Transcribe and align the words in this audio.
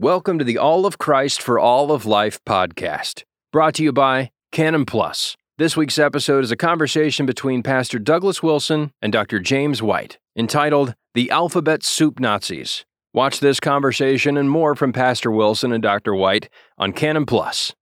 Welcome 0.00 0.38
to 0.38 0.46
the 0.46 0.56
All 0.56 0.86
of 0.86 0.96
Christ 0.96 1.42
for 1.42 1.58
All 1.58 1.92
of 1.92 2.06
Life 2.06 2.42
podcast, 2.46 3.24
brought 3.52 3.74
to 3.74 3.82
you 3.82 3.92
by 3.92 4.30
Canon 4.50 4.86
Plus. 4.86 5.36
This 5.58 5.76
week's 5.76 5.98
episode 5.98 6.42
is 6.42 6.50
a 6.50 6.56
conversation 6.56 7.26
between 7.26 7.62
Pastor 7.62 7.98
Douglas 7.98 8.42
Wilson 8.42 8.92
and 9.02 9.12
Dr. 9.12 9.40
James 9.40 9.82
White, 9.82 10.18
entitled 10.34 10.94
The 11.12 11.30
Alphabet 11.30 11.82
Soup 11.82 12.18
Nazis. 12.18 12.86
Watch 13.12 13.40
this 13.40 13.60
conversation 13.60 14.38
and 14.38 14.48
more 14.48 14.74
from 14.74 14.94
Pastor 14.94 15.30
Wilson 15.30 15.70
and 15.70 15.82
Dr. 15.82 16.14
White 16.14 16.48
on 16.78 16.94
Canon 16.94 17.26
Plus. 17.26 17.74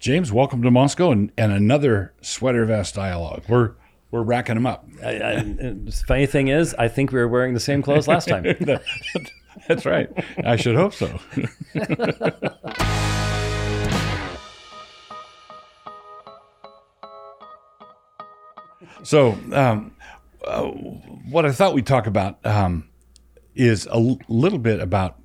James, 0.00 0.32
welcome 0.32 0.62
to 0.62 0.72
Moscow 0.72 1.12
and, 1.12 1.30
and 1.38 1.52
another 1.52 2.14
sweater 2.20 2.64
vest 2.64 2.96
dialogue. 2.96 3.44
We're 3.48 3.74
we're 4.10 4.22
racking 4.22 4.56
them 4.56 4.66
up. 4.66 4.88
I, 5.04 5.08
I, 5.10 5.36
the 5.44 6.02
funny 6.04 6.26
thing 6.26 6.48
is, 6.48 6.74
I 6.74 6.88
think 6.88 7.12
we 7.12 7.20
were 7.20 7.28
wearing 7.28 7.54
the 7.54 7.60
same 7.60 7.80
clothes 7.80 8.08
last 8.08 8.26
time. 8.26 8.44
That's 9.68 9.84
right. 9.86 10.08
I 10.44 10.56
should 10.56 10.76
hope 10.76 10.94
so. 10.94 11.18
so, 19.02 19.32
um, 19.52 19.96
uh, 20.44 20.64
what 20.64 21.44
I 21.46 21.52
thought 21.52 21.74
we'd 21.74 21.86
talk 21.86 22.06
about 22.06 22.44
um, 22.44 22.88
is 23.54 23.86
a 23.86 23.94
l- 23.94 24.18
little 24.28 24.58
bit 24.58 24.80
about. 24.80 25.16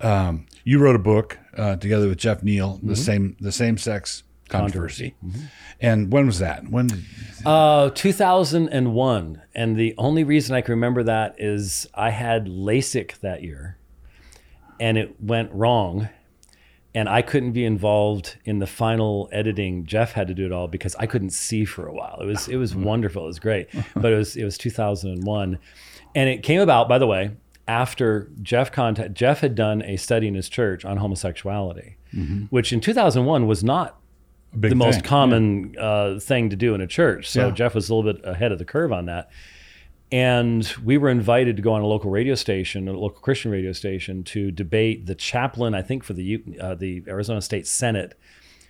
Um, 0.00 0.46
you 0.64 0.78
wrote 0.78 0.96
a 0.96 1.00
book 1.00 1.38
uh, 1.56 1.76
together 1.76 2.08
with 2.08 2.18
Jeff 2.18 2.42
Niell, 2.42 2.80
the 2.82 2.96
same 2.96 3.36
the 3.40 3.52
same 3.52 3.78
sex 3.78 4.22
controversy. 4.48 5.14
Mm-hmm. 5.24 5.40
And 5.80 6.12
when 6.12 6.26
was 6.26 6.38
that? 6.38 6.68
When 6.68 6.86
did, 6.86 7.04
Uh, 7.44 7.90
2001. 7.90 9.42
And 9.54 9.76
the 9.76 9.94
only 9.98 10.24
reason 10.24 10.54
I 10.54 10.60
can 10.60 10.72
remember 10.72 11.02
that 11.04 11.36
is 11.38 11.86
I 11.94 12.10
had 12.10 12.46
LASIK 12.46 13.20
that 13.20 13.42
year 13.42 13.76
and 14.80 14.98
it 14.98 15.20
went 15.20 15.52
wrong. 15.52 16.08
And 16.94 17.10
I 17.10 17.20
couldn't 17.20 17.52
be 17.52 17.66
involved 17.66 18.38
in 18.46 18.58
the 18.58 18.66
final 18.66 19.28
editing. 19.30 19.84
Jeff 19.84 20.12
had 20.12 20.28
to 20.28 20.34
do 20.34 20.46
it 20.46 20.52
all 20.52 20.66
because 20.66 20.94
I 20.96 21.04
couldn't 21.04 21.30
see 21.30 21.66
for 21.66 21.86
a 21.86 21.92
while. 21.92 22.18
It 22.22 22.24
was 22.24 22.48
it 22.48 22.56
was 22.56 22.72
mm-hmm. 22.72 22.84
wonderful. 22.84 23.24
It 23.24 23.26
was 23.26 23.38
great. 23.38 23.68
But 23.94 24.12
it 24.12 24.16
was 24.16 24.34
it 24.34 24.44
was 24.44 24.56
2001. 24.56 25.58
And 26.14 26.28
it 26.30 26.42
came 26.42 26.62
about, 26.62 26.88
by 26.88 26.96
the 26.96 27.06
way, 27.06 27.32
after 27.68 28.30
Jeff 28.40 28.72
contact 28.72 29.12
Jeff 29.12 29.40
had 29.40 29.54
done 29.54 29.82
a 29.82 29.96
study 29.96 30.26
in 30.26 30.34
his 30.34 30.48
church 30.48 30.86
on 30.86 30.96
homosexuality, 30.96 31.98
mm-hmm. 32.14 32.44
which 32.44 32.72
in 32.72 32.80
2001 32.80 33.46
was 33.46 33.62
not 33.62 34.00
the 34.52 34.74
most 34.74 34.96
thing. 34.96 35.04
common 35.04 35.76
uh, 35.78 36.18
thing 36.18 36.50
to 36.50 36.56
do 36.56 36.74
in 36.74 36.80
a 36.80 36.86
church. 36.86 37.28
So 37.28 37.48
Yeah. 37.48 37.54
Jeff 37.54 37.74
was 37.74 37.88
a 37.88 37.94
little 37.94 38.12
bit 38.12 38.24
ahead 38.24 38.52
of 38.52 38.58
the 38.58 38.64
curve 38.64 38.92
on 38.92 39.06
that. 39.06 39.30
And 40.12 40.72
we 40.84 40.98
were 40.98 41.10
invited 41.10 41.56
to 41.56 41.62
go 41.62 41.72
on 41.72 41.82
a 41.82 41.86
local 41.86 42.10
radio 42.10 42.36
station, 42.36 42.86
a 42.86 42.92
local 42.92 43.20
Christian 43.20 43.50
radio 43.50 43.72
station, 43.72 44.22
to 44.24 44.52
debate 44.52 45.06
the 45.06 45.16
chaplain, 45.16 45.74
I 45.74 45.82
think, 45.82 46.04
for 46.04 46.12
the 46.12 46.44
uh, 46.60 46.76
the 46.76 47.02
Arizona 47.08 47.42
State 47.42 47.66
Senate, 47.66 48.16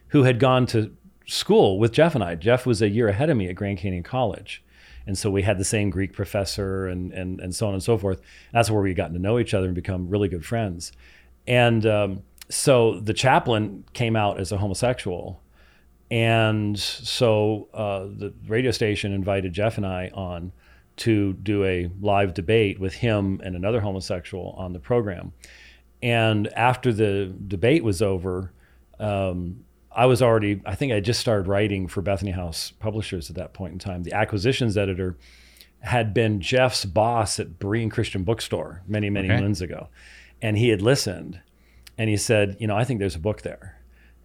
who 0.08 0.22
had 0.22 0.38
gone 0.38 0.66
to 0.68 0.96
school 1.26 1.78
with 1.78 1.92
Jeff 1.92 2.14
and 2.14 2.24
I. 2.24 2.36
Jeff 2.36 2.64
was 2.64 2.80
a 2.80 2.88
year 2.88 3.08
ahead 3.08 3.28
of 3.28 3.36
me 3.36 3.48
at 3.48 3.54
Grand 3.54 3.78
Canyon 3.78 4.02
College. 4.02 4.62
And 5.06 5.16
so 5.16 5.30
we 5.30 5.42
had 5.42 5.58
the 5.58 5.64
same 5.64 5.90
Greek 5.90 6.12
professor 6.12 6.86
and, 6.86 7.12
and, 7.12 7.40
and 7.40 7.54
so 7.54 7.68
on 7.68 7.74
and 7.74 7.82
so 7.82 7.96
forth. 7.96 8.20
That's 8.52 8.70
where 8.70 8.82
we 8.82 8.92
gotten 8.94 9.14
to 9.14 9.20
know 9.20 9.38
each 9.38 9.54
other 9.54 9.66
and 9.66 9.74
become 9.74 10.08
really 10.08 10.28
good 10.28 10.44
friends. 10.44 10.90
And 11.46 11.86
um, 11.86 12.22
so 12.48 12.98
the 12.98 13.14
chaplain 13.14 13.84
came 13.92 14.16
out 14.16 14.40
as 14.40 14.50
a 14.50 14.58
homosexual. 14.58 15.40
And 16.10 16.78
so 16.78 17.68
uh, 17.74 18.04
the 18.04 18.32
radio 18.46 18.70
station 18.70 19.12
invited 19.12 19.52
Jeff 19.52 19.76
and 19.76 19.86
I 19.86 20.10
on 20.14 20.52
to 20.98 21.34
do 21.34 21.64
a 21.64 21.90
live 22.00 22.32
debate 22.32 22.78
with 22.78 22.94
him 22.94 23.40
and 23.44 23.54
another 23.56 23.80
homosexual 23.80 24.54
on 24.56 24.72
the 24.72 24.78
program. 24.78 25.32
And 26.02 26.48
after 26.54 26.92
the 26.92 27.34
debate 27.48 27.82
was 27.84 28.00
over, 28.00 28.52
um, 28.98 29.64
I 29.90 30.06
was 30.06 30.22
already, 30.22 30.60
I 30.64 30.74
think 30.74 30.92
I 30.92 31.00
just 31.00 31.20
started 31.20 31.48
writing 31.48 31.88
for 31.88 32.02
Bethany 32.02 32.30
House 32.30 32.70
Publishers 32.70 33.28
at 33.30 33.36
that 33.36 33.52
point 33.52 33.72
in 33.72 33.78
time. 33.78 34.02
The 34.04 34.12
acquisitions 34.12 34.76
editor 34.76 35.16
had 35.80 36.14
been 36.14 36.40
Jeff's 36.40 36.84
boss 36.84 37.38
at 37.40 37.58
Berean 37.58 37.90
Christian 37.90 38.22
Bookstore 38.22 38.82
many, 38.86 39.10
many 39.10 39.30
Okay. 39.30 39.40
moons 39.40 39.60
ago. 39.60 39.88
And 40.40 40.56
he 40.56 40.68
had 40.68 40.82
listened 40.82 41.40
and 41.98 42.08
he 42.10 42.16
said, 42.16 42.56
You 42.60 42.66
know, 42.66 42.76
I 42.76 42.84
think 42.84 43.00
there's 43.00 43.14
a 43.14 43.18
book 43.20 43.42
there. 43.42 43.75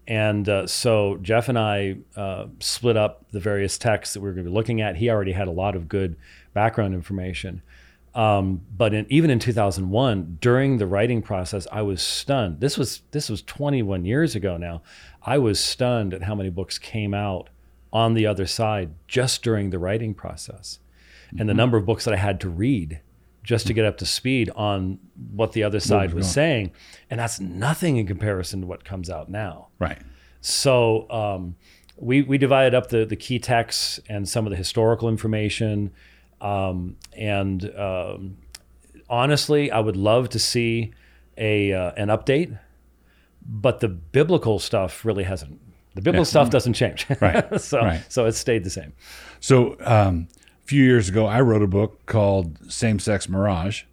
And 0.07 0.49
uh, 0.49 0.67
so 0.67 1.17
Jeff 1.21 1.47
and 1.47 1.57
I 1.57 1.97
uh, 2.15 2.47
split 2.59 2.97
up 2.97 3.25
the 3.31 3.39
various 3.39 3.77
texts 3.77 4.13
that 4.13 4.21
we 4.21 4.27
were 4.27 4.33
going 4.33 4.45
to 4.45 4.49
be 4.49 4.53
looking 4.53 4.81
at. 4.81 4.95
He 4.95 5.09
already 5.09 5.31
had 5.31 5.47
a 5.47 5.51
lot 5.51 5.75
of 5.75 5.87
good 5.87 6.15
background 6.53 6.93
information. 6.93 7.61
Um, 8.13 8.61
but 8.75 8.93
in, 8.93 9.05
even 9.09 9.29
in 9.29 9.39
2001, 9.39 10.37
during 10.41 10.77
the 10.77 10.85
writing 10.85 11.21
process, 11.21 11.65
I 11.71 11.81
was 11.81 12.01
stunned. 12.01 12.59
This 12.59 12.77
was 12.77 13.03
this 13.11 13.29
was 13.29 13.41
21 13.43 14.03
years 14.03 14.35
ago 14.35 14.57
now. 14.57 14.81
I 15.23 15.37
was 15.37 15.59
stunned 15.59 16.13
at 16.13 16.23
how 16.23 16.35
many 16.35 16.49
books 16.49 16.77
came 16.77 17.13
out 17.13 17.49
on 17.93 18.13
the 18.13 18.25
other 18.25 18.47
side 18.47 18.91
just 19.07 19.43
during 19.43 19.69
the 19.69 19.79
writing 19.79 20.13
process, 20.13 20.79
and 21.37 21.47
the 21.47 21.53
number 21.53 21.77
of 21.77 21.85
books 21.85 22.03
that 22.03 22.13
I 22.13 22.17
had 22.17 22.41
to 22.41 22.49
read 22.49 22.99
just 23.43 23.67
to 23.67 23.73
get 23.73 23.85
up 23.85 23.97
to 23.97 24.05
speed 24.05 24.49
on 24.55 24.99
what 25.33 25.53
the 25.53 25.63
other 25.63 25.79
side 25.79 26.13
was 26.13 26.25
going. 26.25 26.33
saying, 26.33 26.71
and 27.09 27.19
that's 27.19 27.39
nothing 27.39 27.97
in 27.97 28.05
comparison 28.07 28.61
to 28.61 28.67
what 28.67 28.83
comes 28.85 29.09
out 29.09 29.29
now. 29.29 29.69
Right. 29.79 29.97
So 30.41 31.09
um, 31.09 31.55
we 31.97 32.21
we 32.21 32.37
divided 32.37 32.73
up 32.75 32.89
the 32.89 33.05
the 33.05 33.15
key 33.15 33.39
texts 33.39 33.99
and 34.09 34.27
some 34.27 34.45
of 34.45 34.51
the 34.51 34.55
historical 34.57 35.09
information, 35.09 35.91
um, 36.39 36.97
and 37.17 37.73
um, 37.77 38.37
honestly, 39.09 39.71
I 39.71 39.79
would 39.79 39.97
love 39.97 40.29
to 40.29 40.39
see 40.39 40.93
a 41.37 41.73
uh, 41.73 41.91
an 41.97 42.07
update, 42.09 42.57
but 43.45 43.79
the 43.79 43.87
biblical 43.87 44.59
stuff 44.59 45.05
really 45.05 45.23
hasn't. 45.23 45.59
The 45.93 46.01
biblical 46.01 46.25
stuff 46.25 46.49
doesn't 46.49 46.73
change, 46.73 47.05
Right. 47.19 47.59
so 47.61 47.79
Right. 47.79 48.01
so 48.07 48.25
it's 48.25 48.37
stayed 48.37 48.63
the 48.63 48.69
same. 48.69 48.93
So 49.41 49.75
um, 49.81 50.27
few 50.71 50.85
years 50.85 51.09
ago, 51.09 51.25
I 51.25 51.41
wrote 51.41 51.61
a 51.61 51.67
book 51.67 52.05
called 52.05 52.71
Same 52.71 52.97
Sex 52.97 53.27
Mirage, 53.27 53.83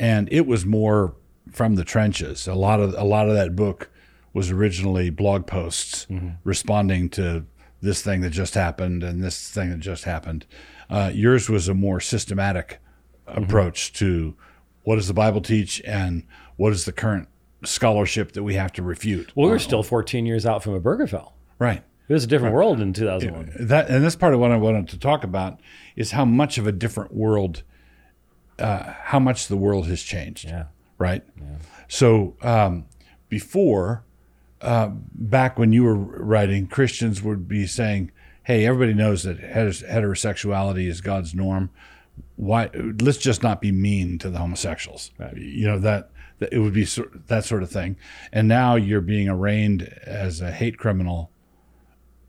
and 0.00 0.28
it 0.32 0.48
was 0.48 0.66
more 0.66 1.14
from 1.52 1.76
the 1.76 1.84
trenches. 1.84 2.48
A 2.48 2.54
lot 2.54 2.80
of 2.80 2.92
a 2.98 3.04
lot 3.04 3.28
of 3.28 3.36
that 3.36 3.54
book 3.54 3.88
was 4.32 4.50
originally 4.50 5.10
blog 5.10 5.46
posts 5.46 6.06
mm-hmm. 6.10 6.30
responding 6.42 7.08
to 7.10 7.46
this 7.80 8.02
thing 8.02 8.20
that 8.22 8.30
just 8.30 8.54
happened 8.54 9.04
and 9.04 9.22
this 9.22 9.48
thing 9.48 9.70
that 9.70 9.78
just 9.78 10.02
happened. 10.02 10.44
Uh, 10.90 11.12
yours 11.14 11.48
was 11.48 11.68
a 11.68 11.74
more 11.74 12.00
systematic 12.00 12.80
mm-hmm. 13.28 13.44
approach 13.44 13.92
to 13.92 14.34
what 14.82 14.96
does 14.96 15.06
the 15.06 15.14
Bible 15.14 15.40
teach 15.40 15.80
and 15.86 16.24
what 16.56 16.72
is 16.72 16.84
the 16.84 16.90
current 16.90 17.28
scholarship 17.64 18.32
that 18.32 18.42
we 18.42 18.54
have 18.54 18.72
to 18.72 18.82
refute. 18.82 19.30
Well, 19.36 19.50
we're 19.50 19.54
uh, 19.54 19.60
still 19.60 19.84
14 19.84 20.26
years 20.26 20.44
out 20.44 20.64
from 20.64 20.74
a 20.74 20.80
Obergefell. 20.80 21.30
Right. 21.60 21.84
It 22.08 22.14
was 22.14 22.24
a 22.24 22.26
different 22.26 22.54
world 22.54 22.80
in 22.80 22.92
2001. 22.92 23.66
that 23.68 23.90
and 23.90 24.02
that's 24.02 24.16
part 24.16 24.32
of 24.32 24.40
what 24.40 24.50
I 24.50 24.56
wanted 24.56 24.88
to 24.88 24.98
talk 24.98 25.24
about 25.24 25.60
is 25.94 26.12
how 26.12 26.24
much 26.24 26.56
of 26.56 26.66
a 26.66 26.72
different 26.72 27.14
world, 27.14 27.62
uh, 28.58 28.94
how 29.02 29.18
much 29.18 29.48
the 29.48 29.56
world 29.56 29.86
has 29.88 30.02
changed. 30.02 30.46
Yeah. 30.46 30.64
Right. 30.96 31.22
So 31.86 32.36
um, 32.42 32.86
before, 33.28 34.04
uh, 34.62 34.90
back 35.12 35.58
when 35.58 35.72
you 35.72 35.84
were 35.84 35.94
writing, 35.94 36.66
Christians 36.66 37.22
would 37.22 37.46
be 37.46 37.66
saying, 37.66 38.10
"Hey, 38.42 38.66
everybody 38.66 38.94
knows 38.94 39.22
that 39.24 39.38
heterosexuality 39.38 40.88
is 40.88 41.00
God's 41.00 41.34
norm. 41.34 41.70
Why? 42.36 42.70
Let's 42.74 43.18
just 43.18 43.42
not 43.42 43.60
be 43.60 43.70
mean 43.70 44.18
to 44.18 44.30
the 44.30 44.38
homosexuals. 44.38 45.10
You 45.36 45.66
know 45.66 45.78
that." 45.80 46.10
that 46.38 46.52
It 46.52 46.60
would 46.60 46.72
be 46.72 46.84
sort 46.84 47.26
that 47.26 47.44
sort 47.44 47.62
of 47.62 47.70
thing, 47.70 47.96
and 48.32 48.46
now 48.46 48.76
you're 48.76 49.00
being 49.00 49.28
arraigned 49.28 49.82
as 50.04 50.40
a 50.40 50.52
hate 50.52 50.78
criminal 50.78 51.32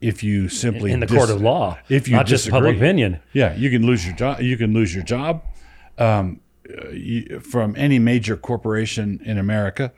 if 0.00 0.22
you 0.22 0.48
simply 0.48 0.92
In 0.92 1.00
the 1.00 1.06
dis- 1.06 1.16
court 1.16 1.30
of 1.30 1.40
law, 1.42 1.78
if 1.88 2.08
you 2.08 2.16
not 2.16 2.26
just 2.26 2.48
public 2.48 2.72
disagree. 2.72 2.88
opinion. 2.88 3.20
Yeah, 3.32 3.54
you 3.54 3.70
can 3.70 3.84
lose 3.86 4.06
your 4.06 4.14
job. 4.16 4.40
You 4.40 4.56
can 4.56 4.72
lose 4.72 4.94
your 4.94 5.04
job 5.04 5.42
um, 5.98 6.40
you, 6.92 7.40
from 7.40 7.74
any 7.76 7.98
major 7.98 8.36
corporation 8.36 9.20
in 9.24 9.36
America. 9.38 9.92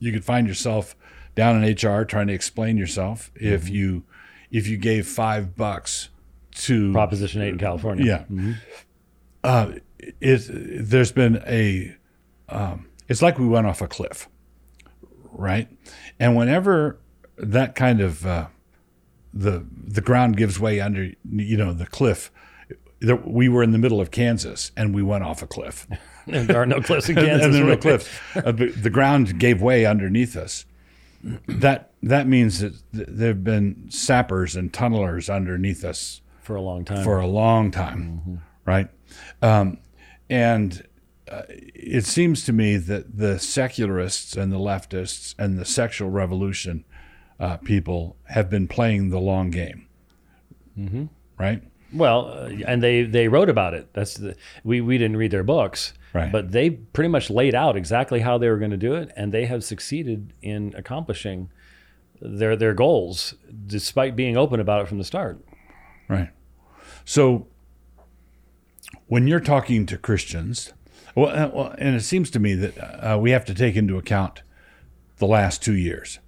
You 0.00 0.12
could 0.12 0.24
find 0.24 0.46
yourself 0.46 0.94
down 1.34 1.62
in 1.62 1.72
HR 1.74 2.04
trying 2.04 2.26
to 2.28 2.32
explain 2.34 2.76
yourself 2.76 3.30
Mm-hmm. 3.36 3.46
if 3.54 3.68
you 3.68 4.04
if 4.50 4.66
you 4.66 4.76
gave 4.76 5.06
five 5.06 5.54
bucks 5.56 6.08
to 6.52 6.92
Proposition 6.92 7.42
8 7.42 7.48
in 7.50 7.58
California. 7.58 8.26
yeah. 8.30 8.52
Uh, 9.44 9.72
it, 10.20 10.42
there's 10.88 11.12
been 11.12 11.42
a, 11.46 11.94
um, 12.48 12.86
it's 13.08 13.22
like 13.22 13.38
we 13.38 13.46
went 13.46 13.66
off 13.66 13.80
a 13.82 13.86
cliff, 13.86 14.28
right? 15.32 15.68
And 16.18 16.34
whenever 16.36 16.98
that 17.36 17.74
kind 17.74 18.00
of, 18.00 18.26
uh, 18.26 18.46
the, 19.38 19.64
the 19.70 20.00
ground 20.00 20.36
gives 20.36 20.58
way 20.58 20.80
under, 20.80 21.12
you 21.30 21.56
know, 21.56 21.72
the 21.72 21.86
cliff, 21.86 22.30
we 23.24 23.48
were 23.48 23.62
in 23.62 23.70
the 23.70 23.78
middle 23.78 24.00
of 24.00 24.10
Kansas 24.10 24.72
and 24.76 24.92
we 24.92 25.02
went 25.02 25.22
off 25.22 25.40
a 25.42 25.46
cliff. 25.46 25.86
there 26.26 26.60
are 26.60 26.66
no 26.66 26.80
cliffs 26.80 27.08
in 27.08 27.14
Kansas. 27.14 27.44
and 27.46 27.54
there 27.54 27.62
are 27.62 27.66
no 27.68 27.76
cliffs. 27.88 28.08
Uh, 28.34 28.50
the, 28.50 28.66
the 28.66 28.90
ground 28.90 29.38
gave 29.38 29.62
way 29.62 29.86
underneath 29.86 30.36
us. 30.36 30.64
That 31.46 31.90
that 32.02 32.28
means 32.28 32.60
that 32.60 32.74
th- 32.94 33.08
there 33.10 33.28
have 33.28 33.42
been 33.42 33.86
sappers 33.90 34.54
and 34.54 34.72
tunnelers 34.72 35.32
underneath 35.32 35.84
us 35.84 36.20
for 36.42 36.54
a 36.54 36.62
long 36.62 36.84
time. 36.84 37.02
for 37.02 37.18
a 37.18 37.26
long 37.26 37.72
time, 37.72 38.40
right? 38.64 38.88
Um, 39.42 39.78
and 40.30 40.86
uh, 41.28 41.42
it 41.48 42.04
seems 42.04 42.44
to 42.44 42.52
me 42.52 42.76
that 42.76 43.18
the 43.18 43.38
secularists 43.40 44.36
and 44.36 44.52
the 44.52 44.58
leftists 44.58 45.34
and 45.38 45.58
the 45.58 45.64
sexual 45.64 46.08
revolution 46.10 46.84
uh, 47.40 47.56
people 47.58 48.16
have 48.24 48.50
been 48.50 48.68
playing 48.68 49.10
the 49.10 49.20
long 49.20 49.50
game. 49.50 49.86
Mm-hmm. 50.78 51.04
Right? 51.38 51.62
Well, 51.92 52.26
uh, 52.32 52.50
and 52.66 52.82
they 52.82 53.02
they 53.02 53.28
wrote 53.28 53.48
about 53.48 53.74
it. 53.74 53.88
That's 53.94 54.14
the, 54.14 54.36
we 54.64 54.80
we 54.80 54.98
didn't 54.98 55.16
read 55.16 55.30
their 55.30 55.44
books, 55.44 55.94
Right. 56.12 56.30
but 56.30 56.52
they 56.52 56.70
pretty 56.70 57.08
much 57.08 57.30
laid 57.30 57.54
out 57.54 57.76
exactly 57.76 58.20
how 58.20 58.38
they 58.38 58.48
were 58.48 58.58
going 58.58 58.72
to 58.72 58.76
do 58.76 58.94
it, 58.94 59.10
and 59.16 59.32
they 59.32 59.46
have 59.46 59.64
succeeded 59.64 60.32
in 60.42 60.74
accomplishing 60.76 61.50
their 62.20 62.56
their 62.56 62.74
goals, 62.74 63.34
despite 63.66 64.16
being 64.16 64.36
open 64.36 64.60
about 64.60 64.82
it 64.82 64.88
from 64.88 64.98
the 64.98 65.04
start. 65.04 65.40
Right. 66.08 66.30
So 67.04 67.46
when 69.06 69.26
you're 69.26 69.40
talking 69.40 69.86
to 69.86 69.96
Christians, 69.96 70.74
well, 71.14 71.28
uh, 71.30 71.74
and 71.78 71.96
it 71.96 72.02
seems 72.02 72.30
to 72.32 72.38
me 72.38 72.54
that 72.54 72.78
uh, 72.78 73.18
we 73.18 73.30
have 73.30 73.44
to 73.46 73.54
take 73.54 73.76
into 73.76 73.96
account 73.96 74.42
the 75.16 75.26
last 75.26 75.62
two 75.62 75.74
years. 75.74 76.18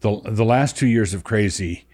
The, 0.00 0.20
the 0.24 0.44
last 0.44 0.76
two 0.76 0.86
years 0.86 1.12
of 1.14 1.24
crazy 1.24 1.86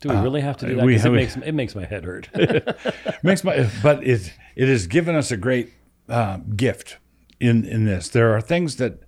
Do 0.00 0.08
we 0.08 0.16
really 0.16 0.40
have 0.40 0.56
to 0.58 0.66
do 0.66 0.76
that? 0.76 0.84
we 0.86 0.94
it 0.94 1.00
have- 1.02 1.12
makes 1.12 1.36
it 1.36 1.52
makes 1.52 1.74
my 1.74 1.84
head 1.84 2.04
hurt. 2.04 2.28
makes 3.22 3.44
my 3.44 3.68
but 3.82 4.02
it 4.06 4.32
it 4.56 4.68
has 4.68 4.86
given 4.86 5.14
us 5.14 5.30
a 5.30 5.36
great 5.36 5.72
uh, 6.08 6.38
gift 6.56 6.98
in 7.40 7.64
in 7.64 7.84
this. 7.84 8.08
There 8.08 8.34
are 8.34 8.40
things 8.40 8.76
that 8.76 9.00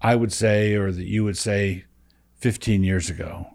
I 0.00 0.14
would 0.14 0.32
say 0.32 0.74
or 0.74 0.92
that 0.92 1.04
you 1.06 1.24
would 1.24 1.36
say 1.36 1.84
15 2.36 2.84
years 2.84 3.10
ago 3.10 3.46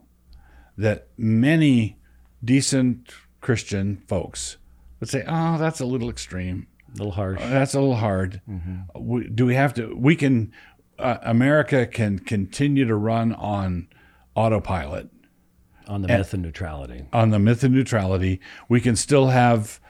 that 0.78 1.08
many 1.18 1.98
decent 2.44 3.12
Christian 3.42 4.04
folks 4.08 4.58
would 5.00 5.10
say, 5.10 5.24
"Oh, 5.28 5.58
that's 5.58 5.80
a 5.80 5.86
little 5.86 6.10
extreme. 6.10 6.68
a 6.94 6.98
little 6.98 7.12
harsh. 7.14 7.40
That's 7.40 7.74
a 7.74 7.80
little 7.80 7.96
hard. 7.96 8.42
We, 8.96 9.28
do 9.30 9.46
we 9.46 9.56
have 9.56 9.74
to? 9.76 9.96
We 9.96 10.16
can. 10.16 10.52
Uh, 11.00 11.18
America 11.24 11.88
can 11.88 12.20
continue 12.20 12.86
to 12.86 12.96
run 12.96 13.34
on 13.34 13.88
autopilot." 14.36 15.10
on 15.86 16.02
the 16.02 16.08
myth 16.08 16.34
of 16.34 16.40
neutrality. 16.40 17.04
on 17.12 17.30
the 17.32 17.40
myth 17.40 17.62
of 17.64 17.72
neutrality. 17.72 18.40
We 18.70 18.80
can 18.80 18.96
still 18.96 19.28
have 19.28 19.82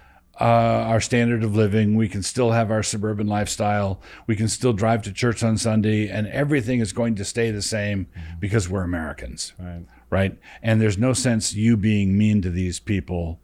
uh, 0.42 0.44
our 0.44 1.00
standard 1.00 1.44
of 1.44 1.56
living. 1.56 1.96
We 1.96 2.10
can 2.10 2.24
still 2.24 2.50
have 2.50 2.72
our 2.72 2.82
suburban 2.82 3.28
lifestyle. 3.28 4.02
We 4.26 4.36
can 4.36 4.48
still 4.48 4.74
drive 4.74 5.04
to 5.04 5.14
church 5.14 5.44
on 5.44 5.56
Sunday, 5.60 6.10
and 6.10 6.26
everything 6.30 6.80
is 6.80 6.94
going 6.94 7.14
to 7.16 7.24
stay 7.26 7.52
the 7.52 7.62
same 7.62 8.08
because 8.40 8.68
we're 8.68 8.82
Americans, 8.82 9.54
Right. 9.60 9.86
right? 10.10 10.38
And 10.64 10.82
there's 10.82 10.98
no 10.98 11.14
sense 11.14 11.54
you 11.54 11.78
being 11.78 12.18
mean 12.18 12.42
to 12.42 12.50
these 12.50 12.80
people. 12.80 13.40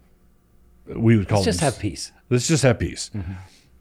We 0.88 1.18
would 1.18 1.28
call 1.28 1.40
Let's 1.42 1.46
just 1.46 1.60
them, 1.60 1.72
have 1.72 1.80
peace. 1.80 2.12
let's 2.32 2.48
just 2.48 2.64
have 2.64 2.80
peace. 2.80 3.12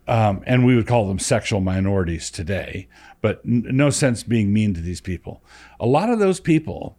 Um, 0.06 0.42
and 0.46 0.66
we 0.66 0.76
would 0.76 0.86
call 0.86 1.08
them 1.08 1.18
sexual 1.18 1.60
minorities 1.60 2.30
today, 2.30 2.88
but 3.22 3.40
n- 3.46 3.64
no 3.70 3.88
sense 3.88 4.22
being 4.22 4.52
mean 4.52 4.74
to 4.74 4.80
these 4.82 5.00
people. 5.00 5.42
A 5.80 5.86
lot 5.86 6.10
of 6.10 6.18
those 6.18 6.38
people 6.40 6.98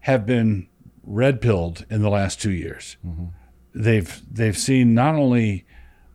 have 0.00 0.26
been 0.26 0.68
red 1.02 1.40
pilled 1.40 1.84
in 1.90 2.02
the 2.02 2.10
last 2.10 2.40
two 2.40 2.52
years. 2.52 2.96
They've 3.74 4.22
they've 4.30 4.56
seen 4.58 4.94
not 4.94 5.14
only, 5.14 5.64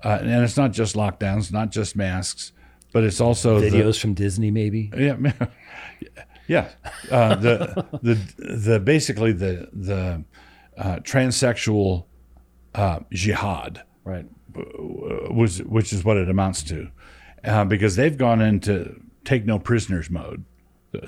uh, 0.03 0.19
and 0.21 0.43
it's 0.43 0.57
not 0.57 0.71
just 0.73 0.95
lockdowns, 0.95 1.51
not 1.51 1.71
just 1.71 1.95
masks, 1.95 2.51
but 2.91 3.03
it's 3.03 3.21
also 3.21 3.59
the, 3.59 3.69
Videos 3.69 3.99
from 3.99 4.13
Disney, 4.13 4.51
maybe. 4.51 4.91
yeah, 4.95 5.15
yeah. 6.47 6.69
Uh, 7.11 7.35
the 7.35 7.85
the 8.01 8.19
the 8.37 8.79
basically 8.79 9.31
the 9.31 9.69
the 9.73 10.23
uh, 10.77 10.97
transsexual 10.97 12.05
uh, 12.73 12.99
jihad 13.11 13.83
Right. 14.03 14.25
which 15.31 15.57
which 15.59 15.91
is 15.93 16.03
what 16.03 16.17
it 16.17 16.29
amounts 16.29 16.61
to, 16.63 16.89
uh, 17.43 17.65
because 17.65 17.95
they've 17.95 18.17
gone 18.17 18.41
into 18.41 19.01
take 19.23 19.45
no 19.45 19.57
prisoners 19.59 20.09
mode. 20.09 20.43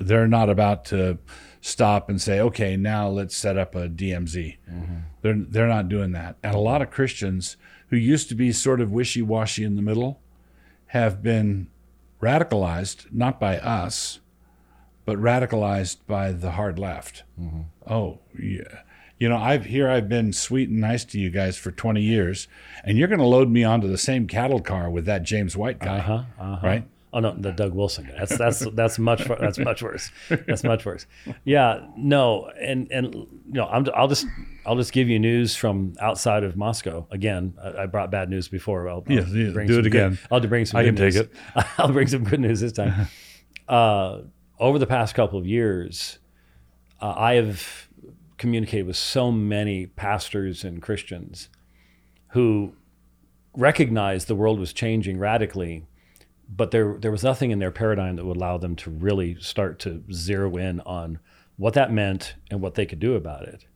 They're 0.00 0.28
not 0.28 0.48
about 0.50 0.84
to 0.86 1.18
stop 1.60 2.08
and 2.08 2.20
say, 2.20 2.40
okay, 2.40 2.76
now 2.76 3.08
let's 3.08 3.36
set 3.36 3.56
up 3.58 3.74
a 3.74 3.88
DMZ. 3.88 4.56
They're 5.22 5.34
they're 5.36 5.68
not 5.68 5.88
doing 5.88 6.12
that, 6.12 6.36
and 6.42 6.54
a 6.54 6.58
lot 6.58 6.82
of 6.82 6.90
Christians 6.90 7.56
who 7.88 7.96
used 7.96 8.28
to 8.28 8.34
be 8.34 8.52
sort 8.52 8.80
of 8.80 8.92
wishy 8.92 9.22
washy 9.22 9.64
in 9.64 9.74
the 9.76 9.82
middle 9.82 10.20
have 10.88 11.22
been 11.22 11.68
radicalized 12.22 13.06
not 13.12 13.38
by 13.40 13.58
us, 13.58 14.20
but 15.04 15.16
radicalized 15.18 15.98
by 16.06 16.32
the 16.32 16.52
hard 16.52 16.78
left. 16.78 17.22
Oh, 17.86 18.18
yeah. 18.38 18.80
You 19.18 19.28
know, 19.28 19.36
I've 19.36 19.64
here 19.66 19.88
I've 19.90 20.08
been 20.08 20.32
sweet 20.32 20.68
and 20.68 20.80
nice 20.80 21.04
to 21.06 21.18
you 21.18 21.28
guys 21.30 21.56
for 21.56 21.72
20 21.72 22.00
years, 22.00 22.46
and 22.84 22.96
you're 22.96 23.08
going 23.08 23.18
to 23.18 23.26
load 23.26 23.50
me 23.50 23.64
onto 23.64 23.88
the 23.88 23.98
same 23.98 24.28
cattle 24.28 24.60
car 24.60 24.88
with 24.88 25.06
that 25.06 25.24
James 25.24 25.56
White 25.56 25.80
guy, 25.80 25.98
Uh-huh, 25.98 26.22
uh-huh. 26.38 26.60
right? 26.66 26.86
Oh 27.12 27.20
no, 27.20 27.34
the 27.38 27.52
Doug 27.52 27.72
Wilson 27.72 28.04
guy. 28.04 28.14
That's 28.18 28.36
that's 28.36 28.58
that's 28.74 28.98
much 28.98 29.24
that's 29.40 29.58
much 29.58 29.82
worse. 29.82 30.10
That's 30.28 30.62
much 30.62 30.84
worse. 30.84 31.06
Yeah, 31.44 31.86
no, 31.96 32.50
and 32.60 32.90
and 32.92 33.14
you 33.14 33.26
know, 33.46 33.66
I'm, 33.66 33.86
I'll 33.94 34.08
just 34.08 34.26
I'll 34.66 34.76
just 34.76 34.92
give 34.92 35.08
you 35.08 35.18
news 35.18 35.56
from 35.56 35.94
outside 36.00 36.44
of 36.44 36.56
Moscow. 36.56 37.06
Again, 37.10 37.54
I, 37.62 37.84
I 37.84 37.86
brought 37.86 38.10
bad 38.10 38.28
news 38.28 38.48
before. 38.48 38.88
I'll, 38.88 38.96
I'll 38.96 39.02
bring 39.02 39.24
do 39.26 39.60
it 39.60 39.66
good- 39.66 39.86
again. 39.86 40.18
I'll 40.30 40.40
bring 40.40 40.66
some. 40.66 40.78
I 40.78 40.82
good 40.84 40.96
can 40.96 40.96
take 40.96 41.14
news. 41.14 41.22
it. 41.24 41.32
I'll 41.78 41.92
bring 41.92 42.08
some 42.08 42.24
good 42.24 42.40
news 42.40 42.60
this 42.60 42.72
time. 42.72 43.08
uh, 43.68 44.20
over 44.58 44.78
the 44.78 44.86
past 44.86 45.14
couple 45.14 45.38
of 45.38 45.46
years, 45.46 46.18
uh, 47.00 47.14
I 47.16 47.34
have 47.34 47.88
communicated 48.36 48.86
with 48.86 48.96
so 48.96 49.32
many 49.32 49.86
pastors 49.86 50.62
and 50.62 50.82
Christians 50.82 51.48
who 52.32 52.74
recognized 53.54 54.28
the 54.28 54.34
world 54.36 54.60
was 54.60 54.72
changing 54.72 55.18
radically, 55.18 55.86
but 56.48 56.70
there 56.70 56.96
there 56.98 57.10
was 57.10 57.22
nothing 57.22 57.50
in 57.50 57.58
their 57.58 57.70
paradigm 57.70 58.16
that 58.16 58.24
would 58.24 58.36
allow 58.36 58.58
them 58.58 58.74
to 58.76 58.90
really 58.90 59.36
start 59.40 59.78
to 59.80 60.02
zero 60.12 60.56
in 60.56 60.80
on 60.80 61.18
what 61.56 61.74
that 61.74 61.92
meant 61.92 62.34
and 62.50 62.60
what 62.60 62.74
they 62.74 62.86
could 62.86 63.00
do 63.00 63.14
about 63.14 63.42
it. 63.42 63.66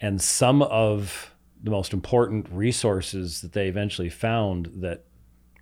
And 0.00 0.20
some 0.22 0.62
of 0.62 1.34
the 1.62 1.70
most 1.70 1.92
important 1.92 2.46
resources 2.50 3.40
that 3.40 3.52
they 3.52 3.66
eventually 3.68 4.08
found 4.08 4.70
that 4.76 5.04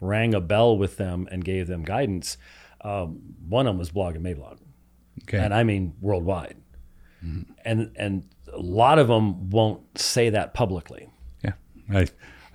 rang 0.01 0.35
a 0.35 0.41
bell 0.41 0.77
with 0.77 0.99
them 0.99 1.27
and 1.31 1.43
gave 1.45 1.67
them 1.67 1.83
guidance. 1.83 2.37
Um, 2.83 3.35
one 3.49 3.67
of 3.67 3.71
them 3.71 3.79
was 3.79 3.91
Blog 3.91 4.15
and 4.15 4.25
Mablog, 4.25 4.59
Okay. 5.23 5.39
and 5.39 5.55
I 5.55 5.65
mean 5.65 5.95
worldwide. 6.01 6.57
And 7.65 7.91
and 7.97 8.29
a 8.53 8.59
lot 8.59 8.99
of 9.01 9.09
them 9.09 9.51
won't 9.51 9.99
say 9.99 10.31
that 10.31 10.55
publicly 10.55 11.09
yeah, 11.43 11.55
I, 11.93 12.07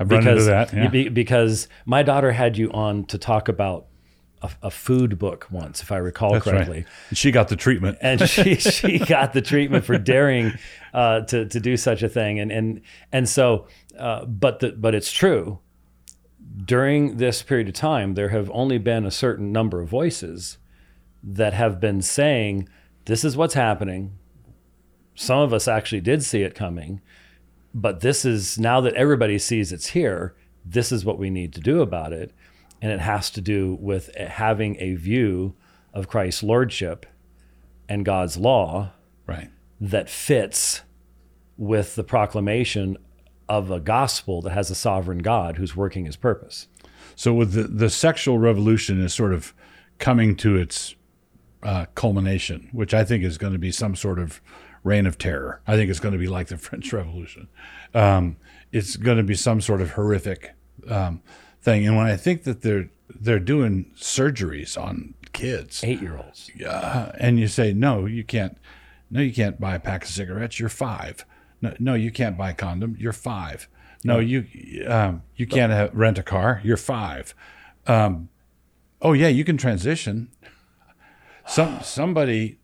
I've 0.01 0.09
run 0.11 0.19
into 0.19 0.31
because 0.31 0.45
that. 0.47 0.73
Yeah. 0.73 1.09
because 1.09 1.67
my 1.85 2.03
daughter 2.03 2.31
had 2.31 2.57
you 2.57 2.71
on 2.71 3.05
to 3.05 3.17
talk 3.17 3.47
about 3.47 3.87
a, 4.41 4.49
a 4.63 4.71
food 4.71 5.19
book 5.19 5.47
once, 5.51 5.81
if 5.81 5.91
I 5.91 5.97
recall 5.97 6.33
That's 6.33 6.45
correctly, 6.45 6.79
right. 6.79 7.17
She 7.17 7.31
got 7.31 7.47
the 7.47 7.55
treatment. 7.55 7.97
and 8.01 8.27
she 8.27 8.55
she 8.55 8.99
got 8.99 9.33
the 9.33 9.41
treatment 9.41 9.85
for 9.85 9.97
daring 9.97 10.53
uh, 10.93 11.21
to 11.21 11.45
to 11.45 11.59
do 11.59 11.77
such 11.77 12.03
a 12.03 12.09
thing, 12.09 12.39
and 12.39 12.51
and 12.51 12.81
and 13.11 13.29
so, 13.29 13.67
uh, 13.97 14.25
but 14.25 14.59
the, 14.59 14.71
but 14.71 14.95
it's 14.95 15.11
true. 15.11 15.59
During 16.65 17.17
this 17.17 17.43
period 17.43 17.69
of 17.69 17.75
time, 17.75 18.15
there 18.15 18.29
have 18.29 18.49
only 18.51 18.77
been 18.77 19.05
a 19.05 19.11
certain 19.11 19.51
number 19.51 19.79
of 19.81 19.87
voices 19.87 20.57
that 21.23 21.53
have 21.53 21.79
been 21.79 22.01
saying, 22.01 22.67
"This 23.05 23.23
is 23.23 23.37
what's 23.37 23.53
happening." 23.53 24.17
Some 25.13 25.39
of 25.39 25.53
us 25.53 25.67
actually 25.67 26.01
did 26.01 26.23
see 26.23 26.41
it 26.41 26.55
coming, 26.55 27.01
but 27.73 28.01
this 28.01 28.25
is 28.25 28.57
now 28.57 28.81
that 28.81 28.93
everybody 28.95 29.37
sees 29.37 29.71
it's 29.71 29.87
here. 29.87 30.35
This 30.65 30.91
is 30.91 31.05
what 31.05 31.17
we 31.17 31.29
need 31.29 31.53
to 31.53 31.61
do 31.61 31.81
about 31.81 32.13
it, 32.13 32.33
and 32.81 32.91
it 32.91 32.99
has 32.99 33.29
to 33.31 33.41
do 33.41 33.77
with 33.79 34.13
having 34.15 34.77
a 34.79 34.95
view 34.95 35.55
of 35.93 36.07
Christ's 36.07 36.43
lordship 36.43 37.05
and 37.89 38.05
God's 38.05 38.37
law 38.37 38.91
right. 39.27 39.49
that 39.79 40.09
fits 40.09 40.81
with 41.57 41.95
the 41.95 42.03
proclamation 42.03 42.97
of 43.49 43.69
a 43.69 43.79
gospel 43.79 44.41
that 44.41 44.51
has 44.51 44.71
a 44.71 44.75
sovereign 44.75 45.19
God 45.19 45.57
who's 45.57 45.75
working 45.75 46.05
his 46.05 46.15
purpose. 46.15 46.67
So 47.15 47.33
with 47.33 47.53
the 47.53 47.63
the 47.63 47.89
sexual 47.89 48.39
revolution 48.39 49.01
is 49.01 49.13
sort 49.13 49.33
of 49.33 49.53
coming 49.99 50.35
to 50.37 50.55
its 50.55 50.95
uh, 51.63 51.85
culmination, 51.93 52.69
which 52.71 52.93
I 52.93 53.03
think 53.03 53.23
is 53.23 53.37
going 53.37 53.53
to 53.53 53.59
be 53.59 53.71
some 53.71 53.95
sort 53.95 54.19
of 54.19 54.41
reign 54.83 55.05
of 55.05 55.17
terror. 55.17 55.61
I 55.67 55.75
think 55.75 55.89
it's 55.89 55.99
going 55.99 56.13
to 56.13 56.19
be 56.19 56.27
like 56.27 56.47
the 56.47 56.57
French 56.57 56.91
Revolution. 56.93 57.47
Um, 57.93 58.37
it's 58.71 58.95
going 58.95 59.17
to 59.17 59.23
be 59.23 59.35
some 59.35 59.61
sort 59.61 59.81
of 59.81 59.91
horrific 59.91 60.53
um, 60.89 61.21
thing. 61.61 61.85
And 61.85 61.97
when 61.97 62.07
I 62.07 62.17
think 62.17 62.43
that 62.43 62.61
they're 62.61 62.89
they're 63.13 63.39
doing 63.39 63.91
surgeries 63.97 64.81
on 64.81 65.13
kids, 65.33 65.83
Eight 65.83 66.01
year 66.01 66.17
olds. 66.17 66.49
uh, 66.65 67.11
and 67.19 67.39
you 67.39 67.47
say 67.47 67.73
no, 67.73 68.05
you 68.05 68.23
can't. 68.23 68.57
No, 69.13 69.19
you 69.19 69.33
can't 69.33 69.59
buy 69.59 69.75
a 69.75 69.79
pack 69.79 70.03
of 70.03 70.09
cigarettes. 70.09 70.57
You're 70.57 70.69
five. 70.69 71.25
No, 71.61 71.73
no 71.79 71.93
you 71.95 72.11
can't 72.11 72.37
buy 72.37 72.51
a 72.51 72.53
condom. 72.53 72.95
You're 72.97 73.11
five. 73.11 73.67
No, 74.03 74.19
you 74.19 74.45
um, 74.87 75.21
you 75.35 75.45
can't 75.45 75.71
have, 75.71 75.93
rent 75.93 76.17
a 76.17 76.23
car. 76.23 76.61
You're 76.63 76.77
five. 76.77 77.35
Um, 77.87 78.29
oh 79.01 79.13
yeah, 79.13 79.27
you 79.27 79.43
can 79.43 79.57
transition. 79.57 80.29
Some 81.45 81.81
somebody 81.81 82.59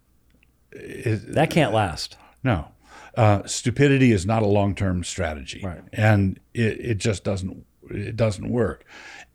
That 0.78 1.50
can't 1.50 1.74
last. 1.74 2.18
no. 2.44 2.70
Uh, 3.16 3.44
stupidity 3.48 4.12
is 4.12 4.28
not 4.28 4.44
a 4.44 4.46
long-term 4.46 5.04
strategy, 5.04 5.60
Right. 5.64 5.82
and 5.92 6.40
it, 6.54 6.80
it 6.80 6.98
just 7.00 7.24
doesn't 7.24 7.66
it 7.90 8.16
doesn't 8.16 8.48
work. 8.48 8.86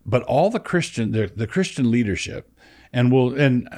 but 0.06 0.22
all 0.22 0.50
the 0.50 0.60
Christian 0.60 1.10
the, 1.10 1.32
the 1.34 1.48
Christian 1.48 1.90
leadership, 1.90 2.48
and 2.92 3.10
will 3.10 3.34
and 3.34 3.68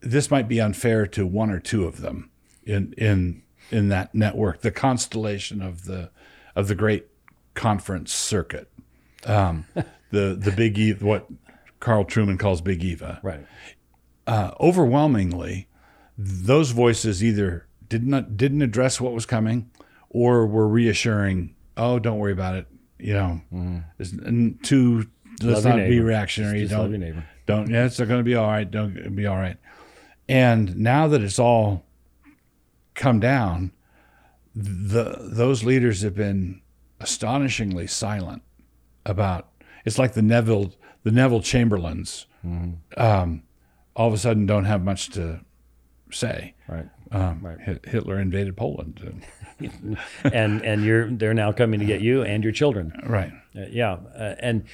this 0.00 0.28
might 0.28 0.48
be 0.48 0.60
unfair 0.60 1.06
to 1.06 1.24
one 1.24 1.50
or 1.50 1.60
two 1.60 1.84
of 1.84 2.00
them 2.00 2.30
in 2.64 2.94
in 2.98 3.42
in 3.70 3.90
that 3.90 4.12
network, 4.12 4.62
the 4.62 4.72
constellation 4.72 5.62
of 5.62 5.84
the 5.84 6.10
of 6.56 6.66
the 6.66 6.74
great 6.74 7.06
conference 7.54 8.12
circuit, 8.12 8.72
um, 9.24 9.66
the 10.10 10.36
the 10.36 10.50
big 10.50 11.00
what 11.00 11.28
Carl 11.78 12.04
Trueman 12.04 12.40
calls 12.40 12.60
Big 12.60 12.82
Eva. 12.82 13.20
Right. 13.22 13.46
Uh, 14.26 14.50
overwhelmingly, 14.58 15.68
those 16.16 16.70
voices 16.70 17.22
either 17.22 17.66
did 17.88 18.06
not 18.06 18.36
didn't 18.36 18.62
address 18.62 19.00
what 19.00 19.12
was 19.12 19.26
coming, 19.26 19.70
or 20.10 20.46
were 20.46 20.68
reassuring. 20.68 21.54
Oh, 21.76 21.98
don't 21.98 22.18
worry 22.18 22.32
about 22.32 22.54
it. 22.56 22.66
You 22.98 23.14
know, 23.14 23.40
mm-hmm. 23.52 24.52
too. 24.62 25.06
Let's 25.42 25.64
not 25.64 25.76
be 25.76 26.00
reactionary. 26.00 26.60
Just 26.60 26.70
don't 26.70 26.80
love 26.80 26.90
your 26.90 27.00
neighbor. 27.00 27.24
don't. 27.46 27.68
Yeah, 27.68 27.86
it's 27.86 27.98
going 27.98 28.10
to 28.10 28.22
be 28.22 28.34
all 28.34 28.46
right. 28.46 28.70
Don't 28.70 29.16
be 29.16 29.26
all 29.26 29.36
right. 29.36 29.56
And 30.28 30.76
now 30.76 31.08
that 31.08 31.20
it's 31.20 31.38
all 31.38 31.84
come 32.94 33.18
down, 33.18 33.72
the 34.54 35.16
those 35.20 35.64
leaders 35.64 36.02
have 36.02 36.14
been 36.14 36.60
astonishingly 37.00 37.86
silent 37.86 38.42
about. 39.04 39.48
It's 39.84 39.98
like 39.98 40.12
the 40.12 40.22
Neville 40.22 40.72
the 41.02 41.10
Neville 41.10 41.42
Chamberlains. 41.42 42.26
Um, 42.96 43.42
all 43.94 44.08
of 44.08 44.14
a 44.14 44.18
sudden, 44.18 44.46
don't 44.46 44.64
have 44.64 44.82
much 44.82 45.10
to 45.10 45.40
say. 46.12 46.54
Right. 46.68 46.88
Um, 47.10 47.44
Hi- 47.66 47.78
Hitler 47.84 48.20
invaded 48.20 48.56
Poland. 48.56 49.22
and 50.24 50.62
and 50.64 50.84
you're 50.84 51.08
they're 51.10 51.34
now 51.34 51.52
coming 51.52 51.78
to 51.80 51.86
get 51.86 52.00
you 52.00 52.22
and 52.22 52.42
your 52.42 52.52
children. 52.52 52.92
right. 53.06 53.32
Uh, 53.56 53.66
yeah, 53.70 53.98
uh, 54.16 54.34
and 54.40 54.64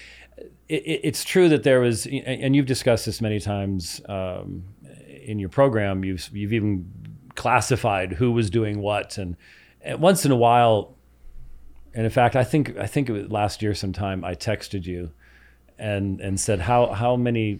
it- 0.68 1.00
it's 1.02 1.24
true 1.24 1.48
that 1.48 1.62
there 1.64 1.80
was, 1.80 2.06
and 2.06 2.54
you've 2.54 2.66
discussed 2.66 3.06
this 3.06 3.20
many 3.20 3.40
times 3.40 4.00
um, 4.08 4.64
in 5.08 5.38
your 5.38 5.48
program. 5.48 6.04
You've 6.04 6.30
you've 6.32 6.52
even 6.52 6.90
classified 7.34 8.12
who 8.12 8.32
was 8.32 8.50
doing 8.50 8.80
what, 8.80 9.18
and, 9.18 9.36
and 9.82 10.00
once 10.00 10.24
in 10.24 10.30
a 10.30 10.36
while, 10.36 10.94
and 11.92 12.04
in 12.04 12.10
fact, 12.10 12.36
I 12.36 12.44
think 12.44 12.76
I 12.78 12.86
think 12.86 13.08
it 13.08 13.12
was 13.12 13.30
last 13.30 13.62
year 13.62 13.74
sometime 13.74 14.24
I 14.24 14.34
texted 14.34 14.84
you, 14.86 15.10
and 15.78 16.20
and 16.20 16.38
said 16.40 16.60
how 16.60 16.92
how 16.92 17.16
many. 17.16 17.58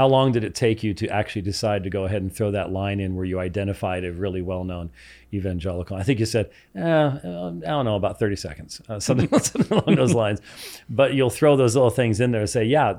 How 0.00 0.06
long 0.06 0.32
did 0.32 0.44
it 0.44 0.54
take 0.54 0.82
you 0.82 0.94
to 0.94 1.08
actually 1.08 1.42
decide 1.42 1.84
to 1.84 1.90
go 1.90 2.06
ahead 2.06 2.22
and 2.22 2.34
throw 2.34 2.52
that 2.52 2.72
line 2.72 3.00
in 3.00 3.16
where 3.16 3.26
you 3.26 3.38
identified 3.38 4.02
a 4.02 4.10
really 4.10 4.40
well-known 4.40 4.88
evangelical? 5.30 5.94
I 5.94 6.04
think 6.04 6.20
you 6.20 6.24
said, 6.24 6.48
eh, 6.74 6.80
I 6.80 7.20
don't 7.20 7.84
know, 7.84 7.96
about 7.96 8.18
30 8.18 8.36
seconds, 8.36 8.80
uh, 8.88 8.98
something, 8.98 9.28
something 9.40 9.76
along 9.76 9.96
those 9.96 10.14
lines. 10.14 10.40
But 10.88 11.12
you'll 11.12 11.28
throw 11.28 11.54
those 11.54 11.74
little 11.74 11.90
things 11.90 12.18
in 12.18 12.30
there 12.30 12.40
and 12.40 12.48
say, 12.48 12.64
yeah, 12.64 12.94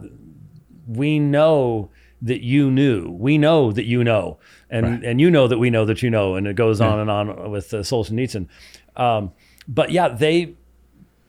we 0.86 1.18
know 1.18 1.90
that 2.22 2.44
you 2.44 2.70
knew. 2.70 3.10
We 3.10 3.40
know 3.40 3.72
that 3.72 3.86
you 3.86 4.04
know. 4.04 4.38
And, 4.70 5.04
and 5.04 5.20
you 5.20 5.32
know 5.32 5.48
that 5.48 5.58
we 5.58 5.72
know 5.72 5.86
that 5.86 6.04
you 6.04 6.12
know. 6.12 6.36
And 6.36 6.46
it 6.46 6.56
goes 6.56 6.80
on 6.80 7.00
and 7.00 7.10
on 7.10 7.50
with 7.50 7.74
uh, 7.74 7.78
Solzhenitsyn. 7.78 8.48
Um, 8.96 9.32
but 9.68 9.90
yeah, 9.90 10.08
they 10.08 10.54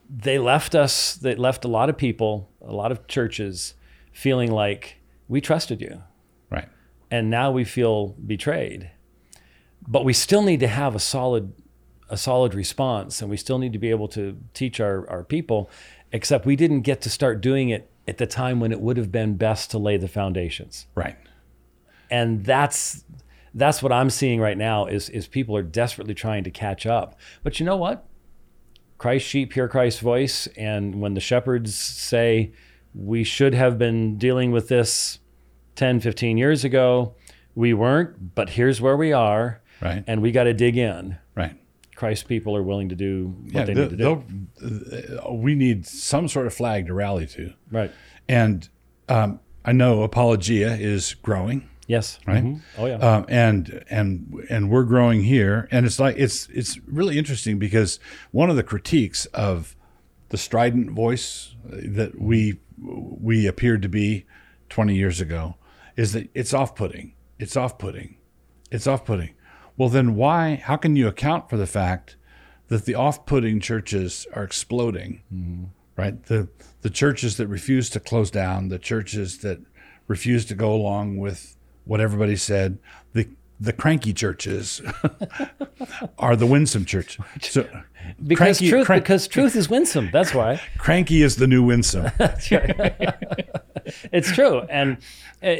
they 0.07 0.37
left 0.37 0.75
us, 0.75 1.15
they 1.15 1.33
left 1.33 1.65
a 1.65 1.67
lot 1.67 1.89
of 1.89 1.97
people, 1.97 2.47
a 2.61 2.75
lot 2.75 2.91
of 2.91 3.07
churches 3.07 3.73
feeling 4.11 4.51
like 4.51 4.99
we 5.27 5.41
trusted 5.41 5.81
you 5.81 6.03
Right. 6.49 6.69
and 7.09 7.29
now 7.29 7.51
we 7.51 7.63
feel 7.63 8.15
betrayed. 8.25 8.91
But 9.87 10.05
we 10.05 10.13
still 10.13 10.41
need 10.43 10.59
to 10.61 10.67
have 10.67 10.95
a 10.95 10.99
solid 10.99 11.53
a 12.09 12.17
solid 12.17 12.53
response 12.53 13.21
and 13.21 13.29
we 13.29 13.37
still 13.37 13.57
need 13.57 13.73
to 13.73 13.79
be 13.79 13.89
able 13.89 14.07
to 14.09 14.37
teach 14.53 14.79
our, 14.79 15.09
our 15.09 15.23
people, 15.23 15.69
except 16.11 16.45
we 16.45 16.55
didn't 16.55 16.81
get 16.81 17.01
to 17.01 17.09
start 17.09 17.41
doing 17.41 17.69
it 17.69 17.89
at 18.07 18.17
the 18.17 18.27
time 18.27 18.59
when 18.59 18.71
it 18.71 18.79
would 18.81 18.97
have 18.97 19.11
been 19.11 19.35
best 19.35 19.71
to 19.71 19.77
lay 19.77 19.97
the 19.97 20.07
foundations. 20.07 20.85
Right. 20.95 21.17
And 22.11 22.45
that's 22.45 23.03
that's 23.55 23.81
what 23.83 23.91
I'm 23.91 24.09
seeing 24.09 24.39
right 24.39 24.57
now 24.57 24.85
is 24.85 25.09
is 25.09 25.27
people 25.27 25.55
are 25.55 25.63
desperately 25.63 26.13
trying 26.13 26.43
to 26.43 26.51
catch 26.51 26.85
up. 26.85 27.17
But 27.43 27.59
you 27.59 27.65
know 27.65 27.77
what? 27.77 28.05
Christ's 28.97 29.27
sheep 29.29 29.53
hear 29.53 29.67
Christ's 29.67 29.99
voice, 30.01 30.47
and 30.55 31.01
when 31.01 31.13
the 31.13 31.19
shepherds 31.19 31.75
say 31.75 32.51
we 32.95 33.23
should 33.23 33.53
have 33.53 33.77
been 33.77 34.17
dealing 34.17 34.51
with 34.51 34.67
this 34.67 35.19
10, 35.75 35.99
15 35.99 36.37
years 36.37 36.63
ago, 36.63 37.15
we 37.55 37.73
weren't, 37.73 38.35
but 38.35 38.51
here's 38.51 38.79
where 38.81 38.97
we 38.97 39.11
are, 39.11 39.61
Right. 39.81 40.03
and 40.07 40.21
we 40.21 40.31
got 40.31 40.43
to 40.45 40.53
dig 40.53 40.77
in. 40.77 41.17
Right. 41.35 41.55
Christ's 41.95 42.23
people 42.23 42.55
are 42.55 42.63
willing 42.63 42.89
to 42.89 42.95
do 42.95 43.35
what 43.51 43.53
Yeah. 43.53 43.65
they 43.65 43.73
need 43.73 43.89
to 43.91 43.97
do. 43.97 45.19
uh, 45.27 45.33
we 45.33 45.55
need 45.55 45.85
some 45.85 46.27
sort 46.27 46.47
of 46.47 46.53
flag 46.53 46.87
to 46.87 46.93
rally 46.93 47.25
to. 47.27 47.53
Right. 47.71 47.91
And 48.27 48.67
um, 49.09 49.39
I 49.65 49.71
know 49.73 50.03
Apologia 50.03 50.75
is 50.75 51.13
growing. 51.15 51.67
Yes. 51.87 52.19
Right. 52.25 52.43
Mhm. 52.43 52.61
Oh 52.77 52.85
yeah. 52.85 52.95
um, 52.95 53.25
and 53.27 53.83
and 53.89 54.33
and 54.49 54.69
we're 54.69 54.85
growing 54.85 55.23
here, 55.23 55.67
and 55.69 55.85
it's 55.85 55.99
like 55.99 56.15
it's 56.17 56.47
it's 56.53 56.79
really 56.87 57.17
interesting 57.17 57.59
because 57.59 57.99
one 58.31 58.49
of 58.49 58.55
the 58.55 58.63
critiques 58.63 59.25
of 59.27 59.75
the 60.29 60.37
strident 60.37 60.91
voice 60.91 61.55
that 61.65 62.19
we 62.19 62.59
we 62.83 63.47
appeared 63.47 63.81
to 63.81 63.89
be 63.89 64.25
20 64.69 64.95
years 64.95 65.21
ago 65.21 65.55
is 65.95 66.13
that 66.13 66.29
it's 66.33 66.53
off-putting. 66.53 67.13
It's 67.39 67.55
off-putting. 67.55 68.17
It's 68.71 68.87
off-putting. 68.87 69.33
Well, 69.77 69.89
then 69.89 70.15
why? 70.15 70.55
How 70.55 70.75
can 70.75 70.95
you 70.95 71.07
account 71.07 71.49
for 71.49 71.57
the 71.57 71.67
fact 71.67 72.15
that 72.67 72.85
the 72.85 72.95
off-putting 72.95 73.59
churches 73.59 74.27
are 74.33 74.43
exploding? 74.43 75.21
Mm-hmm. 75.33 75.65
Right. 75.95 76.23
The 76.25 76.49
the 76.81 76.89
churches 76.89 77.37
that 77.37 77.47
refuse 77.47 77.89
to 77.91 77.99
close 77.99 78.31
down, 78.31 78.69
the 78.69 78.79
churches 78.79 79.39
that 79.39 79.59
refuse 80.07 80.43
to 80.45 80.55
go 80.55 80.73
along 80.73 81.17
with 81.17 81.55
what 81.85 82.01
everybody 82.01 82.35
said, 82.35 82.79
the 83.13 83.29
the 83.59 83.73
cranky 83.73 84.13
churches 84.13 84.81
are 86.19 86.35
the 86.35 86.45
winsome 86.45 86.85
church. 86.85 87.19
So 87.41 87.63
because 88.25 88.57
cranky- 88.57 88.69
truth, 88.69 88.85
crank- 88.85 89.03
because 89.03 89.27
truth 89.27 89.55
is 89.55 89.69
winsome. 89.69 90.09
That's 90.11 90.33
why. 90.33 90.61
cranky 90.77 91.21
is 91.21 91.35
the 91.37 91.47
new 91.47 91.63
winsome. 91.63 92.11
it's 94.11 94.31
true, 94.31 94.59
and 94.61 94.97
uh, 95.41 95.55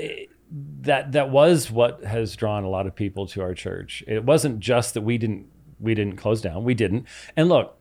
that 0.81 1.11
that 1.13 1.29
was 1.29 1.71
what 1.71 2.03
has 2.03 2.35
drawn 2.35 2.63
a 2.63 2.69
lot 2.69 2.87
of 2.87 2.95
people 2.95 3.27
to 3.27 3.41
our 3.41 3.53
church. 3.53 4.03
It 4.07 4.23
wasn't 4.23 4.59
just 4.59 4.93
that 4.93 5.01
we 5.01 5.17
didn't 5.17 5.47
we 5.79 5.93
didn't 5.95 6.17
close 6.17 6.41
down. 6.41 6.63
We 6.63 6.73
didn't. 6.73 7.07
And 7.35 7.49
look, 7.49 7.77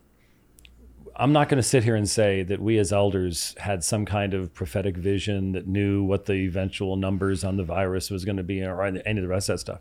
I'm 1.17 1.33
not 1.33 1.49
going 1.49 1.61
to 1.61 1.69
sit 1.69 1.85
here 1.85 1.97
and 1.97 2.09
say 2.09 2.43
that 2.45 2.61
we 2.61 2.79
as 2.79 2.93
elders 2.93 3.55
had 3.59 3.85
some 3.85 4.05
kind 4.05 4.35
of 4.35 4.53
prophetic 4.55 4.97
vision 4.97 5.53
that 5.53 5.67
knew 5.67 6.03
what 6.03 6.27
the 6.27 6.35
eventual 6.35 6.97
numbers 6.97 7.45
on 7.45 7.57
the 7.57 7.65
virus 7.65 8.11
was 8.11 8.25
going 8.25 8.37
to 8.39 8.43
be 8.43 8.63
or 8.63 8.83
any 8.83 8.99
of 8.99 9.23
the 9.23 9.29
rest 9.29 9.49
of 9.49 9.55
that 9.55 9.59
stuff. 9.59 9.81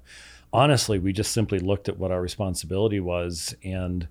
Honestly, 0.53 0.99
we 0.99 1.13
just 1.13 1.31
simply 1.31 1.59
looked 1.59 1.87
at 1.87 1.97
what 1.97 2.11
our 2.11 2.21
responsibility 2.21 2.99
was 2.99 3.55
and 3.63 4.07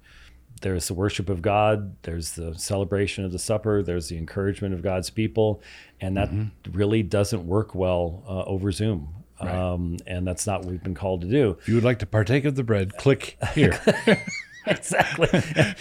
there's 0.62 0.88
the 0.88 0.94
worship 0.94 1.28
of 1.28 1.42
God, 1.42 1.96
there's 2.02 2.32
the 2.32 2.54
celebration 2.54 3.24
of 3.24 3.32
the 3.32 3.38
supper, 3.38 3.82
there's 3.82 4.08
the 4.08 4.18
encouragement 4.18 4.74
of 4.74 4.82
God's 4.82 5.08
people, 5.08 5.62
and 6.00 6.16
that 6.16 6.28
really 6.72 7.02
doesn't 7.02 7.46
work 7.46 7.74
well 7.74 8.22
uh, 8.28 8.42
over 8.44 8.70
Zoom. 8.70 9.08
Um, 9.40 9.96
and 10.06 10.26
that's 10.26 10.46
not 10.46 10.60
what 10.60 10.70
we've 10.70 10.82
been 10.82 10.94
called 10.94 11.22
to 11.22 11.26
do. 11.26 11.56
If 11.60 11.68
you 11.68 11.74
would 11.76 11.84
like 11.84 12.00
to 12.00 12.06
partake 12.06 12.44
of 12.44 12.56
the 12.56 12.62
bread, 12.62 12.96
click 12.98 13.38
here. 13.54 13.80
exactly. 14.76 15.28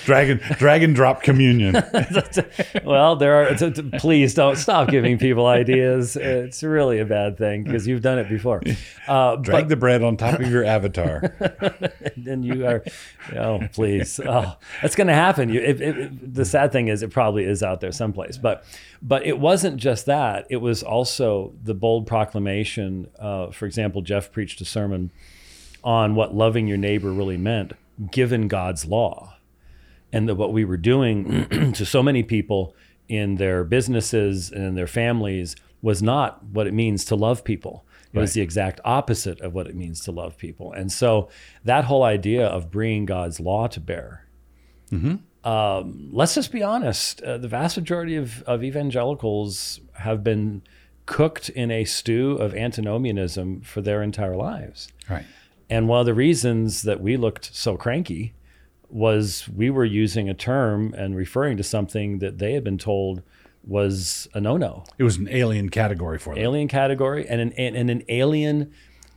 Dragon 0.05 0.39
dragon 0.57 0.93
drop 0.93 1.23
communion. 1.23 1.73
well, 2.83 3.15
there 3.15 3.43
are. 3.43 3.55
T- 3.55 3.71
t- 3.71 3.89
please 3.97 4.33
don't 4.33 4.57
stop 4.57 4.89
giving 4.89 5.17
people 5.17 5.45
ideas. 5.45 6.15
It's 6.15 6.63
really 6.63 6.99
a 6.99 7.05
bad 7.05 7.37
thing 7.37 7.63
because 7.63 7.87
you've 7.87 8.01
done 8.01 8.19
it 8.19 8.29
before. 8.29 8.61
Uh, 9.07 9.35
Drag 9.37 9.67
the 9.67 9.75
bread 9.75 10.03
on 10.03 10.17
top 10.17 10.39
of 10.39 10.49
your 10.49 10.65
avatar. 10.65 11.33
and 12.27 12.45
you 12.45 12.65
are, 12.65 12.83
oh, 13.35 13.59
please. 13.73 14.19
Oh, 14.19 14.55
that's 14.81 14.95
going 14.95 15.07
to 15.07 15.13
happen. 15.13 15.49
You, 15.49 15.61
it, 15.61 15.81
it, 15.81 16.33
the 16.33 16.45
sad 16.45 16.71
thing 16.71 16.87
is, 16.87 17.03
it 17.03 17.11
probably 17.11 17.43
is 17.43 17.63
out 17.63 17.81
there 17.81 17.91
someplace. 17.91 18.37
But, 18.37 18.63
but 19.01 19.25
it 19.25 19.39
wasn't 19.39 19.77
just 19.77 20.05
that. 20.07 20.47
It 20.49 20.57
was 20.57 20.83
also 20.83 21.53
the 21.63 21.73
bold 21.73 22.07
proclamation. 22.07 23.09
Uh, 23.17 23.51
for 23.51 23.65
example, 23.65 24.01
Jeff 24.01 24.31
preached 24.31 24.61
a 24.61 24.65
sermon 24.65 25.11
on 25.83 26.15
what 26.15 26.35
loving 26.35 26.67
your 26.67 26.77
neighbor 26.77 27.11
really 27.11 27.37
meant, 27.37 27.73
given 28.11 28.47
God's 28.47 28.85
law, 28.85 29.37
and 30.11 30.27
that 30.27 30.35
what 30.35 30.53
we 30.53 30.65
were 30.65 30.77
doing 30.77 31.47
to 31.73 31.85
so 31.85 32.01
many 32.01 32.23
people 32.23 32.75
in 33.07 33.35
their 33.35 33.63
businesses 33.63 34.51
and 34.51 34.63
in 34.63 34.75
their 34.75 34.87
families 34.87 35.55
was 35.81 36.01
not 36.01 36.43
what 36.45 36.67
it 36.67 36.73
means 36.73 37.05
to 37.05 37.15
love 37.15 37.43
people. 37.43 37.85
It 38.13 38.19
was 38.19 38.33
the 38.33 38.41
exact 38.41 38.81
opposite 38.83 39.39
of 39.41 39.53
what 39.53 39.67
it 39.67 39.75
means 39.75 40.01
to 40.01 40.11
love 40.11 40.37
people. 40.37 40.73
And 40.73 40.91
so 40.91 41.29
that 41.63 41.85
whole 41.85 42.03
idea 42.03 42.45
of 42.45 42.71
bringing 42.71 43.05
God's 43.05 43.39
law 43.39 43.67
to 43.67 43.79
bear. 43.79 44.25
Um, 45.43 46.09
let's 46.11 46.35
just 46.35 46.51
be 46.51 46.63
honest. 46.63 47.21
Uh, 47.21 47.37
the 47.37 47.47
vast 47.47 47.77
majority 47.77 48.15
of, 48.15 48.41
of 48.43 48.63
evangelicals 48.63 49.79
have 49.93 50.23
been 50.23 50.63
cooked 51.05 51.49
in 51.49 51.71
a 51.71 51.85
stew 51.85 52.31
of 52.33 52.53
antinomianism 52.55 53.61
for 53.61 53.81
their 53.81 54.01
entire 54.01 54.35
lives. 54.35 54.91
Right. 55.09 55.25
And 55.69 55.87
one 55.87 55.99
of 55.99 56.05
the 56.05 56.13
reasons 56.13 56.83
that 56.83 56.99
we 56.99 57.17
looked 57.17 57.55
so 57.55 57.77
cranky 57.77 58.33
was 58.89 59.47
we 59.47 59.69
were 59.69 59.85
using 59.85 60.27
a 60.29 60.33
term 60.33 60.93
and 60.97 61.15
referring 61.15 61.57
to 61.57 61.63
something 61.63 62.19
that 62.19 62.39
they 62.39 62.53
had 62.53 62.63
been 62.63 62.77
told 62.77 63.21
was 63.63 64.27
a 64.33 64.41
no-no. 64.41 64.83
It 64.97 65.03
was 65.03 65.17
an 65.17 65.27
alien 65.29 65.69
category 65.69 66.17
for 66.17 66.33
them. 66.33 66.43
Alien 66.43 66.67
category 66.67 67.27
and 67.27 67.39
an 67.39 67.53
and, 67.53 67.75
and 67.75 67.89
an 67.89 68.03
alien 68.09 68.71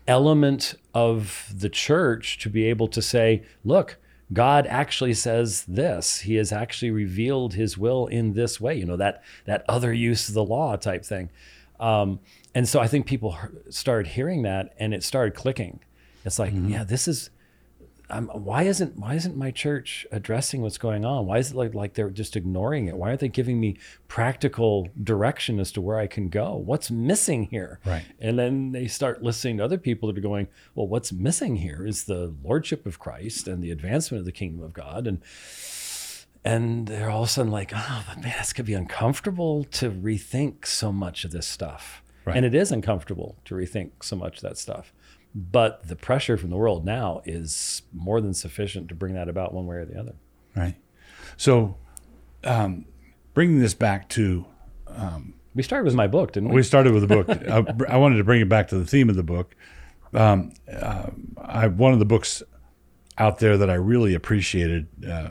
element 0.07 0.75
of 0.95 1.51
the 1.55 1.69
church 1.69 2.39
to 2.41 2.51
be 2.51 2.65
able 2.65 2.89
to 2.89 3.01
say, 3.01 3.45
look, 3.65 3.99
God 4.33 4.67
actually 4.67 5.15
says 5.15 5.65
this. 5.67 6.21
He 6.21 6.35
has 6.37 6.53
actually 6.53 6.91
revealed 6.91 7.55
His 7.55 7.79
will 7.79 8.07
in 8.07 8.35
this 8.35 8.61
way. 8.61 8.75
You 8.75 8.85
know 8.85 8.97
that 8.97 9.23
that 9.47 9.65
other 9.69 9.93
use 9.93 10.29
of 10.29 10.35
the 10.35 10.45
law 10.45 10.77
type 10.77 11.05
thing. 11.05 11.31
Um, 11.81 12.21
and 12.55 12.69
so 12.69 12.81
I 12.81 12.89
think 12.89 13.07
people 13.07 13.37
started 13.71 14.13
hearing 14.13 14.43
that, 14.43 14.75
and 14.79 14.93
it 14.93 15.03
started 15.03 15.35
clicking. 15.35 15.81
It's 16.25 16.39
like, 16.39 16.53
mm-hmm. 16.53 16.69
yeah, 16.69 16.85
this 16.85 17.09
is. 17.09 17.31
Um, 18.11 18.29
why 18.29 18.65
isn't 18.65 18.99
why 18.99 19.15
isn't 19.15 19.39
my 19.39 19.51
church 19.51 20.07
addressing 20.13 20.61
what's 20.61 20.77
going 20.77 21.03
on? 21.03 21.25
Why 21.25 21.39
is 21.39 21.53
it 21.53 21.57
like 21.57 21.73
like 21.73 21.95
they're 21.95 22.11
just 22.11 22.37
ignoring 22.37 22.87
it? 22.87 22.97
Why 22.97 23.09
aren't 23.09 23.21
they 23.21 23.29
giving 23.29 23.59
me 23.59 23.79
practical 24.07 24.89
direction 25.03 25.59
as 25.59 25.73
to 25.73 25.81
where 25.81 25.99
I 25.99 26.09
can 26.09 26.29
go? 26.29 26.57
What's 26.57 26.91
missing 26.91 27.45
here? 27.45 27.79
Right. 27.87 28.05
And 28.21 28.39
then 28.39 28.73
they 28.73 28.87
start 28.87 29.23
listening 29.23 29.59
to 29.59 29.65
other 29.65 29.79
people 29.79 30.09
that 30.09 30.19
are 30.19 30.23
going, 30.23 30.49
well, 30.75 30.87
what's 30.87 31.11
missing 31.11 31.57
here 31.57 31.87
is 31.87 32.05
the 32.05 32.35
lordship 32.45 32.85
of 32.85 32.99
Christ 32.99 33.49
and 33.49 33.63
the 33.63 33.71
advancement 33.71 34.19
of 34.19 34.27
the 34.27 34.33
kingdom 34.33 34.63
of 34.63 34.75
God 34.75 35.07
and 35.07 35.23
and 36.45 36.89
they're 36.89 37.11
all 37.11 37.23
of 37.23 37.29
a 37.29 37.31
sudden 37.31 37.53
like, 37.53 37.73
oh, 37.75 38.05
but 38.09 38.21
man, 38.21 38.35
this 38.39 38.53
could 38.53 38.67
be 38.67 38.75
uncomfortable 38.75 39.65
to 39.65 39.91
rethink 39.91 40.67
so 40.67 40.93
much 40.93 41.25
of 41.25 41.31
this 41.31 41.47
stuff. 41.47 42.03
Right. 42.25 42.37
And 42.37 42.47
it 42.47 42.55
is 42.55 42.73
uncomfortable 42.73 43.37
to 43.45 43.55
rethink 43.55 43.91
so 44.03 44.17
much 44.17 44.37
of 44.37 44.43
that 44.43 44.59
stuff. 44.59 44.93
But 45.35 45.89
the 45.89 45.97
pressure 45.97 46.37
from 46.37 46.51
the 46.51 46.57
world 46.57 46.85
now 46.85 47.23
is 47.25 47.83
more 47.93 48.21
than 48.21 48.35
sufficient 48.35 48.89
to 48.91 48.95
bring 48.95 49.15
that 49.15 49.29
about 49.29 49.55
one 49.55 49.67
way 49.67 49.77
or 49.77 49.85
the 49.87 49.99
other. 49.99 50.15
Right. 50.55 50.77
So, 51.37 51.77
um, 52.45 52.85
bringing 53.35 53.59
this 53.61 53.75
back 53.75 54.09
to. 54.11 54.45
Um, 54.87 55.35
we 55.55 55.63
started 55.63 55.85
with 55.85 55.95
my 55.95 56.07
book, 56.07 56.33
didn't 56.33 56.51
we? 56.51 56.57
We 56.57 56.63
started 56.63 56.93
with 56.93 57.09
the 57.09 57.23
book. 57.23 57.29
I, 57.89 57.95
I, 57.95 57.97
wanted 57.97 58.17
to 58.17 58.25
bring 58.25 58.41
it 58.41 58.49
back 58.49 58.69
to 58.69 58.79
the 58.79 58.87
theme 58.87 59.09
of 59.09 59.17
the 59.17 59.23
book. 59.23 59.55
Um, 60.15 60.53
uh, 60.71 61.11
I, 61.39 61.67
one 61.69 61.93
of 61.93 61.99
the 61.99 62.05
books 62.05 62.43
out 63.19 63.39
there 63.39 63.57
that 63.57 63.71
I 63.71 63.75
really 63.75 64.15
appreciated 64.15 64.89
uh, 65.09 65.31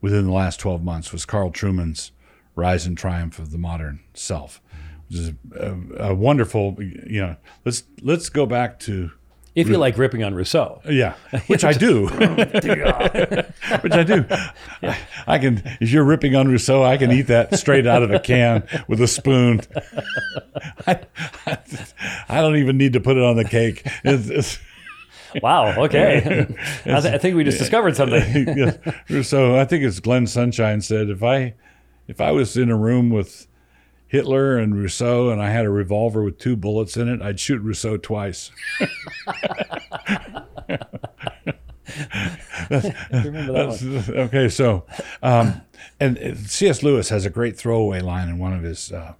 within 0.00 0.24
the 0.24 0.32
last 0.32 0.60
12 0.60 0.82
months 0.82 1.12
was 1.12 1.24
Carl 1.24 1.50
Trueman's 1.50 2.12
Rise 2.54 2.86
and 2.86 2.96
Triumph 2.96 3.38
of 3.38 3.52
the 3.52 3.58
Modern 3.58 4.00
Self, 4.14 4.60
which 5.08 5.18
is 5.18 5.32
a, 5.56 5.76
a 5.98 6.14
wonderful, 6.14 6.76
you 6.78 7.20
know, 7.20 7.36
let's, 7.64 7.84
let's 8.02 8.28
go 8.28 8.46
back 8.46 8.78
to 8.80 9.10
if 9.54 9.68
you 9.68 9.76
like 9.78 9.98
ripping 9.98 10.22
on 10.22 10.34
Rousseau. 10.34 10.80
Yeah, 10.88 11.14
which 11.46 11.64
I 11.64 11.72
do. 11.72 12.08
Oh, 12.20 12.36
which 13.80 13.92
I 13.92 14.02
do. 14.04 14.24
Yeah. 14.82 14.96
I, 15.26 15.38
can, 15.38 15.62
if 15.80 15.90
you're 15.90 16.04
ripping 16.04 16.36
on 16.36 16.48
Rousseau, 16.48 16.82
I 16.82 16.96
can 16.96 17.10
eat 17.10 17.26
that 17.28 17.58
straight 17.58 17.86
out 17.86 18.02
of 18.02 18.10
a 18.10 18.18
can 18.18 18.66
with 18.88 19.00
a 19.00 19.06
spoon. 19.06 19.60
I, 20.86 21.00
I, 21.46 21.58
I 22.28 22.40
don't 22.40 22.56
even 22.56 22.76
need 22.76 22.92
to 22.94 23.00
put 23.00 23.16
it 23.16 23.22
on 23.22 23.36
the 23.36 23.44
cake. 23.44 23.82
It's, 24.04 24.28
it's, 24.28 24.58
wow. 25.42 25.84
Okay. 25.84 26.46
I, 26.86 27.00
th- 27.00 27.14
I, 27.14 27.18
think 27.18 27.36
we 27.36 27.44
just 27.44 27.58
discovered 27.58 27.96
something. 27.96 29.22
so 29.22 29.56
I 29.58 29.64
think 29.64 29.84
it's 29.84 30.00
Glenn 30.00 30.26
Sunshine 30.26 30.80
said, 30.80 31.10
if 31.10 31.22
I, 31.22 31.54
if 32.08 32.20
I 32.20 32.30
was 32.30 32.56
in 32.56 32.70
a 32.70 32.76
room 32.76 33.10
with 33.10 33.46
Hitler 34.10 34.58
and 34.58 34.74
Rousseau 34.74 35.30
and 35.30 35.40
I 35.40 35.50
had 35.50 35.64
a 35.64 35.70
revolver 35.70 36.22
with 36.22 36.38
two 36.38 36.56
bullets 36.56 36.96
in 36.96 37.08
it, 37.08 37.22
I'd 37.22 37.38
shoot 37.38 37.62
Rousseau 37.62 37.96
twice. 37.96 38.50
okay, 42.70 44.48
so 44.48 44.84
um, 45.22 45.60
and 45.98 46.38
C.S. 46.46 46.82
Lewis 46.82 47.08
has 47.08 47.24
a 47.24 47.30
great 47.30 47.56
throwaway 47.56 48.00
line 48.00 48.28
in 48.28 48.38
one 48.38 48.52
of 48.52 48.62
his 48.62 48.92
uh, 48.92 49.14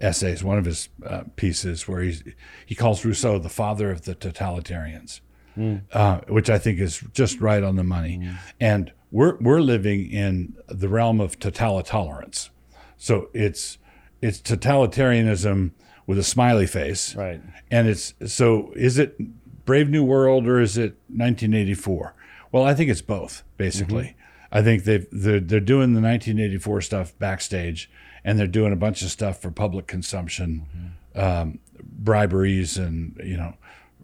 essays, 0.00 0.42
one 0.44 0.58
of 0.58 0.64
his 0.64 0.88
uh, 1.04 1.24
pieces, 1.36 1.86
where 1.88 2.02
he 2.02 2.34
he 2.64 2.74
calls 2.74 3.04
Rousseau 3.04 3.38
the 3.38 3.48
father 3.48 3.90
of 3.90 4.02
the 4.02 4.14
totalitarians 4.14 5.20
mm. 5.56 5.82
uh, 5.92 6.20
which 6.28 6.50
I 6.50 6.58
think 6.58 6.78
is 6.78 7.02
just 7.12 7.40
right 7.40 7.62
on 7.62 7.76
the 7.76 7.84
money. 7.84 8.18
Mm. 8.18 8.36
And 8.60 8.92
we're 9.10 9.36
we're 9.36 9.60
living 9.60 10.10
in 10.10 10.56
the 10.68 10.88
realm 10.88 11.20
of 11.20 11.38
totalitarians. 11.38 12.50
So 12.96 13.28
it's 13.32 13.78
it's 14.20 14.40
totalitarianism 14.40 15.72
with 16.06 16.18
a 16.18 16.24
smiley 16.24 16.66
face, 16.66 17.14
right? 17.14 17.40
And 17.70 17.88
it's 17.88 18.14
so 18.26 18.72
is 18.76 18.98
it 18.98 19.16
Brave 19.64 19.88
New 19.88 20.04
World 20.04 20.46
or 20.46 20.60
is 20.60 20.78
it 20.78 20.98
1984? 21.08 22.14
Well, 22.52 22.64
I 22.64 22.74
think 22.74 22.90
it's 22.90 23.02
both 23.02 23.42
basically. 23.56 24.04
Mm-hmm. 24.04 24.20
I 24.52 24.62
think 24.62 24.84
they've 24.84 25.06
they're, 25.10 25.40
they're 25.40 25.60
doing 25.60 25.94
the 25.94 26.00
1984 26.00 26.80
stuff 26.80 27.18
backstage, 27.18 27.90
and 28.24 28.38
they're 28.38 28.46
doing 28.46 28.72
a 28.72 28.76
bunch 28.76 29.02
of 29.02 29.10
stuff 29.10 29.40
for 29.40 29.50
public 29.50 29.86
consumption, 29.86 30.66
mm-hmm. 31.14 31.20
um, 31.20 31.58
briberies, 31.82 32.78
and 32.78 33.20
you 33.24 33.36
know 33.36 33.54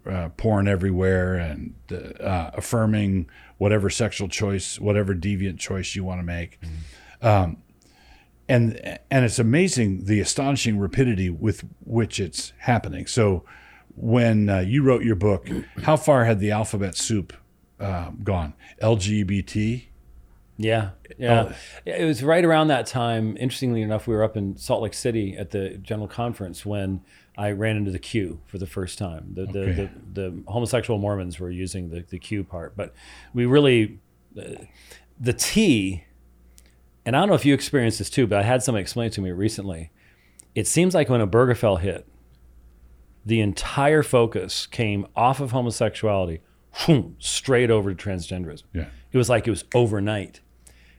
uh, 0.07 0.29
porn 0.37 0.68
everywhere 0.68 1.37
and 1.37 1.75
uh, 1.92 2.51
affirming 2.55 3.29
whatever 3.59 3.88
sexual 3.88 4.29
choice, 4.29 4.81
whatever 4.81 5.14
deviant 5.14 5.59
choice 5.59 5.94
you 5.94 6.05
want 6.05 6.18
to 6.18 6.25
make. 6.25 6.61
Mm-hmm. 6.61 7.27
Um, 7.27 7.57
and 8.52 8.98
and 9.10 9.24
it's 9.24 9.38
amazing 9.38 10.04
the 10.04 10.20
astonishing 10.20 10.78
rapidity 10.78 11.30
with 11.30 11.64
which 11.84 12.20
it's 12.20 12.52
happening. 12.58 13.06
So 13.06 13.44
when 13.96 14.48
uh, 14.48 14.58
you 14.60 14.82
wrote 14.82 15.02
your 15.02 15.16
book, 15.16 15.48
how 15.84 15.96
far 15.96 16.26
had 16.26 16.38
the 16.38 16.50
alphabet 16.50 16.94
soup 16.94 17.32
uh, 17.80 18.10
gone? 18.22 18.52
LGBT. 18.82 19.86
Yeah, 20.58 20.90
yeah. 21.18 21.48
Oh. 21.50 21.54
It 21.86 22.04
was 22.04 22.22
right 22.22 22.44
around 22.44 22.68
that 22.68 22.86
time. 22.86 23.36
Interestingly 23.38 23.80
enough, 23.80 24.06
we 24.06 24.14
were 24.14 24.22
up 24.22 24.36
in 24.36 24.56
Salt 24.58 24.82
Lake 24.82 24.94
City 24.94 25.34
at 25.34 25.50
the 25.50 25.70
General 25.78 26.06
Conference 26.06 26.66
when 26.66 27.00
I 27.38 27.52
ran 27.52 27.78
into 27.78 27.90
the 27.90 27.98
Q 27.98 28.40
for 28.46 28.58
the 28.58 28.66
first 28.66 28.98
time. 28.98 29.32
The, 29.32 29.42
okay. 29.42 29.52
the, 29.52 29.90
the, 30.12 30.30
the, 30.30 30.42
homosexual 30.46 31.00
Mormons 31.00 31.40
were 31.40 31.50
using 31.50 31.88
the, 31.88 32.04
the 32.08 32.18
Q 32.18 32.44
part, 32.44 32.76
but 32.76 32.92
we 33.32 33.46
really, 33.46 33.98
uh, 34.38 34.64
the 35.18 35.32
T, 35.32 36.04
and 37.04 37.16
I 37.16 37.20
don't 37.20 37.28
know 37.28 37.34
if 37.34 37.44
you 37.44 37.54
experienced 37.54 37.98
this 37.98 38.10
too, 38.10 38.26
but 38.26 38.38
I 38.38 38.42
had 38.42 38.62
someone 38.62 38.80
explain 38.80 39.08
it 39.08 39.12
to 39.14 39.20
me 39.20 39.30
recently. 39.30 39.90
It 40.54 40.66
seems 40.66 40.94
like 40.94 41.08
when 41.08 41.20
a 41.20 41.26
Obergefell 41.26 41.80
hit, 41.80 42.06
the 43.24 43.40
entire 43.40 44.02
focus 44.02 44.66
came 44.66 45.06
off 45.14 45.40
of 45.40 45.52
homosexuality 45.52 46.40
whoom, 46.86 47.16
straight 47.18 47.70
over 47.70 47.94
to 47.94 48.08
transgenderism. 48.08 48.64
Yeah. 48.72 48.86
It 49.10 49.18
was 49.18 49.28
like 49.28 49.46
it 49.46 49.50
was 49.50 49.64
overnight. 49.74 50.40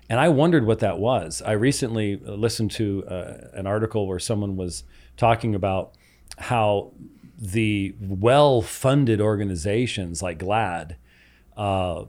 And 0.09 0.19
I 0.19 0.29
wondered 0.29 0.65
what 0.65 0.79
that 0.79 0.99
was. 0.99 1.41
I 1.41 1.53
recently 1.53 2.17
listened 2.17 2.71
to 2.71 3.03
uh, 3.07 3.47
an 3.53 3.65
article 3.65 4.07
where 4.07 4.19
someone 4.19 4.55
was 4.55 4.83
talking 5.17 5.55
about 5.55 5.93
how 6.37 6.91
the 7.37 7.95
well-funded 7.99 9.19
organizations 9.19 10.21
like 10.21 10.39
GLAAD, 10.39 10.95
uh, 11.57 12.05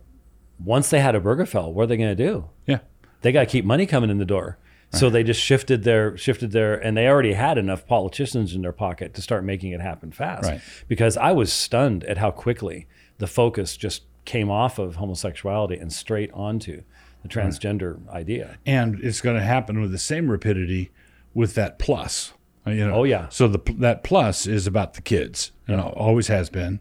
once 0.62 0.90
they 0.90 1.00
had 1.00 1.14
a 1.14 1.20
Obergefell, 1.20 1.72
what 1.72 1.85
are 1.85 1.87
they 1.87 1.96
going 1.96 2.14
to 2.14 2.26
do? 2.26 2.50
Yeah, 2.66 2.80
they 3.25 3.33
got 3.33 3.41
to 3.41 3.47
keep 3.47 3.65
money 3.65 3.87
coming 3.87 4.11
in 4.11 4.19
the 4.19 4.27
door. 4.27 4.59
Right. 4.93 5.01
So 5.01 5.09
they 5.09 5.25
just 5.25 5.41
shifted 5.41 5.83
their 5.83 6.17
shifted 6.17 6.53
their, 6.53 6.75
and 6.75 6.95
they 6.97 7.09
already 7.09 7.33
had 7.33 7.57
enough 7.57 7.87
politicians 7.87 8.55
in 8.55 8.61
their 8.61 8.73
pocket 8.73 9.15
to 9.15 9.23
start 9.23 9.45
making 9.45 9.73
it 9.73 9.81
happen 9.81 10.13
fast. 10.13 10.45
Right. 10.45 10.61
Because 10.87 11.17
I 11.17 11.33
was 11.33 11.53
stunned 11.53 12.05
at 12.05 12.19
how 12.19 12.31
quickly 12.31 12.87
the 13.19 13.27
focus 13.27 13.79
just 13.79 14.03
came 14.27 14.51
off 14.51 14.79
of 14.79 14.97
homosexuality 14.97 15.77
and 15.77 15.91
straight 15.93 16.31
onto 16.33 16.83
the 17.23 17.29
transgender 17.29 18.07
right. 18.07 18.17
idea. 18.17 18.59
And 18.67 19.01
it's 19.01 19.23
going 19.23 19.37
to 19.37 19.43
happen 19.43 19.81
with 19.81 19.91
the 19.91 19.99
same 19.99 20.31
rapidity 20.31 20.91
with 21.33 21.55
that 21.55 21.79
plus. 21.79 22.35
You 22.67 22.87
know, 22.87 22.95
oh 22.95 23.05
yeah. 23.05 23.31
So 23.31 23.49
the 23.49 23.61
that 23.79 24.05
plus 24.05 24.47
is 24.47 24.67
about 24.67 24.95
the 24.95 25.03
kids, 25.03 25.51
and 25.67 25.79
yeah. 25.79 25.89
always 25.89 26.29
has 26.29 26.51
been, 26.51 26.81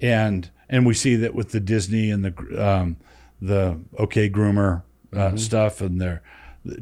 and 0.00 0.50
and 0.68 0.86
we 0.86 0.94
see 0.94 1.16
that 1.16 1.34
with 1.34 1.50
the 1.50 1.60
Disney 1.60 2.10
and 2.10 2.24
the 2.24 2.64
um, 2.64 2.96
the 3.42 3.80
OK 3.98 4.30
Groomer 4.30 4.82
uh, 5.12 5.16
mm-hmm. 5.16 5.36
stuff, 5.36 5.80
and 5.80 6.00
their 6.00 6.22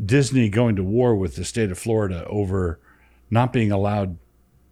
Disney 0.04 0.48
going 0.48 0.76
to 0.76 0.82
war 0.82 1.14
with 1.14 1.36
the 1.36 1.44
state 1.44 1.70
of 1.70 1.78
Florida 1.78 2.26
over 2.26 2.80
not 3.30 3.52
being 3.52 3.70
allowed 3.70 4.18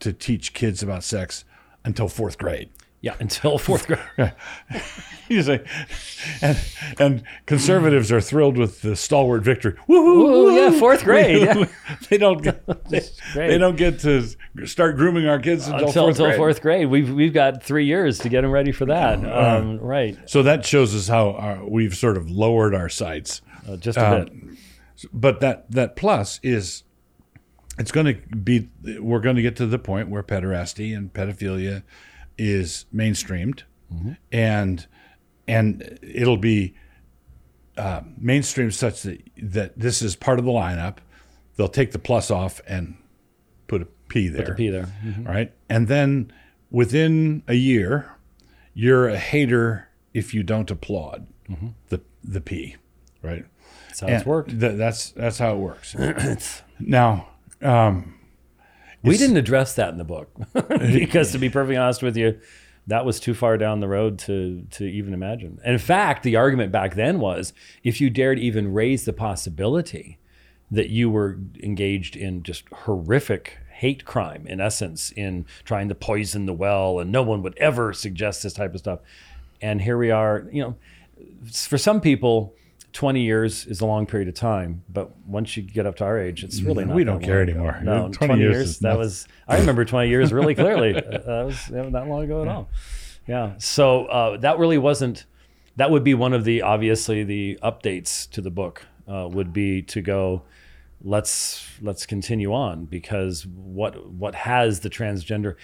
to 0.00 0.12
teach 0.12 0.52
kids 0.52 0.82
about 0.82 1.04
sex 1.04 1.44
until 1.84 2.08
fourth 2.08 2.38
grade. 2.38 2.70
Yeah, 3.02 3.14
until 3.20 3.58
fourth 3.58 3.86
grade. 3.86 4.00
you 5.28 5.42
say, 5.42 5.64
and 6.42 6.58
and 6.98 7.22
conservatives 7.44 8.10
are 8.10 8.20
thrilled 8.20 8.56
with 8.56 8.82
the 8.82 8.96
stalwart 8.96 9.42
victory. 9.42 9.76
Woo-hoo, 9.86 10.56
yeah, 10.56 10.70
fourth 10.72 11.04
grade. 11.04 11.42
Yeah. 11.42 11.66
they 12.10 12.18
don't 12.18 12.42
get 12.42 12.66
they, 12.88 13.02
they, 13.34 13.58
don't 13.58 13.76
get 13.76 14.00
to 14.00 14.26
start 14.64 14.96
grooming 14.96 15.28
our 15.28 15.38
kids 15.38 15.68
until, 15.68 15.88
until, 15.88 16.02
fourth, 16.02 16.10
until 16.14 16.26
grade. 16.26 16.36
fourth 16.36 16.62
grade. 16.62 16.88
We've 16.88 17.12
we've 17.12 17.34
got 17.34 17.62
three 17.62 17.84
years 17.84 18.18
to 18.20 18.28
get 18.28 18.40
them 18.40 18.50
ready 18.50 18.72
for 18.72 18.86
that. 18.86 19.24
Uh, 19.24 19.58
um, 19.60 19.78
right. 19.78 20.18
So 20.28 20.42
that 20.42 20.64
shows 20.64 20.94
us 20.94 21.06
how 21.06 21.32
our, 21.32 21.64
we've 21.64 21.94
sort 21.94 22.16
of 22.16 22.30
lowered 22.30 22.74
our 22.74 22.88
sights 22.88 23.40
uh, 23.66 23.76
just 23.76 23.98
a 23.98 24.08
um, 24.08 24.24
bit. 24.24 24.58
But 25.12 25.40
that 25.40 25.70
that 25.70 25.96
plus 25.96 26.40
is 26.42 26.84
it's 27.78 27.92
going 27.92 28.06
to 28.06 28.36
be 28.36 28.68
we're 28.98 29.20
going 29.20 29.36
to 29.36 29.42
get 29.42 29.56
to 29.56 29.66
the 29.66 29.78
point 29.78 30.08
where 30.08 30.22
pederasty 30.22 30.96
and 30.96 31.12
pedophilia 31.12 31.82
is 32.38 32.86
mainstreamed, 32.94 33.62
mm-hmm. 33.92 34.12
and 34.32 34.86
and 35.46 35.98
it'll 36.02 36.36
be 36.36 36.74
uh, 37.76 38.00
mainstreamed 38.20 38.72
such 38.72 39.02
that 39.02 39.22
that 39.36 39.78
this 39.78 40.02
is 40.02 40.16
part 40.16 40.38
of 40.38 40.44
the 40.44 40.50
lineup, 40.50 40.98
they'll 41.56 41.68
take 41.68 41.92
the 41.92 41.98
plus 41.98 42.30
off 42.30 42.60
and 42.66 42.96
put 43.66 43.82
a 43.82 43.86
P 44.08 44.28
there. 44.28 44.46
The 44.46 44.54
P 44.54 44.70
there. 44.70 44.88
right? 45.22 45.52
And 45.68 45.88
then 45.88 46.32
within 46.70 47.42
a 47.48 47.54
year, 47.54 48.10
you're 48.74 49.08
a 49.08 49.18
hater 49.18 49.88
if 50.14 50.32
you 50.32 50.42
don't 50.42 50.70
applaud 50.70 51.26
the 51.88 52.00
the 52.24 52.40
P, 52.40 52.76
right? 53.22 53.44
That's 54.00 54.10
how 54.10 54.16
it's 54.16 54.26
worked. 54.26 54.60
th- 54.60 54.76
that's 54.76 55.10
that's 55.10 55.38
how 55.38 55.54
it 55.54 55.58
works. 55.58 55.94
now, 56.80 57.28
um, 57.62 58.14
We 59.02 59.16
didn't 59.16 59.36
address 59.36 59.74
that 59.74 59.90
in 59.90 59.98
the 59.98 60.04
book 60.04 60.30
because, 60.78 61.32
to 61.32 61.38
be 61.38 61.48
perfectly 61.48 61.76
honest 61.76 62.02
with 62.02 62.16
you, 62.16 62.38
that 62.88 63.04
was 63.04 63.18
too 63.20 63.34
far 63.34 63.56
down 63.56 63.80
the 63.80 63.88
road 63.88 64.18
to 64.20 64.66
to 64.72 64.84
even 64.84 65.14
imagine. 65.14 65.58
And 65.64 65.72
in 65.72 65.78
fact, 65.78 66.22
the 66.22 66.36
argument 66.36 66.72
back 66.72 66.94
then 66.94 67.20
was 67.20 67.52
if 67.82 68.00
you 68.00 68.10
dared 68.10 68.38
even 68.38 68.72
raise 68.72 69.04
the 69.04 69.12
possibility 69.12 70.18
that 70.70 70.90
you 70.90 71.08
were 71.08 71.38
engaged 71.62 72.16
in 72.16 72.42
just 72.42 72.64
horrific 72.72 73.58
hate 73.70 74.04
crime, 74.04 74.46
in 74.48 74.60
essence, 74.60 75.12
in 75.12 75.46
trying 75.64 75.88
to 75.88 75.94
poison 75.94 76.46
the 76.46 76.52
well, 76.52 76.98
and 76.98 77.12
no 77.12 77.22
one 77.22 77.42
would 77.42 77.56
ever 77.58 77.92
suggest 77.92 78.42
this 78.42 78.52
type 78.54 78.72
of 78.74 78.80
stuff. 78.80 79.00
And 79.60 79.80
here 79.82 79.96
we 79.98 80.10
are, 80.10 80.46
you 80.52 80.62
know, 80.62 80.76
for 81.50 81.78
some 81.78 82.00
people. 82.00 82.54
20 82.96 83.20
years 83.20 83.66
is 83.66 83.82
a 83.82 83.86
long 83.86 84.06
period 84.06 84.26
of 84.26 84.34
time, 84.34 84.82
but 84.88 85.14
once 85.26 85.54
you 85.54 85.62
get 85.62 85.84
up 85.84 85.96
to 85.96 86.04
our 86.04 86.18
age, 86.18 86.42
it's 86.42 86.62
really 86.62 86.86
not 86.86 86.96
we 86.96 87.04
that 87.04 87.10
don't 87.10 87.20
care 87.20 87.40
long 87.40 87.48
ago. 87.50 87.60
anymore. 87.60 87.80
No, 87.82 88.08
20 88.08 88.16
20, 88.16 88.40
years, 88.40 88.54
years 88.54 88.78
that 88.78 88.96
was 88.96 89.28
I 89.46 89.58
remember 89.58 89.84
20 89.94 90.08
years 90.08 90.32
really 90.32 90.54
clearly. 90.54 90.96
Uh, 90.96 91.02
that 91.02 91.44
was 91.44 91.70
not 91.70 91.92
that 91.92 92.08
long 92.08 92.24
ago 92.24 92.40
at 92.40 92.48
all. 92.48 92.70
Yeah. 93.26 93.52
So 93.58 94.06
uh, 94.06 94.38
that 94.38 94.58
really 94.58 94.78
wasn't. 94.78 95.26
That 95.76 95.90
would 95.90 96.04
be 96.04 96.14
one 96.14 96.32
of 96.32 96.44
the 96.44 96.62
obviously 96.62 97.22
the 97.22 97.58
updates 97.62 98.30
to 98.30 98.40
the 98.40 98.50
book 98.50 98.86
uh, 99.06 99.28
would 99.30 99.52
be 99.52 99.82
to 99.82 100.00
go. 100.00 100.42
Let's 101.02 101.68
let's 101.82 102.06
continue 102.06 102.54
on 102.54 102.86
because 102.86 103.46
what 103.46 104.10
what 104.10 104.34
has 104.34 104.80
the 104.80 104.88
transgender? 104.88 105.56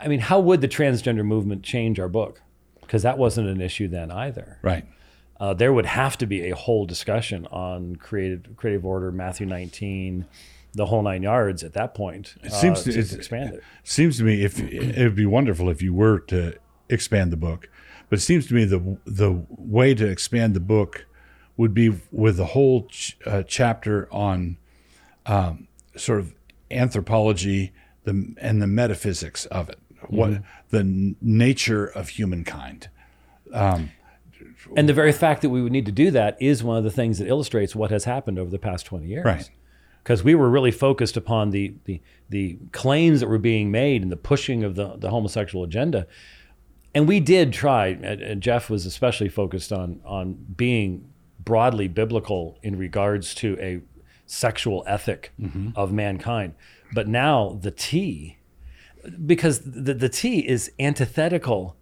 I 0.00 0.08
mean, 0.08 0.20
how 0.20 0.40
would 0.40 0.62
the 0.62 0.68
transgender 0.68 1.26
movement 1.26 1.62
change 1.62 2.00
our 2.00 2.08
book? 2.08 2.40
Because 2.80 3.02
that 3.02 3.18
wasn't 3.18 3.48
an 3.48 3.60
issue 3.60 3.86
then 3.86 4.10
either. 4.10 4.58
right. 4.62 4.86
Uh, 5.40 5.54
there 5.54 5.72
would 5.72 5.86
have 5.86 6.18
to 6.18 6.26
be 6.26 6.50
a 6.50 6.54
whole 6.54 6.84
discussion 6.84 7.46
on 7.50 7.96
creative 7.96 8.44
creative 8.56 8.84
order, 8.84 9.10
Matthew 9.10 9.46
19, 9.46 10.26
the 10.74 10.86
whole 10.86 11.02
nine 11.02 11.22
yards 11.22 11.64
at 11.64 11.72
that 11.72 11.94
point. 11.94 12.34
It 12.42 12.52
seems 12.52 12.82
to, 12.84 12.92
to- 12.92 13.16
expand 13.16 13.54
it. 13.54 13.64
Seems 13.82 14.18
to 14.18 14.24
me 14.24 14.44
if 14.44 14.60
it 14.60 14.98
would 15.02 15.14
be 15.16 15.24
wonderful 15.26 15.70
if 15.70 15.80
you 15.80 15.94
were 15.94 16.20
to 16.20 16.56
expand 16.90 17.32
the 17.32 17.38
book, 17.38 17.70
but 18.10 18.18
it 18.18 18.22
seems 18.22 18.46
to 18.48 18.54
me 18.54 18.64
the 18.66 18.98
the 19.06 19.42
way 19.48 19.94
to 19.94 20.06
expand 20.06 20.54
the 20.54 20.60
book 20.60 21.06
would 21.56 21.72
be 21.72 21.90
with 22.12 22.38
a 22.38 22.46
whole 22.46 22.86
ch- 22.88 23.16
uh, 23.26 23.42
chapter 23.42 24.08
on 24.12 24.58
um, 25.26 25.68
sort 25.96 26.20
of 26.20 26.34
anthropology 26.70 27.72
the 28.04 28.34
and 28.38 28.60
the 28.60 28.66
metaphysics 28.66 29.46
of 29.46 29.68
it, 29.70 29.78
what 30.08 30.42
the 30.70 30.80
n- 30.80 31.16
nature 31.22 31.86
of 31.86 32.10
humankind. 32.10 32.88
And 34.76 34.88
the 34.88 34.94
very 34.94 35.12
fact 35.12 35.42
that 35.42 35.50
we 35.50 35.62
would 35.62 35.72
need 35.72 35.86
to 35.86 35.92
do 35.92 36.10
that 36.12 36.36
is 36.40 36.62
one 36.62 36.78
of 36.78 36.84
the 36.84 36.90
things 36.90 37.18
that 37.18 37.28
illustrates 37.28 37.74
what 37.74 37.90
has 37.90 38.04
happened 38.04 38.38
over 38.38 38.50
the 38.50 38.58
past 38.58 38.86
20 38.86 39.06
years. 39.06 39.24
Right. 39.24 39.50
Because 40.02 40.24
we 40.24 40.34
were 40.34 40.48
really 40.48 40.70
focused 40.70 41.16
upon 41.16 41.50
the, 41.50 41.74
the, 41.84 42.00
the 42.28 42.58
claims 42.72 43.20
that 43.20 43.28
were 43.28 43.38
being 43.38 43.70
made 43.70 44.02
and 44.02 44.10
the 44.10 44.16
pushing 44.16 44.64
of 44.64 44.74
the, 44.74 44.96
the 44.96 45.10
homosexual 45.10 45.64
agenda. 45.64 46.06
And 46.94 47.06
we 47.06 47.20
did 47.20 47.52
try, 47.52 47.88
and, 47.88 48.40
Jeff 48.40 48.70
was 48.70 48.86
especially 48.86 49.28
focused 49.28 49.72
on, 49.72 50.00
on 50.04 50.34
being 50.56 51.10
broadly 51.38 51.86
biblical 51.88 52.58
in 52.62 52.76
regards 52.76 53.34
to 53.36 53.58
a 53.60 53.80
sexual 54.26 54.84
ethic 54.86 55.32
mm-hmm. 55.40 55.70
of 55.76 55.92
mankind. 55.92 56.54
But 56.92 57.08
now 57.08 57.58
the 57.60 57.70
T, 57.70 58.38
because 59.26 59.60
the, 59.60 59.94
the 59.94 60.08
T 60.08 60.46
is 60.46 60.72
antithetical 60.78 61.76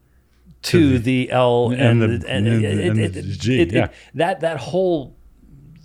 to 0.62 0.98
the, 0.98 1.30
L 1.30 1.70
and, 1.70 1.80
and 1.80 2.02
the, 2.02 2.06
the- 2.18 2.28
and, 2.30 2.46
and 2.48 2.64
and 2.64 2.98
it- 3.00 3.12
the 3.14 3.22
G, 3.22 3.60
it- 3.60 3.72
it- 3.74 3.90
that 4.14 4.40
that 4.40 4.58
whole 4.58 5.16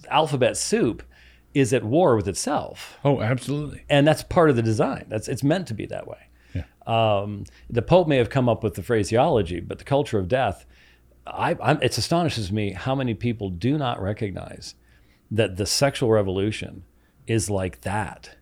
alphabet 0.10 0.58
soup 0.58 1.04
is 1.54 1.72
at 1.74 1.84
war 1.84 2.16
with 2.16 2.28
itself, 2.28 2.98
Oh, 3.06 3.22
absolutely. 3.22 3.84
and 3.90 4.08
that's 4.08 4.24
part 4.24 4.50
of 4.50 4.56
the 4.56 4.64
design. 4.64 5.06
That's 5.08 5.28
it's 5.28 5.44
meant 5.44 5.68
to 5.68 5.74
be 5.74 5.86
that 5.88 6.08
way. 6.08 6.18
Um, 6.86 7.46
the 7.70 7.82
Pope 7.82 8.10
may 8.10 8.18
have 8.18 8.30
come 8.30 8.50
up 8.50 8.62
with 8.62 8.74
the 8.74 8.84
phraseology, 8.84 9.62
but 9.62 9.78
the 9.78 9.86
culture 9.86 10.20
of 10.20 10.28
death, 10.28 10.66
I, 11.26 11.56
I'm, 11.62 11.82
it 11.82 11.98
astonishes 11.98 12.52
me 12.52 12.74
how 12.74 12.94
many 12.94 13.14
people 13.14 13.50
do 13.50 13.78
not 13.78 14.02
recognize 14.02 14.76
that 15.32 15.56
the 15.56 15.66
sexual 15.66 16.12
revolution 16.12 16.84
is 17.26 17.50
like 17.50 17.82
that 17.82 18.36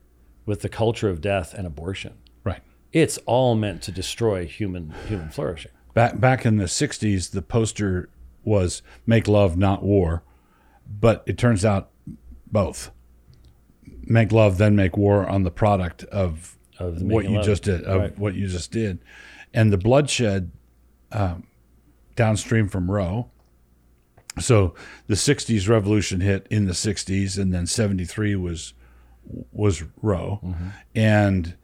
with 0.47 0.61
the 0.61 0.69
culture 0.69 1.07
of 1.07 1.21
death 1.21 1.53
and 1.53 1.67
abortion. 1.67 2.13
Right. 2.43 2.61
It's 2.91 3.19
all 3.27 3.53
meant 3.53 3.83
to 3.83 3.91
destroy 3.91 4.47
human 4.47 4.91
human 5.07 5.29
flourishing. 5.29 5.71
Back 5.93 6.19
back 6.19 6.45
in 6.45 6.57
the 6.57 6.65
'60s, 6.65 7.31
the 7.31 7.41
poster 7.41 8.09
was 8.43 8.81
"Make 9.05 9.27
love, 9.27 9.57
not 9.57 9.83
war," 9.83 10.23
but 10.99 11.23
it 11.25 11.37
turns 11.37 11.65
out 11.65 11.89
both. 12.51 12.91
Make 14.03 14.31
love, 14.31 14.57
then 14.57 14.75
make 14.75 14.97
war 14.97 15.27
on 15.27 15.43
the 15.43 15.51
product 15.51 16.03
of, 16.05 16.57
Of 16.79 17.01
what 17.01 17.25
you 17.25 17.35
love. 17.37 17.45
just 17.45 17.63
did. 17.63 17.83
Of 17.83 18.01
Right. 18.01 18.19
what 18.19 18.35
you 18.35 18.47
just 18.47 18.71
did, 18.71 18.99
and 19.53 19.71
the 19.71 19.77
bloodshed 19.77 20.51
um, 21.11 21.43
downstream 22.15 22.67
from 22.67 22.89
Roe. 22.89 23.29
So 24.39 24.73
the 25.07 25.15
'60s 25.15 25.67
revolution 25.67 26.21
hit 26.21 26.47
in 26.49 26.65
the 26.65 26.73
'60s, 26.73 27.37
and 27.37 27.53
then 27.53 27.67
'73 27.67 28.35
was 28.37 28.73
was 29.51 29.83
Roe, 30.01 30.39
Mm-hmm. 30.43 30.67
and 30.95 31.55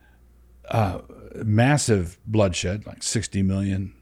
uh, 0.69 0.99
massive 1.43 2.19
bloodshed, 2.25 2.85
like 2.85 3.01
60 3.01 3.41
million 3.41 3.93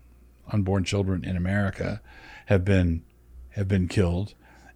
unborn 0.52 0.84
children 0.84 1.24
in 1.24 1.36
America 1.38 2.02
have 2.48 2.64
been 2.66 3.04
have 3.50 3.68
been 3.68 3.88
killed, 3.88 4.34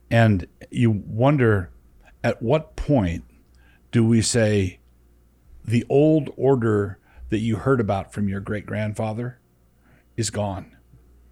and 0.09 0.47
you 0.71 0.89
wonder 0.89 1.69
at 2.23 2.41
what 2.41 2.75
point 2.75 3.25
do 3.91 4.05
we 4.05 4.21
say 4.21 4.79
the 5.63 5.85
old 5.89 6.29
order 6.37 6.97
that 7.29 7.39
you 7.39 7.57
heard 7.57 7.79
about 7.79 8.13
from 8.13 8.27
your 8.27 8.39
great 8.39 8.65
grandfather 8.65 9.39
is 10.17 10.29
gone, 10.29 10.75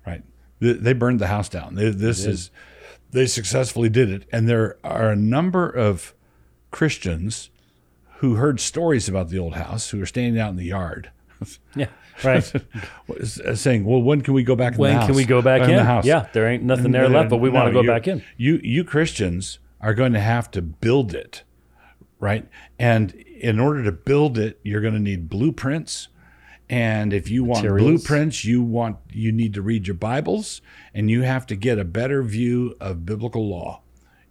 right? 0.06 0.24
They, 0.60 0.94
burned 0.94 1.20
the 1.20 1.28
house 1.28 1.50
down. 1.50 1.76
This 1.76 2.26
is 2.26 2.52
they 3.12 3.26
successfully 3.26 3.90
did 3.90 4.10
it, 4.10 4.26
and 4.32 4.50
there 4.50 4.78
are 4.84 5.10
a 5.10 5.16
number 5.16 5.70
of 5.70 6.14
Christians 6.72 7.50
who 8.18 8.36
heard 8.36 8.60
stories 8.60 9.08
about 9.08 9.30
the 9.30 9.40
old 9.40 9.54
house 9.56 9.90
who 9.92 10.02
are 10.02 10.06
standing 10.06 10.40
out 10.42 10.50
in 10.50 10.56
the 10.58 10.66
yard. 10.66 11.12
Yeah, 11.76 11.88
right. 12.24 12.52
Uh, 13.10 13.56
saying, 13.56 13.86
"Well, 13.86 14.02
when 14.02 14.22
can 14.22 14.34
we 14.34 14.44
go 14.44 14.56
back? 14.56 14.74
In 14.74 14.80
when 14.80 14.94
the 14.94 15.00
house? 15.00 15.08
can 15.08 15.16
we 15.16 15.24
go 15.26 15.42
back 15.42 15.62
in 15.62 15.70
in? 15.70 15.76
the 15.78 15.84
house? 15.84 16.06
Yeah, 16.06 16.28
there 16.34 16.48
ain't 16.48 16.64
nothing 16.64 16.92
there 16.92 17.08
left, 17.08 17.30
but 17.30 17.38
we 17.38 17.50
want 17.50 17.68
to 17.68 17.74
go 17.74 17.82
you- 17.82 17.88
back 17.88 18.08
in. 18.08 18.22
You 18.36 18.60
you 18.64 18.84
Christians 18.84 19.60
are 19.80 19.94
going 19.94 20.12
to 20.14 20.20
have 20.20 20.52
to 20.52 20.62
build 20.62 21.14
it, 21.16 21.44
right? 22.20 22.48
And 22.78 23.12
in 23.14 23.60
order 23.60 23.84
to 23.84 23.92
build 23.92 24.38
it, 24.38 24.60
you're 24.64 24.82
going 24.82 24.94
to 24.96 25.00
need 25.00 25.30
blueprints. 25.30 26.10
And 26.70 27.14
if 27.14 27.30
you 27.30 27.46
want 27.46 27.64
Materials. 27.64 27.88
blueprints, 28.02 28.44
you 28.44 28.62
want 28.62 28.98
you 29.12 29.32
need 29.32 29.54
to 29.54 29.62
read 29.62 29.88
your 29.88 29.96
Bibles, 29.96 30.62
and 30.94 31.10
you 31.10 31.22
have 31.22 31.46
to 31.48 31.56
get 31.56 31.80
a 31.80 31.86
better 31.86 32.24
view 32.24 32.76
of 32.82 33.06
biblical 33.06 33.48
law. 33.48 33.82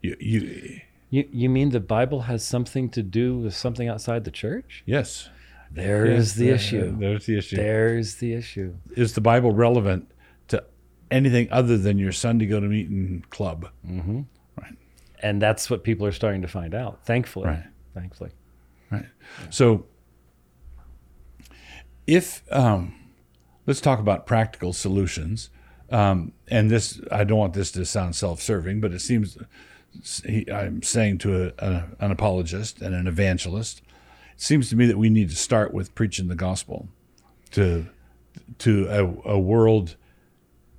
You, 0.03 0.16
you 0.20 0.81
You, 1.09 1.27
you 1.33 1.49
mean 1.49 1.70
the 1.70 1.81
Bible 1.81 2.22
has 2.22 2.44
something 2.44 2.90
to 2.90 3.03
do 3.03 3.38
with 3.38 3.55
something 3.55 3.88
outside 3.88 4.25
the 4.25 4.31
church? 4.31 4.83
yes, 4.85 5.31
There's 5.70 6.35
the 6.35 6.50
issue. 6.50 6.96
There's 6.98 7.26
the 7.26 7.38
issue. 7.38 7.57
There's 7.57 8.14
the 8.16 8.33
issue. 8.35 8.74
Is 8.96 9.14
the 9.14 9.20
Bible 9.20 9.52
relevant 9.52 10.11
to 10.48 10.64
anything 11.11 11.48
other 11.50 11.76
than 11.76 11.98
your 11.98 12.12
Sunday 12.12 12.46
go 12.46 12.61
to 12.61 12.66
meeting 12.66 13.24
club? 13.31 13.68
Right. 13.85 14.76
And 15.20 15.40
that's 15.40 15.68
what 15.68 15.85
people 15.85 16.07
are 16.07 16.12
starting 16.12 16.42
to 16.42 16.48
find 16.48 16.74
out, 16.74 17.05
thankfully. 17.05 17.48
Right. 17.48 17.64
Thankfully. 17.94 18.31
Right. 18.90 19.07
So, 19.50 19.87
if 22.07 22.42
um, 22.52 22.94
let's 23.66 23.81
talk 23.81 23.98
about 23.98 24.26
practical 24.26 24.72
solutions, 24.72 25.50
um, 25.90 26.33
and 26.48 26.70
this 26.70 27.00
I 27.11 27.24
don't 27.24 27.38
want 27.38 27.55
this 27.55 27.72
to 27.72 27.85
sound 27.85 28.14
self-serving, 28.14 28.81
but 28.81 28.92
it 28.92 29.00
seems 29.00 29.38
he, 30.24 30.50
I'm 30.50 30.83
saying 30.83 31.18
to 31.18 31.46
a, 31.46 31.52
a, 31.59 31.85
an 32.00 32.11
apologist 32.11 32.81
and 32.81 32.94
an 32.94 33.07
evangelist, 33.07 33.83
it 34.37 34.42
seems 34.42 34.68
to 34.70 34.77
me 34.77 34.87
that 34.87 34.99
we 34.99 35.09
need 35.11 35.31
to 35.31 35.37
start 35.37 35.72
with 35.75 35.94
preaching 35.94 36.29
the 36.29 36.35
gospel 36.37 36.88
to 37.53 37.87
to 38.59 38.87
a, 38.88 39.33
a 39.33 39.38
world 39.38 39.96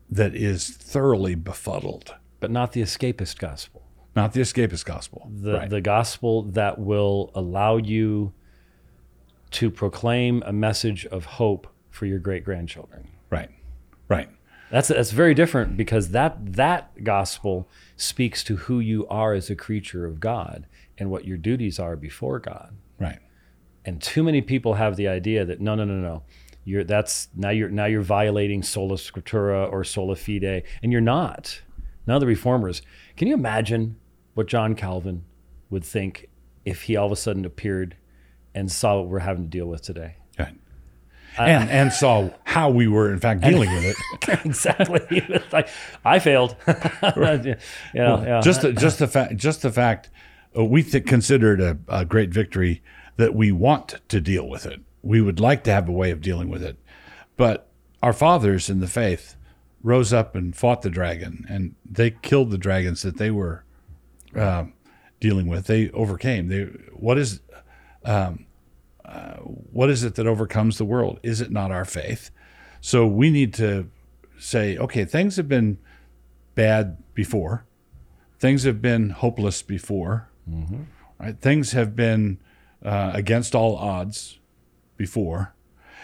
that 0.10 0.34
is 0.36 0.70
thoroughly 0.70 1.36
befuddled, 1.36 2.16
But 2.40 2.52
not 2.52 2.72
the 2.72 2.82
escapist 2.82 3.38
gospel. 3.40 3.82
not 4.16 4.32
the 4.34 4.40
escapist 4.42 4.86
gospel. 4.86 5.30
The, 5.42 5.54
right. 5.54 5.70
the 5.70 5.82
gospel 5.82 6.44
that 6.44 6.80
will 6.80 7.30
allow 7.36 7.76
you 7.78 8.32
to 9.52 9.70
proclaim 9.70 10.42
a 10.46 10.54
message 10.54 11.06
of 11.08 11.26
hope 11.26 11.68
for 11.90 12.06
your 12.06 12.20
great 12.20 12.44
grandchildren. 12.46 13.10
Right, 13.30 13.50
right. 14.08 14.30
That's 14.72 14.90
that's 14.90 15.12
very 15.12 15.34
different 15.34 15.78
because 15.78 16.10
that 16.12 16.54
that 16.56 17.04
gospel 17.04 17.68
speaks 17.96 18.44
to 18.46 18.56
who 18.58 18.80
you 18.80 19.08
are 19.08 19.34
as 19.34 19.50
a 19.50 19.56
creature 19.56 20.06
of 20.06 20.20
God 20.20 20.66
and 20.98 21.10
what 21.10 21.26
your 21.26 21.38
duties 21.38 21.80
are 21.80 21.96
before 21.96 22.40
God. 22.40 22.76
Right. 23.88 23.94
And 23.94 24.02
too 24.02 24.24
many 24.24 24.42
people 24.42 24.74
have 24.76 24.96
the 24.96 25.08
idea 25.08 25.46
that 25.46 25.62
no, 25.62 25.76
no, 25.76 25.86
no, 25.86 25.96
no, 25.96 26.24
you're 26.66 26.84
that's 26.84 27.30
now 27.36 27.50
you're 27.50 27.70
now 27.70 27.86
you're 27.86 28.02
violating 28.02 28.62
sola 28.62 28.96
scriptura 28.96 29.72
or 29.72 29.84
sola 29.84 30.16
fide, 30.16 30.64
and 30.84 30.92
you're 30.92 31.02
not. 31.02 31.62
None 32.06 32.16
of 32.18 32.22
the 32.22 32.28
reformers. 32.28 32.82
Can 33.16 33.28
you 33.28 33.34
imagine 33.34 33.96
what 34.34 34.48
John 34.48 34.76
Calvin 34.76 35.24
would 35.70 35.84
think 35.84 36.30
if 36.66 36.84
he 36.84 36.96
all 36.96 37.06
of 37.06 37.12
a 37.12 37.16
sudden 37.16 37.46
appeared 37.46 37.96
and 38.54 38.72
saw 38.72 39.00
what 39.00 39.08
we're 39.10 39.20
having 39.20 39.44
to 39.44 39.50
deal 39.50 39.68
with 39.68 39.82
today? 39.82 40.16
Right. 40.38 40.56
and 41.40 41.70
and 41.70 41.94
saw 41.94 42.30
how 42.44 42.70
we 42.70 42.88
were 42.88 43.14
in 43.14 43.20
fact 43.20 43.42
dealing 43.50 43.70
with 43.72 43.86
it. 43.86 44.46
exactly. 44.46 45.42
Like 45.52 45.70
I 46.04 46.20
failed. 46.20 46.56
you 46.68 47.56
know, 47.94 48.24
yeah. 48.26 48.42
Just 48.44 48.62
the, 48.62 48.74
just 48.74 49.00
the 49.00 49.08
fact 49.08 49.38
just 49.38 49.62
the 49.62 49.72
fact 49.72 50.10
uh, 50.58 50.66
we 50.66 50.84
th- 50.84 51.06
considered 51.06 51.62
a, 51.62 51.78
a 51.88 52.06
great 52.06 52.32
victory 52.32 52.82
that 53.18 53.36
we 53.36 53.52
want 53.52 53.96
to 54.08 54.22
deal 54.22 54.48
with 54.48 54.66
it. 54.66 54.80
We 55.02 55.22
would 55.22 55.40
like 55.40 55.64
to 55.66 55.72
have 55.72 55.90
a 55.90 55.94
way 55.94 56.12
of 56.12 56.22
dealing 56.22 56.50
with 56.50 56.64
it, 56.64 56.78
but 57.36 57.70
our 58.02 58.14
fathers 58.14 58.70
in 58.70 58.80
the 58.80 58.88
faith 58.88 59.36
rose 59.84 60.14
up 60.14 60.36
and 60.36 60.56
fought 60.56 60.82
the 60.82 60.90
dragon, 60.90 61.46
and 61.50 61.76
they 61.90 62.12
killed 62.12 62.52
the 62.52 62.58
dragons 62.58 63.02
that 63.04 63.18
they 63.18 63.32
were 63.32 63.64
uh, 64.36 64.66
dealing 65.20 65.48
with. 65.48 65.68
They 65.68 65.90
overcame. 65.92 66.48
They 66.48 66.64
what 66.94 67.18
is 67.18 67.42
um, 68.04 68.46
uh, 69.06 69.36
what 69.38 69.90
is 69.90 70.04
it 70.04 70.16
that 70.16 70.28
overcomes 70.28 70.78
the 70.78 70.86
world? 70.86 71.20
Is 71.24 71.42
it 71.42 71.52
not 71.52 71.72
our 71.72 71.86
faith? 71.86 72.30
So 72.82 73.08
we 73.08 73.30
need 73.30 73.54
to 73.56 73.90
say, 74.38 74.78
okay, 74.78 75.06
things 75.06 75.38
have 75.38 75.48
been 75.48 75.78
bad 76.56 76.98
before, 77.14 77.66
things 78.40 78.64
have 78.64 78.82
been 78.82 79.10
hopeless 79.12 79.62
before, 79.62 80.30
right? 81.20 81.40
Things 81.40 81.72
have 81.72 81.96
been 81.96 82.40
uh, 82.84 83.12
against 83.14 83.56
all 83.56 83.76
odds 83.76 84.40
before. 84.98 85.54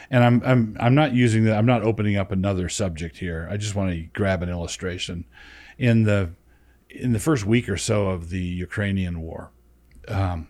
And 0.10 0.24
I'm, 0.24 0.42
I'm, 0.46 0.78
I'm 0.80 0.96
not 0.96 1.14
using 1.14 1.46
that. 1.46 1.58
I'm 1.58 1.66
not 1.66 1.84
opening 1.84 2.18
up 2.18 2.32
another 2.32 2.70
subject 2.70 3.18
here. 3.18 3.48
I 3.50 3.58
just 3.58 3.76
want 3.76 3.92
to 3.92 4.04
grab 4.14 4.44
an 4.44 4.50
illustration. 4.50 5.26
In 5.78 6.04
the, 6.04 6.32
in 6.90 7.14
the 7.14 7.20
first 7.20 7.46
week 7.46 7.68
or 7.68 7.78
so 7.78 8.10
of 8.10 8.30
the 8.30 8.40
Ukrainian 8.40 9.22
war, 9.22 9.52
um, 10.08 10.50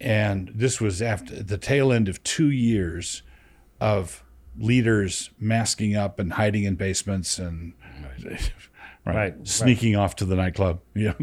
and 0.00 0.50
this 0.54 0.80
was 0.80 1.00
after 1.00 1.42
the 1.42 1.58
tail 1.58 1.92
end 1.92 2.08
of 2.08 2.22
two 2.24 2.50
years 2.50 3.22
of 3.80 4.24
leaders 4.58 5.30
masking 5.38 5.94
up 5.94 6.18
and 6.18 6.32
hiding 6.32 6.64
in 6.64 6.74
basements 6.74 7.38
and 7.38 7.74
right, 8.24 8.52
Right, 9.04 9.34
sneaking 9.48 9.96
off 9.96 10.16
to 10.16 10.24
the 10.24 10.36
nightclub. 10.36 10.80
Yeah, 10.94 11.14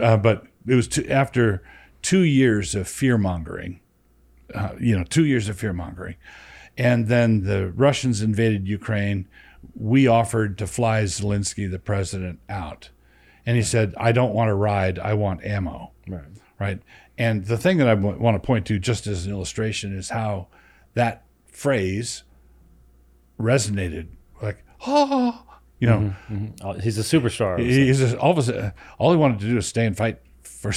uh, 0.00 0.16
but 0.16 0.44
it 0.66 0.74
was 0.74 0.88
two, 0.88 1.06
after 1.08 1.62
two 2.02 2.22
years 2.22 2.74
of 2.74 2.88
fear 2.88 3.16
mongering. 3.16 3.80
Uh, 4.54 4.74
you 4.78 4.96
know, 4.98 5.04
two 5.04 5.24
years 5.24 5.48
of 5.48 5.58
fear 5.58 5.72
mongering, 5.72 6.16
and 6.76 7.08
then 7.08 7.44
the 7.44 7.70
Russians 7.72 8.20
invaded 8.20 8.68
Ukraine. 8.68 9.26
We 9.74 10.06
offered 10.06 10.58
to 10.58 10.66
fly 10.66 11.04
Zelensky, 11.04 11.70
the 11.70 11.78
president, 11.78 12.40
out, 12.50 12.90
and 13.46 13.56
he 13.56 13.62
said, 13.62 13.94
"I 13.96 14.12
don't 14.12 14.34
want 14.34 14.48
to 14.48 14.54
ride. 14.54 14.98
I 14.98 15.14
want 15.14 15.42
ammo." 15.42 15.92
right. 16.06 16.24
right? 16.58 16.80
And 17.16 17.46
the 17.46 17.56
thing 17.56 17.78
that 17.78 17.88
I 17.88 17.94
w- 17.94 18.18
want 18.18 18.34
to 18.34 18.46
point 18.46 18.66
to, 18.66 18.78
just 18.78 19.06
as 19.06 19.24
an 19.24 19.32
illustration, 19.32 19.96
is 19.96 20.10
how 20.10 20.48
that 20.94 21.24
phrase 21.46 22.24
resonated. 23.40 24.08
Like, 24.40 24.64
oh, 24.86 25.42
you 25.78 25.88
know, 25.88 26.14
Oh, 26.62 26.72
he's 26.74 26.98
a 26.98 27.02
superstar. 27.02 27.58
he's 27.58 27.98
just, 27.98 28.16
all 28.16 28.32
of 28.32 28.38
a 28.38 28.42
sudden, 28.42 28.72
all 28.98 29.10
he 29.12 29.16
wanted 29.16 29.40
to 29.40 29.46
do 29.48 29.56
is 29.56 29.66
stay 29.66 29.86
and 29.86 29.96
fight 29.96 30.18
for 30.62 30.72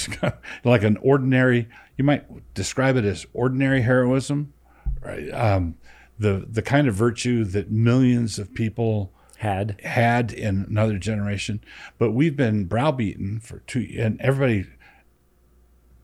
like 0.63 0.83
an 0.83 0.97
ordinary. 0.97 1.69
You 1.95 2.03
might 2.03 2.53
describe 2.53 2.97
it 2.97 3.05
as 3.05 3.25
ordinary 3.33 3.81
heroism, 3.81 4.53
right? 5.01 5.29
Um, 5.29 5.75
the 6.17 6.45
the 6.49 6.61
kind 6.61 6.87
of 6.87 6.95
virtue 6.95 7.43
that 7.45 7.71
millions 7.71 8.39
of 8.39 8.53
people 8.53 9.13
Had 9.37 9.79
had 9.83 10.31
in 10.31 10.65
another 10.69 10.97
generation, 10.97 11.61
but 11.97 12.11
we've 12.11 12.35
been 12.35 12.65
browbeaten 12.65 13.39
for 13.41 13.59
two, 13.67 13.87
and 13.97 14.19
everybody. 14.21 14.65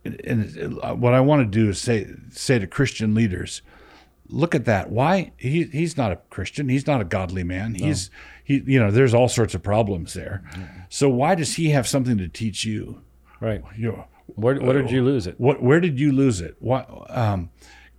And 0.03 0.79
what 0.99 1.13
I 1.13 1.21
want 1.21 1.41
to 1.41 1.59
do 1.59 1.69
is 1.69 1.79
say 1.79 2.07
say 2.31 2.59
to 2.59 2.67
Christian 2.67 3.13
leaders, 3.13 3.61
look 4.27 4.55
at 4.55 4.65
that. 4.65 4.89
Why 4.91 5.31
he 5.37 5.63
he's 5.65 5.95
not 5.95 6.11
a 6.11 6.17
Christian. 6.29 6.69
He's 6.69 6.87
not 6.87 7.01
a 7.01 7.05
godly 7.05 7.43
man. 7.43 7.75
He's 7.75 8.09
he 8.43 8.63
you 8.65 8.79
know 8.79 8.91
there's 8.91 9.13
all 9.13 9.29
sorts 9.29 9.53
of 9.55 9.63
problems 9.63 10.13
there. 10.13 10.43
So 10.89 11.07
why 11.09 11.35
does 11.35 11.55
he 11.55 11.69
have 11.69 11.87
something 11.87 12.17
to 12.17 12.27
teach 12.27 12.65
you? 12.65 13.01
Right. 13.41 13.61
You 13.77 13.91
know, 13.91 14.05
Where, 14.35 14.55
where 14.55 14.81
did 14.81 14.91
you 14.91 15.03
lose 15.03 15.27
it? 15.27 15.39
what 15.39 15.61
where 15.61 15.79
did 15.81 15.99
you 15.99 16.11
lose 16.13 16.39
it? 16.41 16.55
What 16.59 16.87
um, 17.09 17.49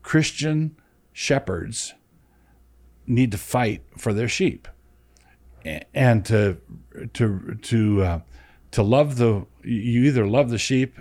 Christian 0.02 0.76
shepherds 1.12 1.94
need 3.06 3.30
to 3.32 3.38
fight 3.38 3.82
for 3.98 4.12
their 4.14 4.28
sheep, 4.28 4.68
and 5.94 6.24
to 6.26 6.58
to 7.14 7.58
to 7.62 8.02
uh, 8.02 8.20
to 8.72 8.82
love 8.82 9.16
the 9.16 9.46
you 9.62 10.04
either 10.04 10.26
love 10.26 10.50
the 10.50 10.58
sheep 10.58 10.96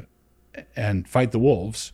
and 0.75 1.07
fight 1.07 1.31
the 1.31 1.39
wolves, 1.39 1.93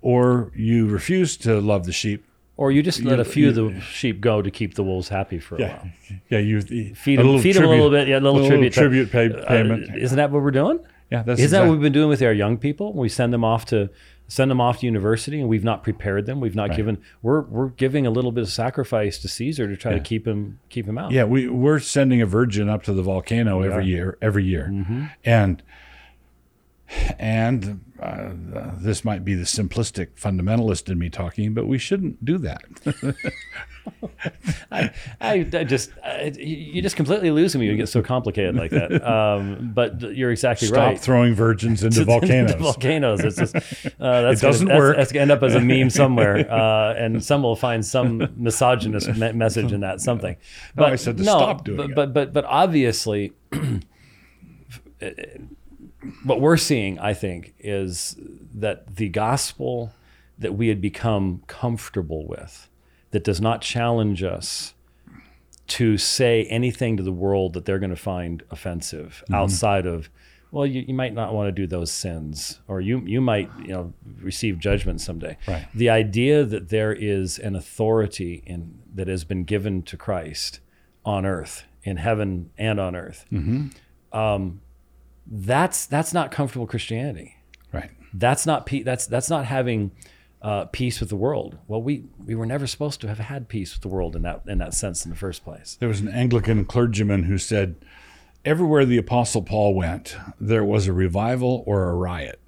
or 0.00 0.52
you 0.54 0.86
refuse 0.86 1.36
to 1.38 1.60
love 1.60 1.84
the 1.86 1.92
sheep. 1.92 2.24
Or 2.56 2.70
you 2.70 2.82
just 2.82 3.00
let 3.02 3.14
You- 3.16 3.22
a 3.22 3.24
few 3.24 3.48
of 3.48 3.54
the 3.54 3.80
sheep 3.80 4.20
go 4.20 4.42
to 4.42 4.50
keep 4.50 4.74
the 4.74 4.84
wolves 4.84 5.08
happy 5.08 5.38
for 5.38 5.56
a 5.56 5.62
while. 5.62 5.88
yeah. 6.28 6.38
You 6.40 6.60
Feed 6.60 7.18
them, 7.18 7.38
feed 7.40 7.56
them 7.56 7.64
a 7.64 7.68
little 7.68 7.88
bit. 7.90 8.06
Yeah, 8.06 8.18
a 8.18 8.20
little, 8.20 8.46
tribute. 8.46 8.74
tribute 8.74 9.10
pay, 9.10 9.30
Uh, 9.32 9.46
payment. 9.48 9.96
isn't 9.96 10.16
that 10.18 10.30
what 10.30 10.42
we're 10.42 10.50
doing? 10.50 10.78
Yeah, 11.10 11.22
that's 11.22 11.40
Isn't 11.40 11.58
that 11.58 11.66
what 11.66 11.72
we've 11.72 11.80
been 11.82 11.92
doing 11.92 12.08
with 12.08 12.22
our 12.22 12.32
young 12.32 12.56
people? 12.58 12.92
We 12.92 13.08
send 13.08 13.32
them 13.32 13.44
off 13.44 13.64
to 13.66 13.90
send 14.28 14.48
them 14.48 14.60
off 14.60 14.78
to 14.78 14.86
university, 14.86 15.40
and 15.40 15.48
we've 15.48 15.64
not 15.64 15.82
prepared 15.82 16.24
them. 16.26 16.40
We've 16.40 16.54
not 16.54 16.76
given. 16.76 16.98
We're 17.20 17.40
we're 17.42 17.68
giving 17.70 18.06
a 18.06 18.10
little 18.10 18.30
bit 18.30 18.42
of 18.42 18.50
sacrifice 18.50 19.18
to 19.18 19.28
Caesar 19.28 19.66
to 19.66 19.76
try 19.76 19.92
to 19.92 20.00
keep 20.00 20.26
him 20.26 20.60
keep 20.68 20.86
him 20.86 20.96
out. 20.98 21.10
Yeah, 21.10 21.24
we 21.24 21.48
we're 21.48 21.80
sending 21.80 22.22
a 22.22 22.26
virgin 22.26 22.68
up 22.68 22.84
to 22.84 22.92
the 22.92 23.02
volcano 23.02 23.62
every 23.62 23.86
year, 23.86 24.16
every 24.22 24.44
year, 24.44 24.68
Mm-hmm. 24.70 25.04
and 25.24 25.62
and 27.18 27.84
uh, 28.00 28.30
this 28.78 29.04
might 29.04 29.24
be 29.24 29.34
the 29.34 29.44
simplistic 29.44 30.08
fundamentalist 30.20 30.90
in 30.90 30.98
me 30.98 31.08
talking, 31.08 31.54
but 31.54 31.66
we 31.66 31.78
shouldn't 31.78 32.24
do 32.24 32.36
that. 32.38 32.62
I, 34.72 34.90
I, 35.20 35.32
I 35.52 35.64
just 35.64 35.90
I, 36.04 36.32
you 36.36 36.80
just 36.82 36.96
completely 36.96 37.30
lose 37.30 37.54
me. 37.54 37.60
when 37.60 37.70
You 37.70 37.76
get 37.76 37.88
so 37.88 38.02
complicated 38.02 38.54
like 38.56 38.70
that. 38.70 38.90
Um, 39.10 39.72
but 39.74 40.00
you're 40.00 40.30
exactly 40.30 40.68
Stop 40.68 40.76
right. 40.78 40.96
Stop 40.96 41.04
throwing 41.04 41.34
virgins 41.34 41.82
into 41.84 42.04
volcanoes. 42.04 42.54
volcanoes. 42.54 43.20
It's 43.20 43.36
just 43.36 43.54
uh, 43.56 43.60
that's 43.98 44.42
It 44.42 44.46
doesn't 44.46 44.66
gonna, 44.68 44.78
work. 44.78 44.96
That's, 44.96 45.10
that's 45.10 45.12
gonna 45.12 45.22
end 45.22 45.30
up 45.30 45.42
as 45.42 45.54
a 45.54 45.60
meme 45.60 45.90
somewhere, 45.90 46.50
uh, 46.50 46.94
and 46.94 47.22
some 47.24 47.42
will 47.42 47.56
find 47.56 47.84
some 47.84 48.28
misogynist 48.36 49.08
me- 49.16 49.32
message 49.32 49.72
in 49.72 49.80
that 49.80 50.00
something. 50.00 50.34
No, 50.76 50.82
But 50.84 50.92
I 50.92 50.96
said 50.96 51.16
to 51.18 51.24
stop 51.24 51.64
doing 51.64 51.76
but, 51.78 51.84
it. 51.90 51.94
But 51.94 52.12
but 52.14 52.32
but 52.32 52.44
obviously, 52.44 53.32
what 56.24 56.40
we're 56.40 56.56
seeing, 56.56 56.98
I 56.98 57.14
think, 57.14 57.54
is 57.58 58.16
that 58.54 58.96
the 58.96 59.08
gospel 59.08 59.92
that 60.38 60.54
we 60.54 60.68
had 60.68 60.80
become 60.80 61.42
comfortable 61.46 62.26
with, 62.26 62.68
that 63.12 63.24
does 63.24 63.40
not 63.40 63.60
challenge 63.60 64.22
us 64.22 64.74
to 65.68 65.96
say 65.98 66.44
anything 66.46 66.96
to 66.96 67.02
the 67.02 67.12
world 67.12 67.52
that 67.52 67.64
they're 67.64 67.78
going 67.78 67.90
to 67.90 67.96
find 67.96 68.42
offensive 68.50 69.22
Mm-hmm. 69.24 69.34
outside 69.34 69.86
of 69.86 70.10
well 70.52 70.66
you, 70.66 70.82
you 70.88 70.94
might 70.94 71.14
not 71.14 71.32
want 71.32 71.46
to 71.48 71.52
do 71.52 71.66
those 71.66 71.92
sins 71.92 72.60
or 72.66 72.80
you 72.80 72.98
you 73.06 73.20
might 73.20 73.48
you 73.60 73.68
know 73.68 73.92
receive 74.20 74.58
judgment 74.58 75.00
someday 75.00 75.36
Right. 75.46 75.66
the 75.74 75.88
idea 75.90 76.44
that 76.44 76.70
there 76.70 76.92
is 76.92 77.38
an 77.38 77.54
authority 77.54 78.42
in 78.46 78.78
that 78.94 79.06
has 79.06 79.22
been 79.24 79.44
given 79.44 79.82
to 79.84 79.96
christ 79.96 80.58
on 81.04 81.24
earth 81.24 81.64
in 81.84 81.98
heaven 81.98 82.50
and 82.58 82.80
on 82.80 82.96
earth 82.96 83.24
um, 84.12 84.60
that's 85.30 85.86
that's 85.86 86.12
not 86.12 86.32
comfortable 86.32 86.66
christianity 86.66 87.36
right. 87.72 87.90
that's 88.14 88.44
not 88.46 88.68
that's 88.84 89.06
that's 89.06 89.30
not 89.30 89.44
having 89.46 89.92
uh, 90.42 90.64
peace 90.66 91.00
with 91.00 91.08
the 91.10 91.16
world. 91.16 91.58
Well, 91.68 91.82
we 91.82 92.04
we 92.24 92.34
were 92.34 92.46
never 92.46 92.66
supposed 92.66 93.00
to 93.02 93.08
have 93.08 93.18
had 93.18 93.48
peace 93.48 93.74
with 93.74 93.82
the 93.82 93.88
world 93.88 94.16
in 94.16 94.22
that 94.22 94.42
in 94.46 94.58
that 94.58 94.74
sense 94.74 95.04
in 95.04 95.10
the 95.10 95.16
first 95.16 95.44
place. 95.44 95.76
There 95.80 95.88
was 95.88 96.00
an 96.00 96.08
Anglican 96.08 96.64
clergyman 96.64 97.24
who 97.24 97.36
said, 97.38 97.76
"Everywhere 98.44 98.84
the 98.86 98.96
Apostle 98.98 99.42
Paul 99.42 99.74
went, 99.74 100.16
there 100.40 100.64
was 100.64 100.86
a 100.86 100.92
revival 100.92 101.62
or 101.66 101.88
a 101.90 101.94
riot." 101.94 102.40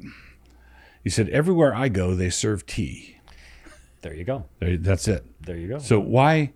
He 1.04 1.10
said, 1.10 1.28
"Everywhere 1.30 1.74
I 1.74 1.88
go, 1.88 2.14
they 2.14 2.30
serve 2.30 2.64
tea." 2.66 3.18
There 4.02 4.14
you 4.14 4.24
go. 4.24 4.46
There- 4.58 4.76
That's 4.76 5.06
it. 5.06 5.24
There 5.40 5.56
you 5.56 5.68
go. 5.68 5.78
So 5.78 6.00
why 6.00 6.52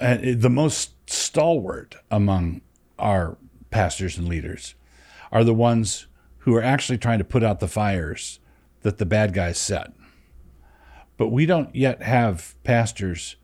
uh, 0.00 0.18
the 0.34 0.50
most 0.50 0.92
stalwart 1.10 1.96
among 2.10 2.60
our 2.98 3.36
pastors 3.70 4.16
and 4.18 4.28
leaders 4.28 4.74
are 5.32 5.44
the 5.44 5.54
ones 5.54 6.06
who 6.38 6.54
are 6.54 6.62
actually 6.62 6.98
trying 6.98 7.18
to 7.18 7.24
put 7.24 7.42
out 7.42 7.60
the 7.60 7.68
fires 7.68 8.38
that 8.82 8.98
the 8.98 9.06
bad 9.06 9.32
guys 9.34 9.58
set. 9.58 9.92
But 11.16 11.28
we 11.28 11.46
don't 11.46 11.74
yet 11.74 12.02
have 12.02 12.54
pastors 12.62 13.36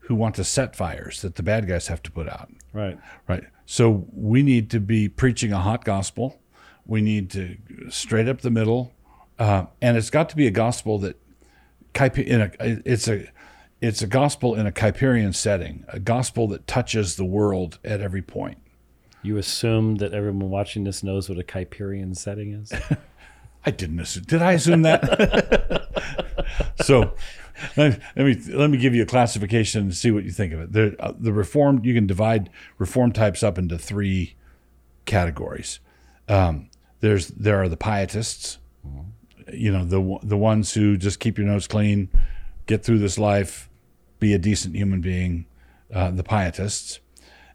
who 0.00 0.14
want 0.14 0.34
to 0.36 0.44
set 0.44 0.74
fires 0.74 1.20
that 1.22 1.34
the 1.34 1.42
bad 1.42 1.68
guys 1.68 1.88
have 1.88 2.02
to 2.04 2.10
put 2.10 2.28
out. 2.28 2.50
Right. 2.72 2.98
Right. 3.26 3.44
So 3.66 4.06
we 4.14 4.42
need 4.42 4.70
to 4.70 4.80
be 4.80 5.08
preaching 5.08 5.52
a 5.52 5.60
hot 5.60 5.84
gospel. 5.84 6.40
We 6.86 7.02
need 7.02 7.30
to 7.32 7.58
straight 7.90 8.28
up 8.28 8.40
the 8.40 8.50
middle, 8.50 8.94
uh, 9.38 9.66
and 9.82 9.98
it's 9.98 10.08
got 10.08 10.30
to 10.30 10.36
be 10.36 10.46
a 10.46 10.50
gospel 10.50 10.98
that 11.00 11.20
in 12.16 12.40
a 12.40 12.50
it's 12.58 13.08
a 13.08 13.30
it's 13.82 14.00
a 14.00 14.06
gospel 14.06 14.54
in 14.54 14.66
a 14.66 14.72
Kuyperian 14.72 15.34
setting, 15.34 15.84
a 15.88 16.00
gospel 16.00 16.48
that 16.48 16.66
touches 16.66 17.16
the 17.16 17.26
world 17.26 17.78
at 17.84 18.00
every 18.00 18.22
point. 18.22 18.58
You 19.22 19.36
assume 19.36 19.96
that 19.96 20.14
everyone 20.14 20.48
watching 20.48 20.84
this 20.84 21.02
knows 21.02 21.28
what 21.28 21.38
a 21.38 21.42
Kuyperian 21.42 22.16
setting 22.16 22.52
is. 22.52 22.72
I 23.68 23.70
didn't 23.70 24.00
assume. 24.00 24.22
Did 24.22 24.40
I 24.40 24.52
assume 24.52 24.80
that? 24.80 25.88
so 26.86 27.12
let 27.76 28.00
me 28.16 28.34
let 28.48 28.70
me 28.70 28.78
give 28.78 28.94
you 28.94 29.02
a 29.02 29.06
classification 29.06 29.82
and 29.82 29.94
see 29.94 30.10
what 30.10 30.24
you 30.24 30.30
think 30.30 30.54
of 30.54 30.60
it. 30.60 30.72
The 30.72 30.96
uh, 30.98 31.12
the 31.18 31.34
reformed 31.34 31.84
you 31.84 31.92
can 31.92 32.06
divide 32.06 32.48
reform 32.78 33.12
types 33.12 33.42
up 33.42 33.58
into 33.58 33.76
three 33.76 34.36
categories. 35.04 35.80
Um, 36.30 36.70
there's 37.00 37.28
there 37.28 37.60
are 37.60 37.68
the 37.68 37.76
pietists, 37.76 38.56
you 39.52 39.70
know 39.70 39.84
the 39.84 40.18
the 40.22 40.38
ones 40.38 40.72
who 40.72 40.96
just 40.96 41.20
keep 41.20 41.36
your 41.36 41.46
nose 41.46 41.66
clean, 41.66 42.08
get 42.64 42.82
through 42.82 43.00
this 43.00 43.18
life, 43.18 43.68
be 44.18 44.32
a 44.32 44.38
decent 44.38 44.76
human 44.76 45.02
being. 45.02 45.44
Uh, 45.92 46.10
the 46.10 46.24
pietists. 46.24 47.00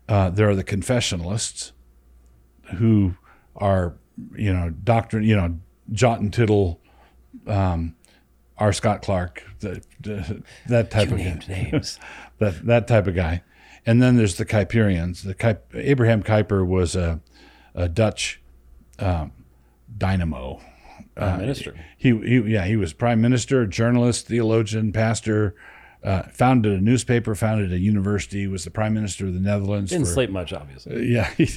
Uh, 0.08 0.30
there 0.30 0.48
are 0.48 0.56
the 0.56 0.64
confessionalists, 0.64 1.72
who 2.76 3.16
are 3.56 3.96
you 4.36 4.54
know 4.54 4.70
doctrine 4.70 5.24
you 5.24 5.36
know 5.36 5.58
jot 5.92 6.20
and 6.20 6.34
tittle. 6.34 6.80
Um, 7.48 7.96
R. 8.58 8.72
Scott 8.72 9.02
Clark, 9.02 9.44
the, 9.60 9.84
the, 10.00 10.44
that 10.68 10.92
type 10.92 11.10
you 11.10 11.16
of 11.16 11.20
named 11.20 11.46
guy. 11.48 11.70
names. 11.72 12.00
that 12.38 12.66
that 12.66 12.88
type 12.88 13.08
of 13.08 13.16
guy. 13.16 13.42
And 13.86 14.02
then 14.02 14.16
there's 14.16 14.36
the 14.36 14.46
Kuyperians. 14.46 15.24
The 15.24 15.36
Kuip, 15.36 15.60
Abraham 15.74 16.24
Kuyper 16.24 16.66
was 16.66 16.96
a, 16.96 17.20
a 17.76 17.90
Dutch 17.90 18.42
um, 19.00 19.32
dynamo. 19.98 20.62
Prime 21.16 21.40
minister. 21.40 21.76
He, 21.98 22.18
he, 22.20 22.40
yeah, 22.40 22.66
he 22.66 22.76
was 22.76 22.94
prime 22.94 23.22
minister, 23.22 23.68
journalist, 23.68 24.28
theologian, 24.28 24.94
pastor. 24.94 25.56
Uh, 26.04 26.24
founded 26.24 26.74
a 26.74 26.82
newspaper, 26.82 27.34
founded 27.34 27.72
a 27.72 27.80
university, 27.80 28.46
was 28.46 28.66
the 28.66 28.72
prime 28.72 28.94
minister 28.94 29.28
of 29.28 29.34
the 29.34 29.40
Netherlands. 29.40 29.92
Didn't 29.92 30.06
for- 30.06 30.12
sleep 30.12 30.30
much, 30.30 30.52
obviously. 30.52 31.08
yeah, 31.14 31.30
he, 31.36 31.50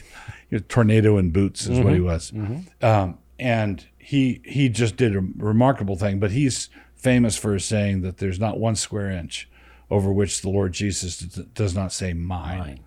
he 0.50 0.60
tornado 0.60 1.18
in 1.18 1.30
boots 1.30 1.66
is 1.66 1.80
what 1.80 1.94
he 1.94 2.00
was. 2.00 2.30
Mm-hmm. 2.30 2.84
Um, 2.84 3.18
and 3.38 3.84
he 4.06 4.40
he 4.44 4.68
just 4.68 4.96
did 4.96 5.16
a 5.16 5.20
remarkable 5.36 5.96
thing. 5.96 6.20
But 6.20 6.30
he's 6.30 6.70
famous 6.94 7.36
for 7.36 7.58
saying 7.58 8.02
that 8.02 8.18
there's 8.18 8.38
not 8.38 8.56
one 8.56 8.76
square 8.76 9.10
inch 9.10 9.48
over 9.90 10.12
which 10.12 10.42
the 10.42 10.48
Lord 10.48 10.72
Jesus 10.74 11.18
d- 11.18 11.44
does 11.54 11.74
not 11.74 11.92
say 11.92 12.12
mine. 12.12 12.58
Fine. 12.60 12.80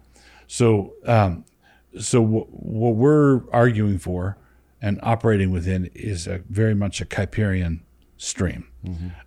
So 0.48 0.94
um, 1.06 1.44
so 2.00 2.22
w- 2.24 2.46
what 2.46 2.96
we're 2.96 3.42
arguing 3.52 4.00
for 4.00 4.38
and 4.82 4.98
operating 5.04 5.52
within 5.52 5.92
is 5.94 6.26
a 6.26 6.38
very 6.50 6.74
much 6.74 7.02
a 7.02 7.06
Kuyperian 7.06 7.82
stream. 8.16 8.70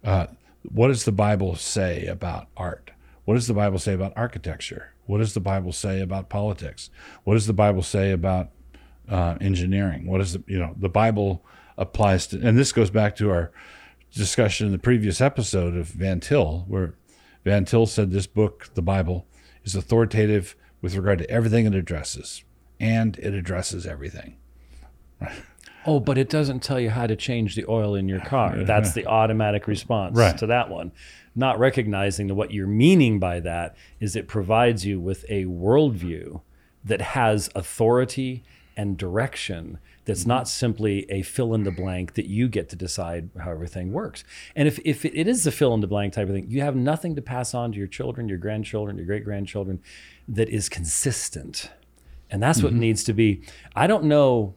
Uh, 0.02 0.28
what 0.62 0.88
does 0.88 1.04
the 1.04 1.12
Bible 1.12 1.56
say 1.56 2.06
about 2.06 2.46
art? 2.56 2.90
What 3.26 3.34
does 3.34 3.48
the 3.48 3.54
Bible 3.54 3.78
say 3.78 3.92
about 3.92 4.14
architecture? 4.16 4.94
What 5.04 5.18
does 5.18 5.34
the 5.34 5.40
Bible 5.40 5.72
say 5.72 6.00
about 6.00 6.30
politics? 6.30 6.88
What 7.24 7.34
does 7.34 7.46
the 7.46 7.52
Bible 7.52 7.82
say 7.82 8.12
about 8.12 8.48
uh, 9.10 9.36
engineering? 9.42 10.06
What 10.06 10.22
is 10.22 10.32
the 10.32 10.42
you 10.46 10.58
know 10.58 10.74
the 10.78 10.88
Bible 10.88 11.44
applies 11.82 12.26
to, 12.28 12.40
and 12.46 12.56
this 12.56 12.72
goes 12.72 12.90
back 12.90 13.14
to 13.16 13.30
our 13.30 13.50
discussion 14.14 14.66
in 14.66 14.72
the 14.72 14.78
previous 14.78 15.20
episode 15.20 15.76
of 15.76 15.88
Van 15.88 16.20
Til, 16.20 16.64
where 16.68 16.94
Van 17.44 17.64
Til 17.64 17.86
said 17.86 18.10
this 18.10 18.26
book, 18.26 18.70
the 18.74 18.82
Bible, 18.82 19.26
is 19.64 19.74
authoritative 19.74 20.54
with 20.80 20.96
regard 20.96 21.18
to 21.18 21.30
everything 21.30 21.66
it 21.66 21.74
addresses, 21.74 22.44
and 22.80 23.18
it 23.18 23.34
addresses 23.34 23.86
everything. 23.86 24.36
Oh, 25.84 25.98
but 25.98 26.16
it 26.16 26.30
doesn't 26.30 26.62
tell 26.62 26.78
you 26.78 26.90
how 26.90 27.08
to 27.08 27.16
change 27.16 27.56
the 27.56 27.64
oil 27.68 27.96
in 27.96 28.08
your 28.08 28.20
car. 28.20 28.56
That's 28.64 28.92
the 28.92 29.04
automatic 29.06 29.66
response 29.66 30.16
Right. 30.16 30.38
to 30.38 30.46
that 30.46 30.70
one. 30.70 30.92
Not 31.34 31.58
recognizing 31.58 32.28
that 32.28 32.36
what 32.36 32.52
you're 32.52 32.68
meaning 32.68 33.18
by 33.18 33.40
that 33.40 33.74
is 33.98 34.14
it 34.14 34.28
provides 34.28 34.86
you 34.86 35.00
with 35.00 35.24
a 35.28 35.46
worldview 35.46 36.40
that 36.84 37.00
has 37.00 37.50
authority 37.56 38.44
and 38.76 38.96
direction 38.96 39.78
that's 40.04 40.26
not 40.26 40.44
mm-hmm. 40.44 40.48
simply 40.48 41.10
a 41.10 41.22
fill 41.22 41.54
in 41.54 41.64
the 41.64 41.70
blank 41.70 42.14
that 42.14 42.26
you 42.26 42.48
get 42.48 42.68
to 42.70 42.76
decide 42.76 43.30
how 43.38 43.50
everything 43.50 43.92
works. 43.92 44.24
And 44.56 44.66
if, 44.66 44.78
if 44.84 45.04
it 45.04 45.28
is 45.28 45.46
a 45.46 45.52
fill 45.52 45.74
in 45.74 45.80
the 45.80 45.86
blank 45.86 46.14
type 46.14 46.28
of 46.28 46.34
thing, 46.34 46.50
you 46.50 46.62
have 46.62 46.74
nothing 46.74 47.14
to 47.16 47.22
pass 47.22 47.54
on 47.54 47.72
to 47.72 47.78
your 47.78 47.86
children, 47.86 48.28
your 48.28 48.38
grandchildren, 48.38 48.96
your 48.96 49.06
great 49.06 49.24
grandchildren 49.24 49.80
that 50.28 50.48
is 50.48 50.68
consistent. 50.68 51.70
And 52.30 52.42
that's 52.42 52.62
what 52.62 52.72
mm-hmm. 52.72 52.80
needs 52.80 53.04
to 53.04 53.12
be. 53.12 53.42
I 53.76 53.86
don't 53.86 54.04
know 54.04 54.54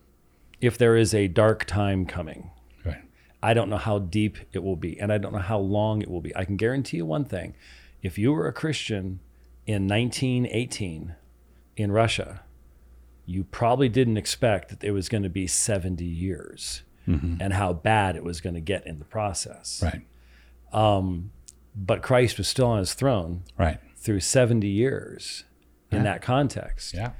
if 0.61 0.77
there 0.77 0.95
is 0.95 1.13
a 1.13 1.27
dark 1.27 1.65
time 1.65 2.05
coming. 2.05 2.49
Right. 2.83 3.01
I 3.43 3.53
don't 3.53 3.69
know 3.69 3.77
how 3.77 3.99
deep 3.99 4.37
it 4.53 4.63
will 4.63 4.77
be, 4.77 4.99
and 4.99 5.11
I 5.11 5.17
don't 5.17 5.33
know 5.33 5.39
how 5.39 5.59
long 5.59 6.01
it 6.01 6.09
will 6.09 6.21
be. 6.21 6.35
I 6.35 6.45
can 6.45 6.57
guarantee 6.57 6.97
you 6.97 7.05
one 7.05 7.25
thing 7.25 7.55
if 8.01 8.17
you 8.17 8.31
were 8.31 8.47
a 8.47 8.53
Christian 8.53 9.19
in 9.67 9.87
1918 9.87 11.15
in 11.75 11.91
Russia, 11.91 12.41
you 13.25 13.43
probably 13.43 13.89
didn't 13.89 14.17
expect 14.17 14.69
that 14.69 14.83
it 14.83 14.91
was 14.91 15.09
going 15.09 15.23
to 15.23 15.29
be 15.29 15.47
70 15.47 16.03
years 16.03 16.83
mm-hmm. 17.07 17.35
and 17.39 17.53
how 17.53 17.73
bad 17.73 18.15
it 18.15 18.23
was 18.23 18.41
going 18.41 18.55
to 18.55 18.61
get 18.61 18.85
in 18.85 18.99
the 18.99 19.05
process. 19.05 19.83
Right. 19.83 20.01
Um, 20.71 21.31
but 21.75 22.01
Christ 22.01 22.37
was 22.37 22.47
still 22.47 22.67
on 22.67 22.79
his 22.79 22.93
throne 22.93 23.43
Right. 23.57 23.79
through 23.97 24.19
70 24.21 24.67
years 24.67 25.43
in 25.91 26.03
that 26.03 26.21
context. 26.21 26.93
Yeah. 26.93 27.11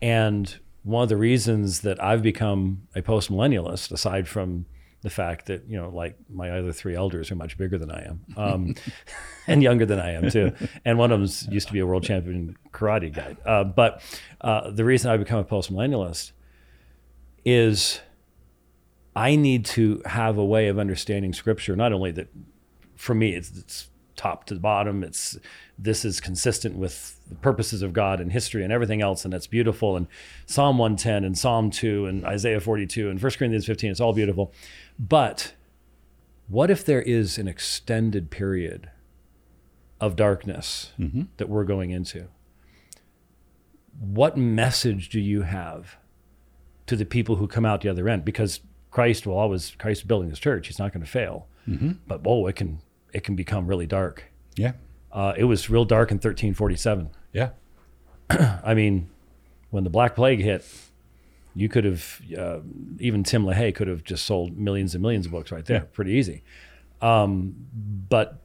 And 0.00 0.58
one 0.82 1.02
of 1.02 1.08
the 1.08 1.16
reasons 1.16 1.80
that 1.80 2.02
I've 2.02 2.22
become 2.22 2.86
a 2.94 3.02
post 3.02 3.30
millennialist, 3.30 3.90
aside 3.90 4.28
from 4.28 4.66
the 5.06 5.10
fact 5.10 5.46
that, 5.46 5.62
you 5.68 5.76
know, 5.76 5.88
like 5.88 6.16
my 6.28 6.50
other 6.50 6.72
three 6.72 6.96
elders 6.96 7.30
are 7.30 7.36
much 7.36 7.56
bigger 7.56 7.78
than 7.78 7.92
I 7.92 8.08
am 8.08 8.20
um, 8.36 8.74
and 9.46 9.62
younger 9.62 9.86
than 9.86 10.00
I 10.00 10.14
am 10.14 10.28
too. 10.30 10.50
And 10.84 10.98
one 10.98 11.12
of 11.12 11.20
them 11.20 11.52
used 11.52 11.68
to 11.68 11.72
be 11.72 11.78
a 11.78 11.86
world 11.86 12.02
champion 12.02 12.56
karate 12.72 13.12
guy. 13.12 13.36
Uh, 13.46 13.62
but 13.62 14.02
uh, 14.40 14.72
the 14.72 14.84
reason 14.84 15.08
I've 15.12 15.20
become 15.20 15.38
a 15.38 15.44
post 15.44 15.72
millennialist 15.72 16.32
is 17.44 18.00
I 19.14 19.36
need 19.36 19.64
to 19.66 20.02
have 20.06 20.38
a 20.38 20.44
way 20.44 20.66
of 20.66 20.76
understanding 20.76 21.32
scripture, 21.32 21.76
not 21.76 21.92
only 21.92 22.10
that 22.10 22.26
for 22.96 23.14
me, 23.14 23.36
it's, 23.36 23.56
it's 23.56 23.88
top 24.16 24.44
to 24.46 24.54
bottom. 24.56 25.04
It's 25.04 25.38
this 25.78 26.04
is 26.04 26.20
consistent 26.20 26.76
with 26.76 27.20
the 27.28 27.34
purposes 27.36 27.82
of 27.82 27.92
God 27.92 28.20
and 28.20 28.32
history 28.32 28.64
and 28.64 28.72
everything 28.72 29.02
else, 29.02 29.24
and 29.24 29.32
that's 29.32 29.46
beautiful. 29.46 29.96
And 29.96 30.06
Psalm 30.46 30.78
110 30.78 31.24
and 31.24 31.38
Psalm 31.38 31.70
2 31.70 32.06
and 32.06 32.24
Isaiah 32.24 32.60
42 32.60 33.10
and 33.10 33.22
1 33.22 33.32
Corinthians 33.32 33.66
15, 33.66 33.90
it's 33.90 34.00
all 34.00 34.12
beautiful. 34.12 34.52
But 34.98 35.52
what 36.48 36.70
if 36.70 36.84
there 36.84 37.02
is 37.02 37.38
an 37.38 37.48
extended 37.48 38.30
period 38.30 38.90
of 40.00 40.16
darkness 40.16 40.92
mm-hmm. 40.98 41.22
that 41.36 41.48
we're 41.48 41.64
going 41.64 41.90
into? 41.90 42.28
What 43.98 44.36
message 44.36 45.08
do 45.08 45.20
you 45.20 45.42
have 45.42 45.96
to 46.86 46.96
the 46.96 47.06
people 47.06 47.36
who 47.36 47.48
come 47.48 47.64
out 47.64 47.80
the 47.80 47.88
other 47.88 48.08
end? 48.08 48.24
Because 48.24 48.60
Christ 48.90 49.26
will 49.26 49.36
always 49.36 49.74
Christ 49.78 50.06
building 50.06 50.30
his 50.30 50.38
church. 50.38 50.68
He's 50.68 50.78
not 50.78 50.92
going 50.92 51.04
to 51.04 51.10
fail. 51.10 51.48
Mm-hmm. 51.68 51.92
But 52.06 52.20
oh, 52.24 52.46
it 52.46 52.56
can 52.56 52.80
it 53.16 53.24
can 53.24 53.34
become 53.34 53.66
really 53.66 53.86
dark. 53.86 54.24
Yeah. 54.56 54.72
Uh, 55.10 55.32
it 55.36 55.44
was 55.44 55.70
real 55.70 55.86
dark 55.86 56.10
in 56.10 56.16
1347. 56.16 57.08
Yeah. 57.32 57.50
I 58.62 58.74
mean, 58.74 59.08
when 59.70 59.84
the 59.84 59.90
Black 59.90 60.14
Plague 60.14 60.40
hit, 60.40 60.64
you 61.54 61.70
could 61.70 61.84
have 61.84 62.20
uh, 62.38 62.58
even 63.00 63.24
Tim 63.24 63.44
LaHaye 63.46 63.74
could 63.74 63.88
have 63.88 64.04
just 64.04 64.26
sold 64.26 64.58
millions 64.58 64.94
and 64.94 65.00
millions 65.00 65.24
of 65.24 65.32
books 65.32 65.50
right 65.50 65.64
there, 65.64 65.78
Yeah. 65.78 65.84
pretty 65.94 66.12
easy. 66.12 66.42
Um, 67.00 67.54
but 68.10 68.38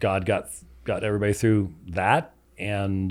God 0.00 0.26
got 0.26 0.48
got 0.82 1.04
everybody 1.04 1.32
through 1.32 1.72
that, 1.90 2.34
and 2.58 3.10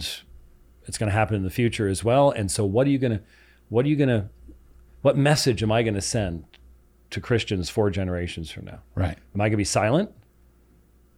it's 0.86 0.98
going 0.98 1.10
to 1.10 1.14
happen 1.18 1.36
in 1.38 1.44
the 1.44 1.50
future 1.50 1.88
as 1.88 2.04
well. 2.04 2.32
And 2.32 2.52
so, 2.52 2.66
what 2.66 2.86
are 2.88 2.90
you 2.90 2.98
going 2.98 3.18
to 3.18 3.24
what 3.70 3.86
are 3.86 3.90
you 3.90 3.96
going 3.96 4.10
to 4.10 4.28
what 5.02 5.16
message 5.18 5.64
am 5.64 5.72
I 5.72 5.84
going 5.84 5.94
to 5.94 6.02
send 6.02 6.44
to 7.12 7.22
Christians 7.22 7.70
four 7.70 7.90
generations 7.90 8.52
from 8.52 8.66
now? 8.66 8.80
Right. 8.96 9.18
Am 9.34 9.40
I 9.40 9.46
going 9.46 9.52
to 9.52 9.58
be 9.58 9.64
silent? 9.64 10.12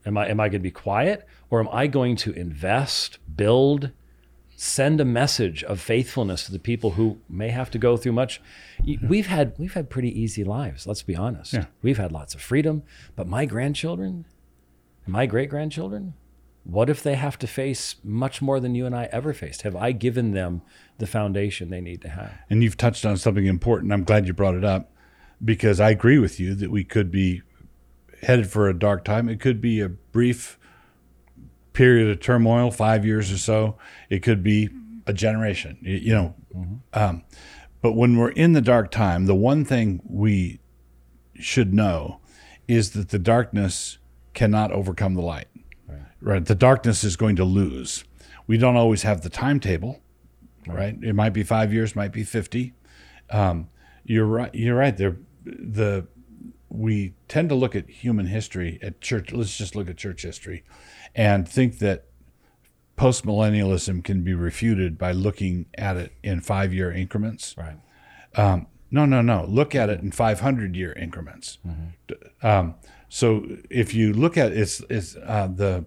Am 0.10 0.17
I 0.17 0.28
am 0.28 0.39
I 0.39 0.50
going 0.50 0.62
to 0.62 0.64
be 0.64 0.72
quiet 0.72 1.28
or 1.51 1.60
am 1.60 1.70
I 1.72 1.86
going 1.86 2.16
to 2.18 2.32
invest, 2.34 3.20
build, 3.36 3.91
send 4.55 4.99
a 4.99 5.05
message 5.05 5.64
of 5.64 5.80
faithfulness 5.80 6.45
to 6.45 6.51
the 6.51 6.57
people 6.57 6.91
who 6.91 7.20
may 7.30 7.49
have 7.49 7.70
to 7.72 7.78
go 7.78 7.95
through 7.95 8.14
much? 8.14 8.41
Y- 8.84 8.97
hmm. 8.99 9.07
We've 9.07 9.28
had 9.28 9.53
we've 9.60 9.76
had 9.76 9.91
pretty 9.91 10.20
easy 10.20 10.43
lives, 10.43 10.88
let's 10.88 11.03
be 11.03 11.16
honest. 11.16 11.53
Yeah. 11.53 11.66
We've 11.84 11.99
had 11.99 12.12
lots 12.12 12.34
of 12.34 12.41
freedom, 12.41 12.82
but 13.16 13.28
my 13.28 13.45
grandchildren 13.45 14.26
and 15.05 15.14
my 15.14 15.28
great-grandchildren, 15.28 16.16
what 16.64 16.89
if 16.89 17.03
they 17.03 17.14
have 17.14 17.38
to 17.39 17.47
face 17.47 17.97
much 18.03 18.41
more 18.41 18.60
than 18.60 18.74
you 18.74 18.88
and 18.88 18.95
I 18.95 19.10
ever 19.12 19.32
faced? 19.32 19.62
Have 19.62 19.76
I 19.76 19.91
given 19.91 20.32
them 20.32 20.64
the 20.97 21.05
foundation 21.05 21.70
they 21.70 21.82
need 21.82 22.01
to 22.01 22.10
have? 22.10 22.34
And 22.49 22.64
you've 22.64 22.78
touched 22.78 23.05
on 23.05 23.18
something 23.18 23.45
important. 23.45 23.93
I'm 23.93 24.03
glad 24.03 24.26
you 24.26 24.34
brought 24.34 24.55
it 24.55 24.66
up 24.66 24.91
because 25.45 25.80
I 25.80 25.91
agree 25.91 26.18
with 26.18 26.39
you 26.39 26.55
that 26.55 26.72
we 26.72 26.84
could 26.84 27.12
be 27.12 27.43
headed 28.24 28.49
for 28.49 28.70
a 28.70 28.74
dark 28.74 29.03
time. 29.05 29.30
It 29.30 29.39
could 29.39 29.61
be 29.61 29.82
a 29.82 29.89
brief 29.89 30.57
period 31.74 32.09
of 32.09 32.20
turmoil, 32.20 32.72
five 32.72 33.05
years 33.05 33.32
or 33.32 33.38
so. 33.38 33.78
It 34.09 34.20
could 34.20 34.43
be 34.43 34.70
a 35.05 35.13
generation. 35.13 35.78
You, 35.82 36.13
know, 36.13 36.36
um, 36.93 37.24
but 37.82 37.93
when 37.93 38.17
we're 38.17 38.32
in 38.32 38.53
the 38.53 38.61
dark 38.61 38.91
time, 38.91 39.26
the 39.26 39.36
one 39.36 39.63
thing 39.65 40.01
we 40.03 40.59
should 41.36 41.74
know 41.74 42.20
is 42.67 42.91
that 42.91 43.09
the 43.09 43.20
darkness 43.20 43.97
cannot 44.34 44.72
overcome 44.72 45.15
the 45.15 45.22
light. 45.22 45.47
Right. 45.88 46.01
right. 46.22 46.45
The 46.45 46.55
darkness 46.55 47.03
is 47.03 47.15
going 47.15 47.36
to 47.38 47.45
lose. 47.45 48.03
We 48.45 48.57
don't 48.57 48.76
always 48.76 49.03
have 49.03 49.22
the 49.22 49.30
timetable. 49.30 50.01
Right. 50.67 50.76
right? 50.78 50.97
It 51.01 51.13
might 51.13 51.30
be 51.32 51.43
five 51.43 51.74
years, 51.74 51.95
might 51.95 52.11
be 52.11 52.24
fifty. 52.24 52.74
Um, 53.30 53.70
you're 54.03 54.26
right. 54.26 54.53
You're 54.53 54.76
right. 54.76 54.95
There, 54.95 55.17
the 55.45 56.07
we 56.70 57.13
tend 57.28 57.49
to 57.49 57.55
look 57.55 57.76
at 57.76 57.89
human 57.89 58.28
history 58.28 58.80
at 58.82 59.01
church. 59.01 59.32
Let's 59.32 59.57
just 59.57 59.76
look 59.76 59.89
at 59.89 59.97
church 59.97 60.22
history, 60.22 60.63
and 61.15 61.47
think 61.47 61.80
that 61.80 62.05
postmillennialism 62.97 64.03
can 64.03 64.24
be 64.24 64.34
refuted 64.34 64.97
by 64.97 65.11
looking 65.11 65.65
at 65.78 65.97
it 65.97 66.13
in 66.22 66.41
five 66.41 66.74
year 66.74 66.91
increments. 66.91 67.55
Right. 67.57 67.78
Um, 68.36 68.67
no, 68.91 69.05
no, 69.05 69.22
no. 69.22 69.45
Look 69.45 69.76
at 69.76 69.89
it 69.89 70.01
in 70.01 70.11
500 70.11 70.76
year 70.76 70.93
increments. 70.93 71.59
Mm-hmm. 71.65 72.45
Um, 72.45 72.76
so 73.07 73.45
if 73.70 73.93
you 73.93 74.13
look 74.13 74.38
at 74.38 74.51
it, 74.51 74.57
it's, 74.57 74.82
it's 74.89 75.15
uh, 75.15 75.49
the 75.53 75.86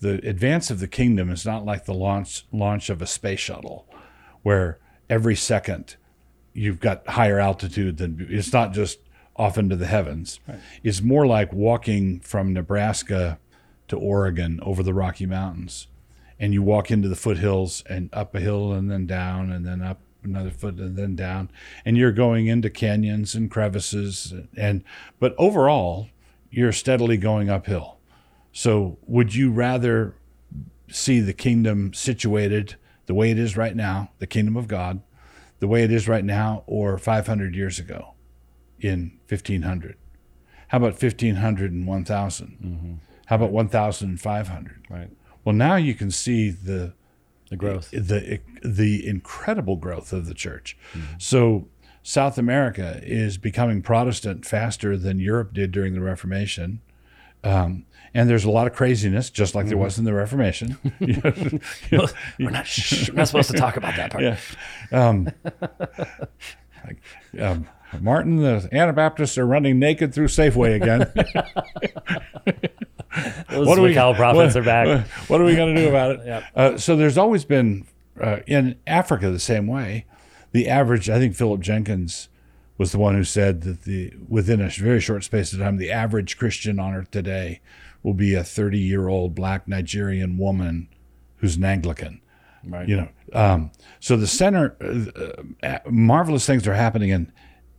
the 0.00 0.26
advance 0.28 0.70
of 0.70 0.80
the 0.80 0.88
kingdom 0.88 1.30
is 1.30 1.46
not 1.46 1.64
like 1.64 1.86
the 1.86 1.94
launch 1.94 2.44
launch 2.52 2.90
of 2.90 3.00
a 3.00 3.06
space 3.06 3.40
shuttle, 3.40 3.88
where 4.42 4.78
every 5.08 5.36
second 5.36 5.96
you've 6.52 6.80
got 6.80 7.06
higher 7.08 7.38
altitude 7.38 7.96
than 7.96 8.26
it's 8.30 8.52
not 8.52 8.72
just 8.72 8.98
off 9.36 9.58
into 9.58 9.76
the 9.76 9.86
heavens. 9.86 10.40
Right. 10.46 10.58
It's 10.82 11.02
more 11.02 11.26
like 11.26 11.52
walking 11.52 12.20
from 12.20 12.52
Nebraska 12.52 13.38
to 13.88 13.96
Oregon 13.96 14.60
over 14.62 14.82
the 14.82 14.94
Rocky 14.94 15.26
Mountains 15.26 15.88
and 16.38 16.52
you 16.52 16.62
walk 16.62 16.90
into 16.90 17.08
the 17.08 17.16
foothills 17.16 17.82
and 17.88 18.10
up 18.12 18.34
a 18.34 18.40
hill 18.40 18.72
and 18.72 18.90
then 18.90 19.06
down 19.06 19.50
and 19.50 19.66
then 19.66 19.82
up 19.82 20.00
another 20.22 20.50
foot 20.50 20.76
and 20.76 20.96
then 20.96 21.14
down 21.14 21.50
and 21.84 21.96
you're 21.96 22.12
going 22.12 22.46
into 22.46 22.70
canyons 22.70 23.34
and 23.34 23.50
crevices 23.50 24.32
and 24.56 24.82
but 25.18 25.34
overall 25.36 26.08
you're 26.50 26.72
steadily 26.72 27.18
going 27.18 27.50
uphill 27.50 27.98
so 28.52 28.96
would 29.06 29.34
you 29.34 29.50
rather 29.50 30.14
see 30.88 31.20
the 31.20 31.34
kingdom 31.34 31.92
situated 31.92 32.76
the 33.06 33.14
way 33.14 33.30
it 33.30 33.38
is 33.38 33.56
right 33.56 33.76
now 33.76 34.10
the 34.18 34.26
kingdom 34.26 34.56
of 34.56 34.66
god 34.66 35.02
the 35.60 35.68
way 35.68 35.82
it 35.82 35.92
is 35.92 36.08
right 36.08 36.24
now 36.24 36.62
or 36.66 36.96
500 36.96 37.54
years 37.54 37.78
ago 37.78 38.13
in 38.84 39.18
1500 39.28 39.96
how 40.68 40.78
about 40.78 40.92
1500 40.92 41.72
and 41.72 41.86
1000 41.86 42.58
mm-hmm. 42.62 42.94
how 43.26 43.36
about 43.36 43.50
1500 43.50 44.86
right 44.90 45.10
well, 45.44 45.54
now 45.54 45.76
you 45.76 45.94
can 45.94 46.10
see 46.10 46.50
the 46.50 46.94
the 47.50 47.56
growth, 47.56 47.90
the 47.90 48.40
the 48.64 49.06
incredible 49.06 49.76
growth 49.76 50.12
of 50.12 50.26
the 50.26 50.34
church. 50.34 50.76
Mm-hmm. 50.92 51.14
So 51.18 51.68
South 52.02 52.38
America 52.38 53.00
is 53.02 53.36
becoming 53.36 53.82
Protestant 53.82 54.46
faster 54.46 54.96
than 54.96 55.18
Europe 55.18 55.52
did 55.52 55.70
during 55.70 55.94
the 55.94 56.00
Reformation. 56.00 56.80
Um, 57.42 57.84
and 58.14 58.30
there's 58.30 58.44
a 58.44 58.50
lot 58.50 58.66
of 58.66 58.72
craziness, 58.72 59.28
just 59.28 59.54
like 59.54 59.66
there 59.66 59.76
was 59.76 59.98
in 59.98 60.04
the 60.04 60.14
Reformation. 60.14 60.78
you 61.00 61.20
know, 61.22 61.32
you 61.90 61.98
know, 61.98 62.08
we're, 62.38 62.50
not, 62.50 62.66
shh, 62.66 63.10
we're 63.10 63.16
not 63.16 63.28
supposed 63.28 63.50
to 63.50 63.56
talk 63.56 63.76
about 63.76 63.96
that 63.96 64.12
part. 64.12 64.24
Yeah. 64.24 64.38
Um, 64.90 65.30
like, 66.84 67.02
um, 67.38 67.68
Martin, 68.00 68.36
the 68.36 68.68
Anabaptists 68.72 69.38
are 69.38 69.46
running 69.46 69.78
naked 69.78 70.14
through 70.14 70.28
Safeway 70.28 70.74
again. 70.74 71.12
Those 73.50 73.66
what 73.66 73.80
we, 73.80 73.94
prophets 73.94 74.54
what, 74.54 74.56
are 74.56 74.62
back. 74.62 75.06
What 75.28 75.40
are 75.40 75.44
we 75.44 75.54
going 75.54 75.74
to 75.74 75.80
do 75.80 75.88
about 75.90 76.12
it? 76.12 76.26
yep. 76.26 76.44
uh, 76.54 76.76
so 76.76 76.96
there's 76.96 77.18
always 77.18 77.44
been 77.44 77.86
uh, 78.20 78.38
in 78.46 78.76
Africa 78.86 79.30
the 79.30 79.38
same 79.38 79.66
way. 79.66 80.06
The 80.52 80.68
average, 80.68 81.08
I 81.08 81.18
think 81.18 81.34
Philip 81.34 81.60
Jenkins 81.60 82.28
was 82.76 82.92
the 82.92 82.98
one 82.98 83.14
who 83.14 83.24
said 83.24 83.62
that 83.62 83.82
the 83.82 84.12
within 84.28 84.60
a 84.60 84.68
very 84.68 85.00
short 85.00 85.22
space 85.24 85.52
of 85.52 85.60
time, 85.60 85.76
the 85.76 85.92
average 85.92 86.36
Christian 86.36 86.80
on 86.80 86.94
earth 86.94 87.10
today 87.10 87.60
will 88.02 88.14
be 88.14 88.34
a 88.34 88.44
30 88.44 88.78
year 88.78 89.08
old 89.08 89.34
black 89.34 89.68
Nigerian 89.68 90.36
woman 90.36 90.88
who's 91.36 91.56
an 91.56 91.64
Anglican. 91.64 92.20
Right. 92.66 92.88
You 92.88 92.96
know, 92.96 93.08
um, 93.32 93.72
so 94.00 94.16
the 94.16 94.26
center, 94.26 94.76
uh, 94.80 95.66
uh 95.66 95.78
marvelous 95.90 96.46
things 96.46 96.66
are 96.66 96.74
happening 96.74 97.10
in 97.10 97.30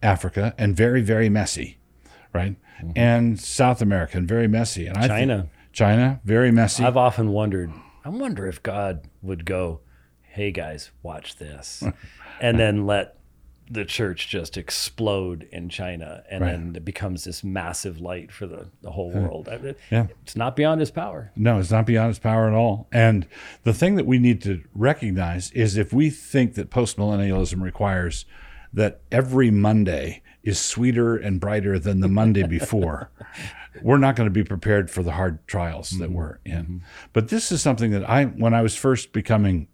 Africa 0.06 0.54
and 0.58 0.76
very, 0.76 1.02
very 1.02 1.28
messy, 1.28 1.78
right? 2.34 2.56
mm-hmm. 2.82 2.92
and 2.96 3.40
South 3.40 3.82
America, 3.82 4.18
and 4.18 4.28
very 4.28 4.48
messy. 4.48 4.88
And 4.88 4.98
I 4.98 5.08
China, 5.08 5.50
China, 5.72 6.22
very 6.24 6.52
messy. 6.52 6.84
I've 6.84 6.98
often 6.98 7.32
wondered. 7.32 7.72
I 8.04 8.10
wonder 8.10 8.48
if 8.48 8.62
God 8.62 9.08
would 9.22 9.46
go, 9.46 9.82
"Hey 10.22 10.52
guys, 10.52 10.92
watch 11.02 11.38
this," 11.38 11.84
and 12.40 12.60
then 12.60 12.86
let 12.86 13.18
the 13.68 13.84
church 13.84 14.28
just 14.28 14.58
explode 14.58 15.48
in 15.52 15.70
China, 15.70 16.24
and 16.30 16.44
right. 16.44 16.52
then 16.52 16.74
it 16.76 16.86
becomes 16.86 17.24
this 17.24 17.44
massive 17.44 18.00
light 18.00 18.32
for 18.32 18.46
the, 18.46 18.68
the 18.84 18.92
whole 18.92 19.10
world. 19.10 19.50
yeah, 19.90 20.06
it's 20.22 20.36
not 20.36 20.56
beyond 20.56 20.80
his 20.80 20.92
power. 20.92 21.32
No, 21.36 21.60
it's 21.60 21.72
not 21.72 21.88
beyond 21.88 22.10
his 22.10 22.20
power 22.20 22.48
at 22.48 22.54
all. 22.54 22.88
And 22.92 23.26
the 23.64 23.74
thing 23.74 23.96
that 23.96 24.06
we 24.06 24.20
need 24.20 24.40
to 24.44 24.64
recognize 24.76 25.50
is 25.52 25.78
if 25.78 25.92
we 25.92 26.12
think 26.12 26.54
that 26.54 26.70
postmillennialism 26.70 27.60
requires 27.60 28.26
that 28.76 29.02
every 29.12 29.50
Monday 29.50 30.22
is 30.44 30.60
sweeter 30.60 31.16
and 31.16 31.40
brighter 31.40 31.80
than 31.80 32.02
the 32.02 32.08
Monday 32.08 32.44
before, 32.48 33.10
we're 33.82 33.98
not 33.98 34.16
going 34.16 34.28
to 34.28 34.34
be 34.34 34.44
prepared 34.44 34.92
for 34.92 35.02
the 35.02 35.14
hard 35.14 35.46
trials 35.48 35.90
that 35.92 36.06
mm-hmm. 36.06 36.14
we're 36.14 36.40
in. 36.46 36.64
Mm-hmm. 36.64 36.78
But 37.14 37.30
this 37.30 37.52
is 37.52 37.62
something 37.62 37.92
that 37.92 38.08
I, 38.08 38.26
when 38.26 38.54
I 38.54 38.62
was 38.62 38.76
first 38.76 39.12
becoming 39.12 39.68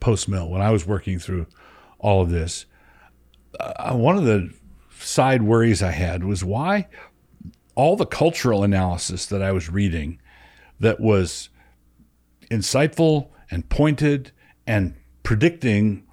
post 0.00 0.28
mill, 0.28 0.50
when 0.50 0.60
I 0.60 0.70
was 0.70 0.86
working 0.86 1.18
through 1.18 1.46
all 1.98 2.22
of 2.22 2.30
this, 2.30 2.66
uh, 3.58 3.94
one 3.94 4.16
of 4.16 4.24
the 4.24 4.52
side 4.98 5.42
worries 5.42 5.82
I 5.82 5.92
had 5.92 6.24
was 6.24 6.44
why 6.44 6.88
all 7.74 7.96
the 7.96 8.06
cultural 8.06 8.62
analysis 8.62 9.26
that 9.26 9.42
I 9.42 9.52
was 9.52 9.70
reading 9.70 10.20
that 10.80 11.00
was 11.00 11.48
insightful 12.50 13.28
and 13.50 13.68
pointed 13.68 14.32
and 14.66 14.94
predicting 15.22 16.04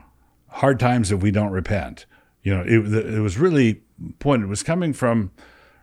hard 0.57 0.79
times 0.79 1.11
if 1.11 1.21
we 1.21 1.31
don't 1.31 1.51
repent 1.51 2.05
you 2.47 2.55
know, 2.55 2.61
it, 2.61 2.93
it 2.93 3.19
was 3.19 3.37
really 3.37 3.81
pointed. 4.19 4.45
It 4.45 4.49
was 4.49 4.63
coming 4.63 4.93
from 4.93 5.31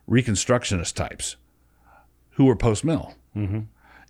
Reconstructionist 0.09 0.95
types 0.95 1.37
who 2.31 2.47
were 2.47 2.57
post 2.57 2.87
mill. 2.87 3.17
Mm-hmm. 3.37 3.61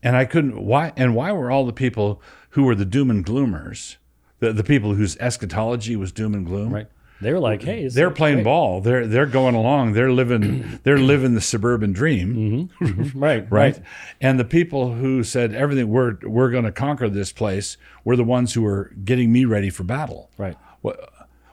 And 0.05 0.17
I 0.17 0.25
couldn't, 0.25 0.65
why, 0.65 0.93
and 0.97 1.17
why 1.17 1.33
were 1.33 1.51
all 1.51 1.67
the 1.67 1.73
people 1.73 2.23
who 2.51 2.63
were 2.63 2.77
the 2.77 2.85
doom 2.85 3.11
and 3.11 3.27
gloomers, 3.27 3.97
the, 4.39 4.53
the 4.53 4.63
people 4.63 4.95
whose 4.95 5.17
eschatology 5.17 5.97
was 5.97 6.13
doom 6.13 6.33
and 6.33 6.47
gloom? 6.47 6.73
Right. 6.73 6.87
They 7.21 7.33
were 7.33 7.41
like, 7.41 7.63
"Hey, 7.63 7.89
they're 7.89 8.11
playing 8.11 8.39
great. 8.39 8.45
ball. 8.45 8.81
They're 8.81 9.07
they're 9.07 9.27
going 9.27 9.55
along. 9.55 9.93
They're 9.93 10.13
living 10.13 10.81
they're 10.83 10.99
living 10.99 11.35
the 11.35 11.41
suburban 11.41 11.93
dream, 11.93 12.35
mm-hmm. 12.35 12.85
Mm-hmm. 12.85 13.19
right, 13.25 13.51
right? 13.51 13.81
And 14.21 14.39
the 14.39 14.45
people 14.45 14.95
who 14.95 15.23
said 15.23 15.55
everything 15.55 15.89
we're 15.89 16.19
we're 16.23 16.51
going 16.51 16.65
to 16.65 16.73
conquer 16.73 17.09
this 17.09 17.33
place 17.33 17.77
were 18.05 18.17
the 18.17 18.25
ones 18.25 18.55
who 18.55 18.63
were 18.63 18.93
getting 19.05 19.33
me 19.33 19.45
ready 19.45 19.71
for 19.71 19.85
battle, 19.85 20.31
right? 20.37 20.57
Well, 20.83 20.97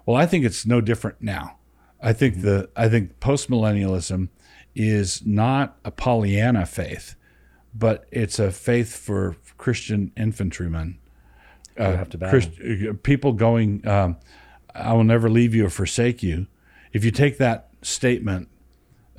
well, 0.06 0.18
I 0.18 0.26
think 0.26 0.46
it's 0.46 0.66
no 0.66 0.82
different 0.82 1.22
now. 1.22 1.58
I 2.02 2.14
think 2.14 2.42
the 2.42 2.70
I 2.76 2.90
think 2.90 3.20
postmillennialism 3.20 4.30
is 4.76 5.26
not 5.26 5.78
a 5.86 5.92
Pollyanna 5.92 6.66
faith, 6.66 7.16
but 7.74 8.06
it's 8.12 8.40
a 8.40 8.52
faith 8.52 8.96
for 8.96 9.36
Christian 9.58 10.12
infantrymen. 10.18 10.98
Uh, 11.78 11.96
have 11.96 12.10
to 12.10 12.18
battle. 12.18 12.42
Christ, 12.42 12.60
uh, 12.62 12.94
people 13.04 13.34
going, 13.34 13.88
um, 13.88 14.18
"I 14.74 14.94
will 14.94 15.04
never 15.04 15.30
leave 15.30 15.56
you 15.56 15.66
or 15.66 15.70
forsake 15.70 16.24
you." 16.24 16.48
If 16.94 17.06
you 17.06 17.12
take 17.12 17.38
that 17.38 17.70
statement 17.82 18.50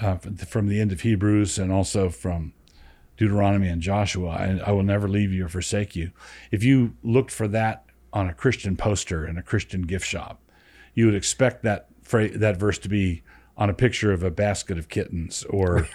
uh, 0.00 0.16
from 0.16 0.68
the 0.68 0.80
end 0.80 0.92
of 0.92 1.00
Hebrews 1.03 1.59
and 1.59 1.72
also 1.72 2.09
from 2.09 2.53
Deuteronomy 3.16 3.68
and 3.68 3.80
Joshua, 3.80 4.30
I, 4.30 4.61
I 4.66 4.72
will 4.72 4.82
never 4.82 5.09
leave 5.09 5.32
you 5.32 5.46
or 5.46 5.48
forsake 5.48 5.94
you. 5.94 6.11
If 6.50 6.62
you 6.64 6.96
looked 7.03 7.30
for 7.30 7.48
that 7.48 7.84
on 8.12 8.28
a 8.28 8.34
Christian 8.34 8.76
poster 8.76 9.26
in 9.26 9.38
a 9.38 9.42
Christian 9.42 9.82
gift 9.82 10.07
shop, 10.07 10.40
you 10.94 11.07
would 11.07 11.14
expect 11.14 11.62
that 11.62 11.88
that 12.11 12.57
verse 12.59 12.78
to 12.78 12.88
be 12.88 13.22
on 13.57 13.68
a 13.68 13.74
picture 13.74 14.12
of 14.12 14.22
a 14.22 14.30
basket 14.30 14.78
of 14.78 14.88
kittens 14.88 15.44
or, 15.44 15.86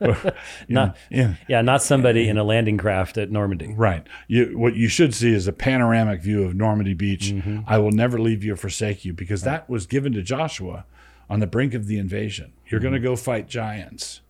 or 0.00 0.16
not 0.68 0.96
yeah. 1.10 1.34
yeah. 1.48 1.60
not 1.60 1.82
somebody 1.82 2.28
in 2.28 2.38
a 2.38 2.44
landing 2.44 2.78
craft 2.78 3.18
at 3.18 3.30
Normandy. 3.30 3.72
Right. 3.72 4.06
You, 4.26 4.58
what 4.58 4.74
you 4.74 4.88
should 4.88 5.14
see 5.14 5.32
is 5.32 5.46
a 5.46 5.52
panoramic 5.52 6.22
view 6.22 6.44
of 6.44 6.54
Normandy 6.54 6.94
Beach. 6.94 7.32
Mm-hmm. 7.32 7.60
I 7.66 7.78
will 7.78 7.90
never 7.90 8.18
leave 8.18 8.42
you 8.42 8.54
or 8.54 8.56
forsake 8.56 9.04
you 9.04 9.12
because 9.12 9.42
that 9.42 9.68
was 9.68 9.86
given 9.86 10.12
to 10.14 10.22
Joshua 10.22 10.86
on 11.28 11.40
the 11.40 11.46
brink 11.46 11.74
of 11.74 11.86
the 11.86 11.98
invasion. 11.98 12.52
You're 12.66 12.80
mm-hmm. 12.80 12.90
going 12.90 13.02
to 13.02 13.08
go 13.08 13.16
fight 13.16 13.48
giants. 13.48 14.20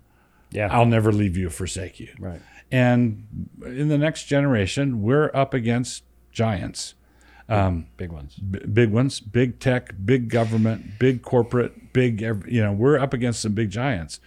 Yeah. 0.50 0.68
I'll 0.70 0.86
never 0.86 1.12
leave 1.12 1.36
you 1.36 1.46
or 1.46 1.50
forsake 1.50 2.00
you. 2.00 2.08
Right. 2.18 2.40
And 2.70 3.48
in 3.64 3.88
the 3.88 3.98
next 3.98 4.24
generation 4.24 5.02
we're 5.02 5.30
up 5.32 5.54
against 5.54 6.02
giants. 6.32 6.94
Um, 7.48 7.88
big 7.96 8.10
ones. 8.10 8.36
B- 8.36 8.60
big 8.60 8.90
ones, 8.90 9.20
big 9.20 9.60
tech, 9.60 9.94
big 10.04 10.28
government, 10.28 10.98
big 10.98 11.22
corporate, 11.22 11.74
big, 11.92 12.20
you 12.20 12.62
know, 12.62 12.72
we're 12.72 12.98
up 12.98 13.12
against 13.12 13.40
some 13.42 13.52
big 13.52 13.70
giants. 13.70 14.20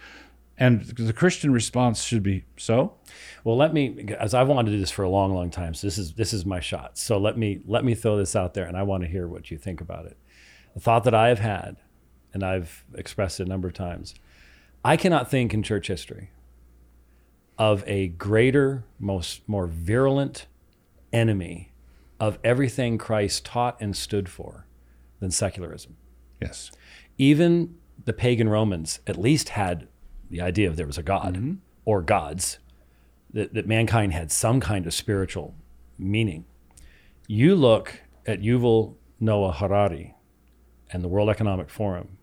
And 0.58 0.82
the 0.82 1.12
Christian 1.12 1.52
response 1.52 2.02
should 2.02 2.22
be 2.22 2.44
so. 2.56 2.94
Well, 3.44 3.56
let 3.56 3.74
me, 3.74 4.08
as 4.18 4.32
I've 4.32 4.48
wanted 4.48 4.70
to 4.70 4.76
do 4.76 4.80
this 4.80 4.90
for 4.90 5.02
a 5.02 5.08
long, 5.10 5.34
long 5.34 5.50
time. 5.50 5.74
So 5.74 5.86
this 5.86 5.98
is 5.98 6.14
this 6.14 6.32
is 6.32 6.46
my 6.46 6.60
shot. 6.60 6.96
So 6.96 7.18
let 7.18 7.36
me 7.36 7.60
let 7.66 7.84
me 7.84 7.94
throw 7.94 8.16
this 8.16 8.34
out 8.34 8.54
there, 8.54 8.64
and 8.64 8.74
I 8.74 8.82
want 8.82 9.02
to 9.02 9.08
hear 9.08 9.28
what 9.28 9.50
you 9.50 9.58
think 9.58 9.82
about 9.82 10.06
it. 10.06 10.16
The 10.72 10.80
thought 10.80 11.04
that 11.04 11.14
I 11.14 11.28
have 11.28 11.40
had, 11.40 11.76
and 12.32 12.42
I've 12.42 12.86
expressed 12.94 13.38
it 13.38 13.42
a 13.42 13.48
number 13.48 13.68
of 13.68 13.74
times, 13.74 14.14
I 14.82 14.96
cannot 14.96 15.30
think 15.30 15.52
in 15.52 15.62
church 15.62 15.88
history 15.88 16.30
of 17.58 17.84
a 17.86 18.08
greater, 18.08 18.84
most 18.98 19.46
more 19.46 19.66
virulent 19.66 20.46
enemy 21.12 21.72
of 22.18 22.38
everything 22.42 22.96
Christ 22.96 23.44
taught 23.44 23.76
and 23.80 23.96
stood 23.96 24.28
for 24.28 24.66
than 25.20 25.30
secularism. 25.30 25.96
Yes. 26.40 26.70
Even 27.18 27.76
the 28.04 28.12
pagan 28.12 28.48
Romans 28.48 29.00
at 29.06 29.16
least 29.18 29.50
had 29.50 29.88
the 30.30 30.40
idea 30.40 30.68
of 30.68 30.76
there 30.76 30.86
was 30.86 30.98
a 30.98 31.02
God 31.02 31.34
Mm-hmm. 31.34 31.54
or 31.84 32.02
gods, 32.02 32.58
that, 33.32 33.54
that 33.54 33.66
mankind 33.66 34.12
had 34.12 34.30
some 34.32 34.60
kind 34.60 34.86
of 34.86 34.94
spiritual 34.94 35.54
meaning. 35.98 36.44
You 37.26 37.54
look 37.54 38.00
at 38.24 38.40
Yuval 38.40 38.94
Noah 39.20 39.52
Harari 39.52 40.14
and 40.90 41.02
the 41.02 41.08
World 41.08 41.28
Economic 41.28 41.68
Forum. 41.70 42.18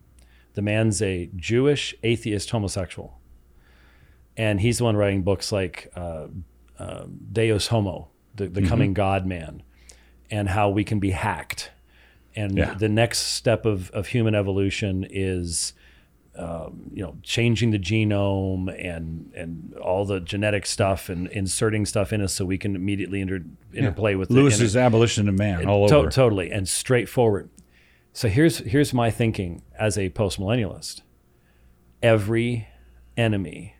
The 0.53 0.61
man's 0.61 1.01
a 1.01 1.29
Jewish 1.35 1.95
atheist 2.03 2.49
homosexual. 2.49 3.19
And 4.37 4.61
he's 4.61 4.79
the 4.79 4.85
one 4.85 4.95
writing 4.95 5.23
books 5.23 5.51
like 5.51 5.91
uh, 5.95 6.27
uh, 6.79 7.05
Deus 7.31 7.67
Homo, 7.67 8.09
the, 8.35 8.47
the 8.47 8.67
coming 8.67 8.93
God 8.93 9.25
man, 9.25 9.61
and 10.31 10.49
how 10.49 10.69
we 10.69 10.83
can 10.83 10.99
be 10.99 11.11
hacked. 11.11 11.71
And 12.35 12.57
Yeah. 12.57 12.73
the 12.73 12.89
next 12.89 13.19
step 13.19 13.65
of, 13.65 13.91
of 13.91 14.07
human 14.07 14.33
evolution 14.35 15.05
is 15.09 15.73
um, 16.35 16.89
you 16.91 17.03
know, 17.03 17.15
changing 17.21 17.69
the 17.69 17.77
genome 17.77 18.67
and 18.83 19.31
and 19.35 19.75
all 19.79 20.03
the 20.03 20.19
genetic 20.19 20.65
stuff 20.65 21.07
and 21.07 21.27
inserting 21.27 21.85
stuff 21.85 22.11
in 22.11 22.21
us 22.21 22.33
so 22.33 22.43
we 22.43 22.57
can 22.57 22.75
immediately 22.75 23.21
inter, 23.21 23.41
interplay 23.71 24.15
with 24.15 24.29
the 24.29 24.33
Lewis's 24.35 24.75
abolition 24.75 25.29
of 25.29 25.37
man 25.37 25.67
all 25.67 25.87
To- 25.89 25.95
over. 25.97 26.09
totally 26.09 26.49
and 26.51 26.67
straightforward. 26.67 27.49
So 28.13 28.29
here's 28.29 28.57
here's 28.59 28.95
my 28.95 29.11
thinking 29.11 29.61
as 29.77 29.95
a 29.95 30.09
postmillennialist. 30.09 31.01
Every 32.01 32.67
enemy 33.15 33.75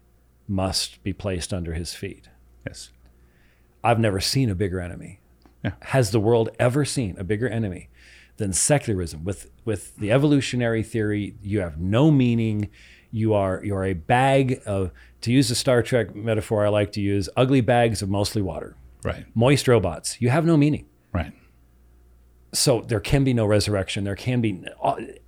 must 0.47 1.01
be 1.04 1.12
placed 1.14 1.54
under 1.54 1.74
his 1.74 1.93
feet. 1.93 2.30
Yes. 2.68 2.91
I've 3.84 3.99
never 3.99 4.20
seen 4.20 4.49
a 4.49 4.56
bigger 4.56 4.80
enemy. 4.80 5.20
Yeah. 5.64 5.72
Has 5.82 6.12
the 6.12 6.20
world 6.20 6.49
ever 6.60 6.86
seen 6.86 7.16
a 7.18 7.24
bigger 7.24 7.47
enemy 7.49 7.89
than 8.38 8.53
secularism? 8.53 9.23
With 9.23 9.49
with 9.65 9.95
the 9.97 10.11
evolutionary 10.11 10.84
theory, 10.84 11.36
you 11.41 11.59
have 11.59 11.79
no 11.79 12.11
meaning. 12.11 12.69
You 13.11 13.34
are 13.34 13.63
you 13.63 13.75
are 13.75 13.86
a 13.86 13.93
bag 13.93 14.61
of 14.65 14.91
to 15.21 15.31
use 15.31 15.49
the 15.49 15.55
Star 15.55 15.81
Trek 15.81 16.15
metaphor 16.15 16.65
I 16.65 16.69
like 16.69 16.91
to 16.93 17.01
use, 17.01 17.29
ugly 17.38 17.61
bags 17.61 18.01
of 18.01 18.09
mostly 18.09 18.41
water. 18.41 18.75
Right. 19.03 19.25
Moist 19.36 19.67
robots. 19.67 20.21
You 20.21 20.29
have 20.29 20.45
no 20.45 20.57
meaning. 20.57 20.86
Right. 21.11 21.34
So 22.53 22.81
there 22.81 22.99
can 22.99 23.23
be 23.23 23.34
no 23.34 23.45
resurrection. 23.45 24.03
There 24.03 24.15
can 24.15 24.41
be 24.41 24.63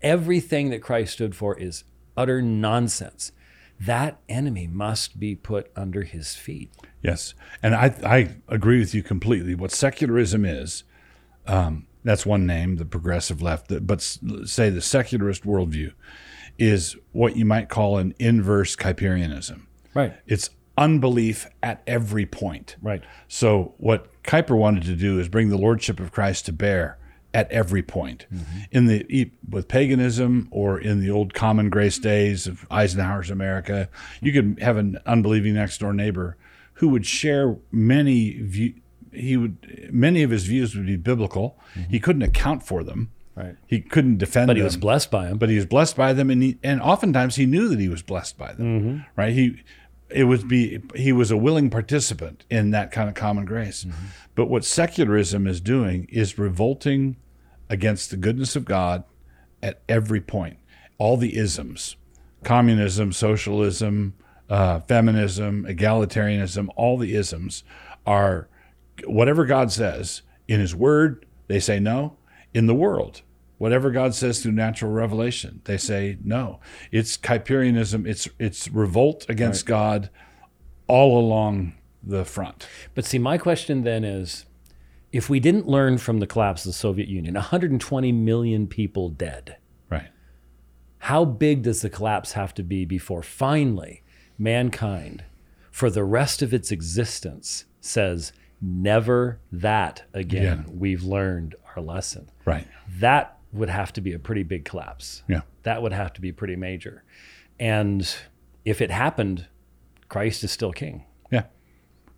everything 0.01 0.69
that 0.69 0.81
Christ 0.81 1.13
stood 1.13 1.35
for 1.35 1.57
is 1.57 1.83
utter 2.15 2.41
nonsense. 2.41 3.31
That 3.79 4.19
enemy 4.29 4.67
must 4.67 5.19
be 5.19 5.35
put 5.35 5.69
under 5.75 6.03
his 6.03 6.35
feet. 6.35 6.71
Yes, 7.01 7.33
and 7.61 7.75
I 7.75 7.93
I 8.03 8.35
agree 8.47 8.79
with 8.79 8.95
you 8.95 9.03
completely. 9.03 9.53
What 9.53 9.71
secularism 9.71 10.45
is, 10.45 10.83
um, 11.45 11.85
that's 12.05 12.25
one 12.25 12.45
name, 12.45 12.77
the 12.77 12.85
progressive 12.85 13.41
left. 13.41 13.73
But 13.85 14.01
say 14.01 14.69
the 14.69 14.81
secularist 14.81 15.43
worldview 15.43 15.91
is 16.57 16.95
what 17.11 17.35
you 17.35 17.43
might 17.43 17.67
call 17.67 17.97
an 17.97 18.13
inverse 18.19 18.75
Kuyperianism. 18.77 19.63
Right. 19.93 20.13
It's 20.25 20.51
unbelief 20.77 21.47
at 21.63 21.81
every 21.87 22.25
point. 22.25 22.77
Right. 22.81 23.03
So 23.27 23.73
what 23.77 24.07
Kuyper 24.23 24.57
wanted 24.57 24.83
to 24.83 24.95
do 24.95 25.19
is 25.19 25.27
bring 25.27 25.49
the 25.49 25.57
lordship 25.57 25.99
of 25.99 26.11
Christ 26.11 26.45
to 26.45 26.53
bear 26.53 26.97
at 27.33 27.51
every 27.51 27.81
point. 27.81 28.27
Mm-hmm. 28.33 28.59
In 28.71 28.85
the 28.85 29.31
with 29.49 29.67
paganism 29.67 30.47
or 30.51 30.79
in 30.79 31.01
the 31.01 31.09
old 31.09 31.33
common 31.33 31.69
grace 31.69 31.97
days 31.97 32.47
of 32.47 32.65
Eisenhower's 32.71 33.29
America, 33.29 33.89
you 34.21 34.31
could 34.31 34.59
have 34.61 34.77
an 34.77 34.99
unbelieving 35.05 35.55
next 35.55 35.79
door 35.79 35.91
neighbor 35.91 36.37
who 36.75 36.89
would 36.89 37.05
share 37.05 37.57
many 37.71 38.39
view, 38.41 38.75
he 39.15 39.37
would 39.37 39.89
many 39.91 40.23
of 40.23 40.31
his 40.31 40.45
views 40.45 40.75
would 40.75 40.85
be 40.85 40.97
biblical. 40.97 41.57
Mm-hmm. 41.73 41.91
He 41.91 41.99
couldn't 41.99 42.21
account 42.23 42.63
for 42.63 42.83
them. 42.83 43.11
Right. 43.35 43.55
He 43.67 43.81
couldn't 43.81 44.17
defend 44.17 44.47
But 44.47 44.53
them 44.53 44.61
he 44.61 44.63
was 44.63 44.77
blessed 44.77 45.11
by 45.11 45.25
them. 45.25 45.37
but 45.37 45.49
he 45.49 45.57
was 45.57 45.65
blessed 45.65 45.97
by 45.97 46.13
them 46.13 46.29
and 46.29 46.41
he, 46.41 46.57
and 46.63 46.81
oftentimes 46.81 47.35
he 47.35 47.45
knew 47.45 47.67
that 47.67 47.79
he 47.79 47.89
was 47.89 48.01
blessed 48.01 48.37
by 48.37 48.53
them 48.53 48.79
mm-hmm. 48.79 48.99
right 49.17 49.33
he 49.33 49.61
it 50.09 50.23
would 50.23 50.47
be 50.47 50.79
he 50.95 51.11
was 51.11 51.31
a 51.31 51.37
willing 51.37 51.69
participant 51.69 52.45
in 52.49 52.71
that 52.71 52.91
kind 52.91 53.09
of 53.09 53.15
common 53.15 53.43
grace 53.43 53.83
mm-hmm. 53.83 54.05
but 54.35 54.45
what 54.45 54.63
secularism 54.63 55.47
is 55.47 55.59
doing 55.59 56.07
is 56.09 56.37
revolting 56.39 57.17
against 57.69 58.09
the 58.09 58.15
goodness 58.15 58.55
of 58.55 58.63
god 58.63 59.03
at 59.61 59.81
every 59.89 60.21
point 60.21 60.57
all 60.97 61.17
the 61.17 61.35
isms 61.35 61.97
communism 62.45 63.11
socialism 63.11 64.13
uh, 64.49 64.79
feminism 64.79 65.65
egalitarianism 65.67 66.69
all 66.77 66.97
the 66.97 67.13
isms 67.15 67.65
are 68.05 68.47
whatever 69.05 69.45
god 69.45 69.71
says 69.71 70.21
in 70.47 70.59
his 70.59 70.75
word 70.75 71.25
they 71.47 71.59
say 71.59 71.79
no. 71.79 72.17
In 72.53 72.67
the 72.67 72.75
world 72.75 73.21
whatever 73.57 73.89
god 73.89 74.13
says 74.13 74.41
through 74.41 74.51
natural 74.51 74.91
revelation 74.91 75.61
they 75.65 75.77
say 75.77 76.17
no. 76.23 76.59
It's 76.91 77.17
Kuyperianism 77.17 78.07
it's 78.07 78.27
it's 78.39 78.69
revolt 78.69 79.25
against 79.29 79.65
god 79.65 80.09
all 80.87 81.19
along 81.19 81.73
the 82.03 82.25
front. 82.25 82.67
But 82.93 83.05
see, 83.05 83.17
my 83.17 83.37
question 83.37 83.83
then 83.83 84.03
is 84.03 84.45
if 85.11 85.29
we 85.29 85.39
didn't 85.39 85.67
learn 85.67 85.97
from 85.97 86.19
the 86.19 86.27
collapse 86.27 86.65
of 86.65 86.69
the 86.69 86.77
Soviet 86.77 87.07
Union, 87.07 87.33
120 87.33 88.11
million 88.11 88.67
people 88.67 89.09
dead, 89.09 89.57
right. 89.89 90.09
How 90.99 91.25
big 91.25 91.63
does 91.63 91.81
the 91.81 91.89
collapse 91.89 92.33
have 92.33 92.53
to 92.55 92.63
be 92.63 92.85
before 92.85 93.23
finally 93.23 94.03
mankind, 94.37 95.23
for 95.71 95.89
the 95.89 96.03
rest 96.03 96.41
of 96.41 96.53
its 96.53 96.71
existence, 96.71 97.65
says, 97.79 98.33
never 98.65 99.39
that 99.51 100.03
again? 100.13 100.65
We've 100.69 101.03
learned 101.03 101.55
our 101.75 101.81
lesson. 101.83 102.29
right 102.45 102.67
That 102.99 103.37
would 103.51 103.69
have 103.69 103.93
to 103.93 104.01
be 104.01 104.13
a 104.13 104.19
pretty 104.19 104.43
big 104.43 104.65
collapse. 104.65 105.23
yeah 105.27 105.41
That 105.63 105.81
would 105.81 105.93
have 105.93 106.13
to 106.13 106.21
be 106.21 106.31
pretty 106.31 106.55
major. 106.55 107.03
And 107.59 108.13
if 108.65 108.81
it 108.81 108.91
happened, 108.91 109.47
Christ 110.09 110.43
is 110.43 110.51
still 110.51 110.71
king. 110.73 111.03
yeah 111.31 111.43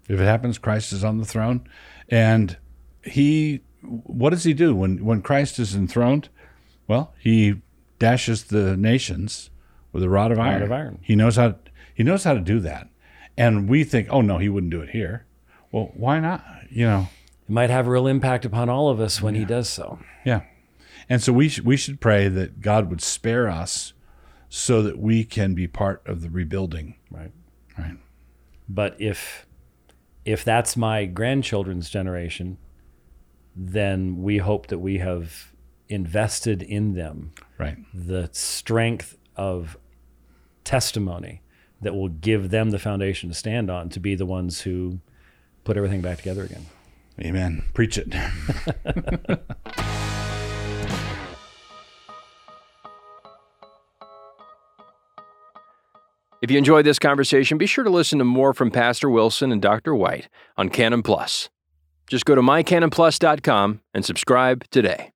if 0.09 0.19
it 0.19 0.25
happens 0.25 0.57
christ 0.57 0.93
is 0.93 1.03
on 1.03 1.17
the 1.17 1.25
throne 1.25 1.67
and 2.09 2.55
he 3.03 3.61
what 3.81 4.29
does 4.29 4.43
he 4.45 4.53
do 4.53 4.73
when 4.75 5.03
when 5.03 5.21
christ 5.21 5.59
is 5.59 5.75
enthroned 5.75 6.29
well 6.87 7.13
he 7.19 7.61
dashes 7.99 8.45
the 8.45 8.77
nations 8.77 9.49
with 9.91 10.01
a 10.03 10.09
rod 10.09 10.31
of 10.31 10.39
iron, 10.39 10.53
Rod 10.53 10.61
of 10.63 10.71
iron. 10.71 10.99
he 11.01 11.15
knows 11.15 11.35
how 11.35 11.55
he 11.93 12.03
knows 12.03 12.23
how 12.23 12.33
to 12.33 12.39
do 12.39 12.59
that 12.61 12.87
and 13.37 13.67
we 13.69 13.83
think 13.83 14.07
oh 14.09 14.21
no 14.21 14.37
he 14.37 14.47
wouldn't 14.49 14.71
do 14.71 14.81
it 14.81 14.89
here 14.91 15.25
well 15.71 15.91
why 15.95 16.19
not 16.19 16.43
you 16.69 16.85
know 16.85 17.07
It 17.47 17.51
might 17.51 17.69
have 17.69 17.87
a 17.87 17.91
real 17.91 18.07
impact 18.07 18.45
upon 18.45 18.69
all 18.69 18.89
of 18.89 18.99
us 18.99 19.21
when 19.21 19.35
he 19.35 19.45
does 19.45 19.69
so. 19.69 19.99
Yeah. 20.25 20.41
And 21.09 21.21
so 21.23 21.31
we 21.31 21.47
should 21.49 21.65
we 21.65 21.77
should 21.77 21.99
pray 22.01 22.27
that 22.27 22.59
God 22.61 22.89
would 22.89 23.01
spare 23.01 23.47
us 23.49 23.93
so 24.49 24.81
that 24.81 24.97
we 24.99 25.23
can 25.23 25.53
be 25.53 25.67
part 25.67 26.01
of 26.05 26.21
the 26.21 26.29
rebuilding. 26.29 26.95
Right. 27.09 27.31
Right. 27.77 27.97
But 28.67 28.99
if 28.99 29.45
if 30.25 30.43
that's 30.43 30.75
my 30.75 31.05
grandchildren's 31.05 31.89
generation, 31.89 32.57
then 33.55 34.21
we 34.21 34.39
hope 34.39 34.67
that 34.67 34.79
we 34.79 34.97
have 34.97 35.53
invested 35.87 36.61
in 36.61 36.93
them 36.95 37.31
Right. 37.57 37.77
the 37.93 38.29
strength 38.33 39.17
of 39.37 39.77
testimony 40.65 41.41
that 41.81 41.93
will 41.95 42.09
give 42.09 42.49
them 42.49 42.71
the 42.71 42.79
foundation 42.79 43.29
to 43.29 43.35
stand 43.35 43.69
on 43.71 43.87
to 43.89 43.99
be 44.01 44.15
the 44.15 44.25
ones 44.25 44.61
who 44.61 44.99
put 45.67 45.77
everything 45.77 46.01
back 46.01 46.17
together 46.17 46.43
again. 46.43 46.65
Amen. 47.19 47.63
Preach 47.73 47.97
it. 47.97 48.13
If 56.39 56.51
you 56.51 56.59
enjoyed 56.59 56.85
this 56.85 56.99
conversation, 56.99 57.57
be 57.57 57.65
sure 57.65 57.83
to 57.83 57.89
listen 57.89 58.19
to 58.19 58.23
more 58.23 58.53
from 58.53 58.69
Pastor 58.69 59.09
Wilson 59.09 59.51
and 59.51 59.59
Dr. 59.59 59.95
White 59.95 60.29
on 60.55 60.69
Canon 60.69 61.01
Plus. 61.01 61.49
Just 62.05 62.25
go 62.25 62.35
to 62.35 62.41
mycanonplus.com 62.41 63.81
and 63.95 64.05
subscribe 64.05 64.63
today. 64.69 65.09